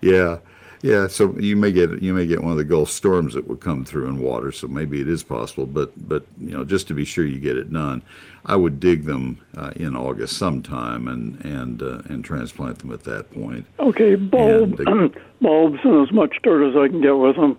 Yeah, 0.00 0.38
yeah. 0.82 1.06
So 1.06 1.36
you 1.38 1.56
may 1.56 1.72
get 1.72 2.02
you 2.02 2.14
may 2.14 2.26
get 2.26 2.42
one 2.42 2.52
of 2.52 2.58
the 2.58 2.64
Gulf 2.64 2.90
storms 2.90 3.34
that 3.34 3.46
would 3.46 3.60
come 3.60 3.84
through 3.84 4.06
in 4.08 4.18
water. 4.18 4.52
So 4.52 4.68
maybe 4.68 5.00
it 5.00 5.08
is 5.08 5.22
possible, 5.22 5.66
but 5.66 6.08
but 6.08 6.26
you 6.38 6.50
know 6.50 6.64
just 6.64 6.88
to 6.88 6.94
be 6.94 7.04
sure 7.04 7.24
you 7.24 7.38
get 7.38 7.56
it 7.56 7.72
done, 7.72 8.02
I 8.44 8.56
would 8.56 8.80
dig 8.80 9.04
them 9.04 9.38
uh, 9.56 9.72
in 9.76 9.96
August 9.96 10.36
sometime 10.36 11.08
and 11.08 11.44
and 11.44 11.82
uh, 11.82 12.02
and 12.08 12.24
transplant 12.24 12.78
them 12.78 12.92
at 12.92 13.04
that 13.04 13.32
point. 13.32 13.66
Okay, 13.80 14.14
bulb, 14.14 14.80
uh, 14.86 15.08
bulbs 15.40 15.78
and 15.84 16.06
as 16.06 16.12
much 16.12 16.36
dirt 16.42 16.68
as 16.68 16.76
I 16.76 16.88
can 16.88 17.00
get 17.00 17.16
with 17.16 17.36
them. 17.36 17.58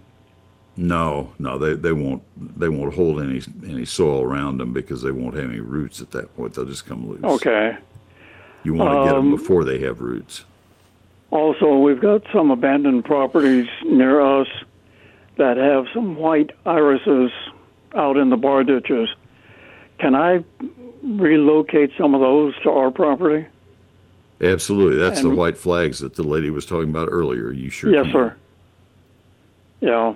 No, 0.80 1.34
no, 1.40 1.58
they, 1.58 1.74
they 1.74 1.92
won't 1.92 2.24
they 2.58 2.70
won't 2.70 2.94
hold 2.94 3.20
any 3.20 3.42
any 3.66 3.84
soil 3.84 4.22
around 4.22 4.60
them 4.60 4.74
because 4.74 5.02
they 5.02 5.12
won't 5.12 5.36
have 5.36 5.50
any 5.50 5.60
roots 5.60 6.02
at 6.02 6.12
that 6.12 6.36
point. 6.38 6.54
They'll 6.54 6.66
just 6.66 6.86
come 6.86 7.10
loose. 7.10 7.24
Okay. 7.24 7.78
You 8.64 8.76
want 8.76 8.94
to 8.94 9.00
um, 9.00 9.08
get 9.08 9.14
them 9.16 9.32
before 9.32 9.64
they 9.64 9.80
have 9.80 10.02
roots. 10.02 10.46
Also, 11.32 11.78
we've 11.78 12.00
got 12.02 12.24
some 12.34 12.52
abandoned 12.52 13.06
properties 13.06 13.68
near 13.84 14.22
us 14.22 14.48
that 15.38 15.58
have 15.58 15.86
some 15.94 16.16
white 16.16 16.52
irises 16.66 17.32
out 17.96 18.18
in 18.18 18.30
the 18.30 18.38
bar 18.38 18.64
ditches. 18.64 19.10
Can 20.00 20.16
I 20.16 20.44
relocate 21.04 21.92
some 21.98 22.16
of 22.16 22.22
those 22.22 22.54
to 22.64 22.72
our 22.72 22.92
property? 22.92 23.46
Absolutely. 24.40 25.00
That's 25.00 25.22
and, 25.22 25.32
the 25.32 25.36
white 25.36 25.58
flags 25.58 26.00
that 26.00 26.16
the 26.16 26.24
lady 26.24 26.50
was 26.50 26.66
talking 26.66 26.90
about 26.90 27.10
earlier. 27.12 27.52
You 27.52 27.70
sure? 27.70 27.92
Yes, 27.92 28.04
can. 28.04 28.14
sir. 28.14 28.36
Yeah. 29.82 30.14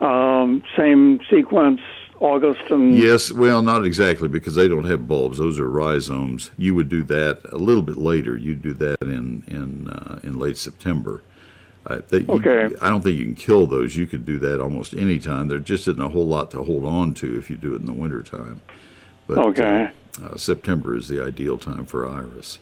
Um, 0.00 0.62
same 0.76 1.20
sequence, 1.30 1.80
August 2.20 2.70
and. 2.70 2.96
Yes, 2.96 3.30
well, 3.30 3.62
not 3.62 3.84
exactly 3.84 4.28
because 4.28 4.54
they 4.54 4.68
don't 4.68 4.84
have 4.84 5.06
bulbs. 5.06 5.38
Those 5.38 5.58
are 5.58 5.68
rhizomes. 5.68 6.50
You 6.56 6.74
would 6.74 6.88
do 6.88 7.02
that 7.04 7.40
a 7.52 7.58
little 7.58 7.82
bit 7.82 7.96
later. 7.96 8.36
You'd 8.36 8.62
do 8.62 8.74
that 8.74 9.02
in 9.02 9.44
in 9.48 9.88
uh, 9.88 10.20
in 10.22 10.38
late 10.38 10.56
September. 10.56 11.22
Uh, 11.86 12.00
they, 12.08 12.24
okay. 12.26 12.68
You, 12.70 12.78
I 12.80 12.88
don't 12.88 13.02
think 13.02 13.16
you 13.16 13.24
can 13.24 13.34
kill 13.34 13.66
those. 13.66 13.96
You 13.96 14.06
could 14.06 14.24
do 14.24 14.38
that 14.40 14.60
almost 14.60 14.94
any 14.94 15.18
time. 15.18 15.48
There 15.48 15.58
just 15.58 15.86
isn't 15.86 16.02
a 16.02 16.08
whole 16.08 16.26
lot 16.26 16.50
to 16.50 16.64
hold 16.64 16.84
on 16.84 17.14
to 17.14 17.38
if 17.38 17.48
you 17.48 17.56
do 17.56 17.74
it 17.74 17.80
in 17.80 17.86
the 17.86 17.92
wintertime. 17.92 18.60
But, 19.28 19.38
okay. 19.38 19.90
Uh, 20.20 20.26
uh, 20.26 20.36
September 20.36 20.96
is 20.96 21.06
the 21.08 21.22
ideal 21.22 21.58
time 21.58 21.86
for 21.86 22.08
iris. 22.08 22.58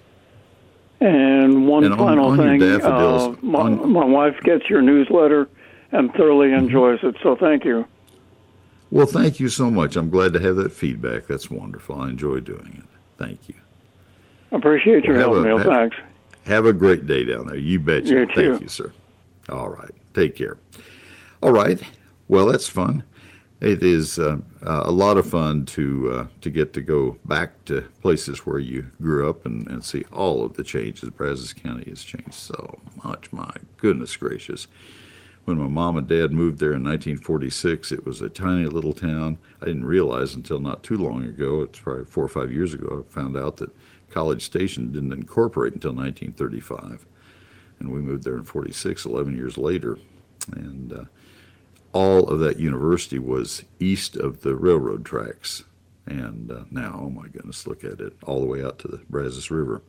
And 1.00 1.66
one 1.66 1.84
and 1.84 1.96
final 1.96 2.26
on, 2.26 2.40
on 2.40 2.59
thing, 2.59 2.62
uh, 2.62 3.34
my, 3.42 3.61
on, 3.61 3.92
my 3.92 4.05
wife 4.05 4.38
gets 4.42 4.68
your 4.68 4.82
newsletter 4.82 5.48
and 5.92 6.12
thoroughly 6.12 6.48
mm-hmm. 6.48 6.66
enjoys 6.66 6.98
it. 7.02 7.16
So 7.22 7.36
thank 7.36 7.64
you. 7.64 7.86
Well, 8.95 9.07
thank 9.07 9.40
you 9.40 9.49
so 9.49 9.72
much. 9.72 9.97
I'm 9.97 10.09
glad 10.09 10.34
to 10.34 10.38
have 10.38 10.55
that 10.55 10.70
feedback. 10.70 11.26
That's 11.26 11.51
wonderful. 11.51 12.01
I 12.01 12.11
enjoy 12.11 12.38
doing 12.38 12.80
it. 12.80 12.88
Thank 13.18 13.49
you. 13.49 13.57
Appreciate 14.53 15.05
your 15.05 15.16
well, 15.16 15.34
help, 15.34 15.47
Neil. 15.47 15.64
Thanks. 15.64 15.97
Have 16.47 16.64
a 16.66 16.72
great 16.72 17.05
day 17.05 17.24
down 17.24 17.49
there. 17.49 17.57
You 17.57 17.80
bet 17.80 18.05
you. 18.05 18.24
Thank 18.32 18.61
you, 18.61 18.68
sir. 18.68 18.92
All 19.49 19.68
right. 19.68 19.90
Take 20.14 20.36
care. 20.36 20.59
All 21.42 21.51
right. 21.51 21.82
Well, 22.28 22.47
that's 22.47 22.68
fun. 22.68 23.03
It 23.61 23.82
is 23.82 24.20
uh, 24.20 24.36
uh, 24.64 24.82
a 24.84 24.92
lot 24.92 25.16
of 25.16 25.28
fun 25.28 25.66
to 25.66 26.12
uh, 26.12 26.26
to 26.42 26.51
get 26.51 26.72
to 26.74 26.80
go 26.80 27.18
back 27.24 27.64
to 27.64 27.80
places 28.01 28.47
where 28.47 28.61
you 28.61 28.86
grew 29.03 29.28
up 29.28 29.45
and, 29.45 29.66
and 29.66 29.84
see 29.84 30.05
all 30.12 30.45
of 30.45 30.55
the 30.55 30.62
changes. 30.62 31.11
Brazos 31.11 31.53
County 31.53 31.90
has 31.90 32.05
changed 32.05 32.34
so 32.34 32.78
much. 33.03 33.32
My 33.32 33.51
goodness 33.76 34.16
gracious 34.16 34.68
when 35.45 35.59
my 35.59 35.68
mom 35.68 35.97
and 35.97 36.09
dad 36.09 36.32
moved 36.32 36.59
there 36.59 36.72
in 36.72 36.82
1946, 36.82 37.92
it 37.92 38.07
was 38.07 38.20
a 38.20 38.28
tiny 38.28 38.66
little 38.66 38.95
town. 38.95 39.38
I 39.61 39.66
didn't 39.66 39.84
realize 39.84 40.34
until 40.34 40.59
not 40.59 40.82
too 40.82 40.97
long 40.97 41.24
ago, 41.24 41.62
it's 41.62 41.78
probably 41.78 42.07
four 42.07 42.24
or 42.24 42.28
five 42.28 42.53
years 42.53 42.72
ago, 42.72 43.05
I 43.07 43.12
found 43.12 43.36
out 43.36 43.59
that 43.59 43.70
College 44.11 44.42
Station 44.42 44.92
didn't 44.92 45.12
incorporate 45.12 45.74
until 45.74 45.92
1935. 45.92 47.05
And 47.78 47.92
we 47.92 48.01
moved 48.01 48.24
there 48.24 48.36
in 48.36 48.45
46, 48.45 49.05
11 49.05 49.36
years 49.36 49.59
later. 49.59 49.99
And 50.53 50.92
uh, 50.92 51.05
all 51.92 52.28
of 52.28 52.40
that 52.40 52.59
university 52.59 53.18
was 53.18 53.64
east 53.80 54.16
of 54.16 54.42
the 54.42 54.55
railroad 54.55 55.05
tracks. 55.05 55.64
And 56.07 56.51
uh, 56.51 56.64
now, 56.70 57.01
oh 57.03 57.11
my 57.11 57.28
goodness, 57.28 57.66
look 57.66 57.82
at 57.82 58.01
it 58.01 58.14
all 58.24 58.40
the 58.40 58.47
way 58.47 58.62
out 58.62 58.78
to 58.80 58.88
the 58.88 58.99
Brazos 59.09 59.51
River. 59.51 59.82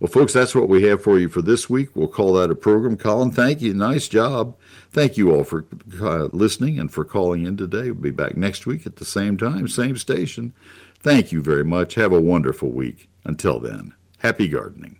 Well, 0.00 0.08
folks, 0.08 0.32
that's 0.32 0.54
what 0.54 0.68
we 0.68 0.84
have 0.84 1.02
for 1.02 1.18
you 1.18 1.28
for 1.28 1.42
this 1.42 1.68
week. 1.68 1.88
We'll 1.94 2.06
call 2.06 2.34
that 2.34 2.50
a 2.50 2.54
program. 2.54 2.96
Colin, 2.96 3.32
thank 3.32 3.60
you. 3.60 3.74
Nice 3.74 4.06
job. 4.06 4.56
Thank 4.92 5.16
you 5.16 5.34
all 5.34 5.42
for 5.42 5.64
uh, 6.00 6.28
listening 6.32 6.78
and 6.78 6.92
for 6.92 7.04
calling 7.04 7.44
in 7.44 7.56
today. 7.56 7.90
We'll 7.90 7.94
be 7.94 8.10
back 8.10 8.36
next 8.36 8.64
week 8.64 8.86
at 8.86 8.96
the 8.96 9.04
same 9.04 9.36
time, 9.36 9.66
same 9.66 9.96
station. 9.96 10.52
Thank 11.00 11.32
you 11.32 11.42
very 11.42 11.64
much. 11.64 11.94
Have 11.94 12.12
a 12.12 12.20
wonderful 12.20 12.70
week. 12.70 13.08
Until 13.24 13.58
then, 13.58 13.94
happy 14.18 14.48
gardening. 14.48 14.98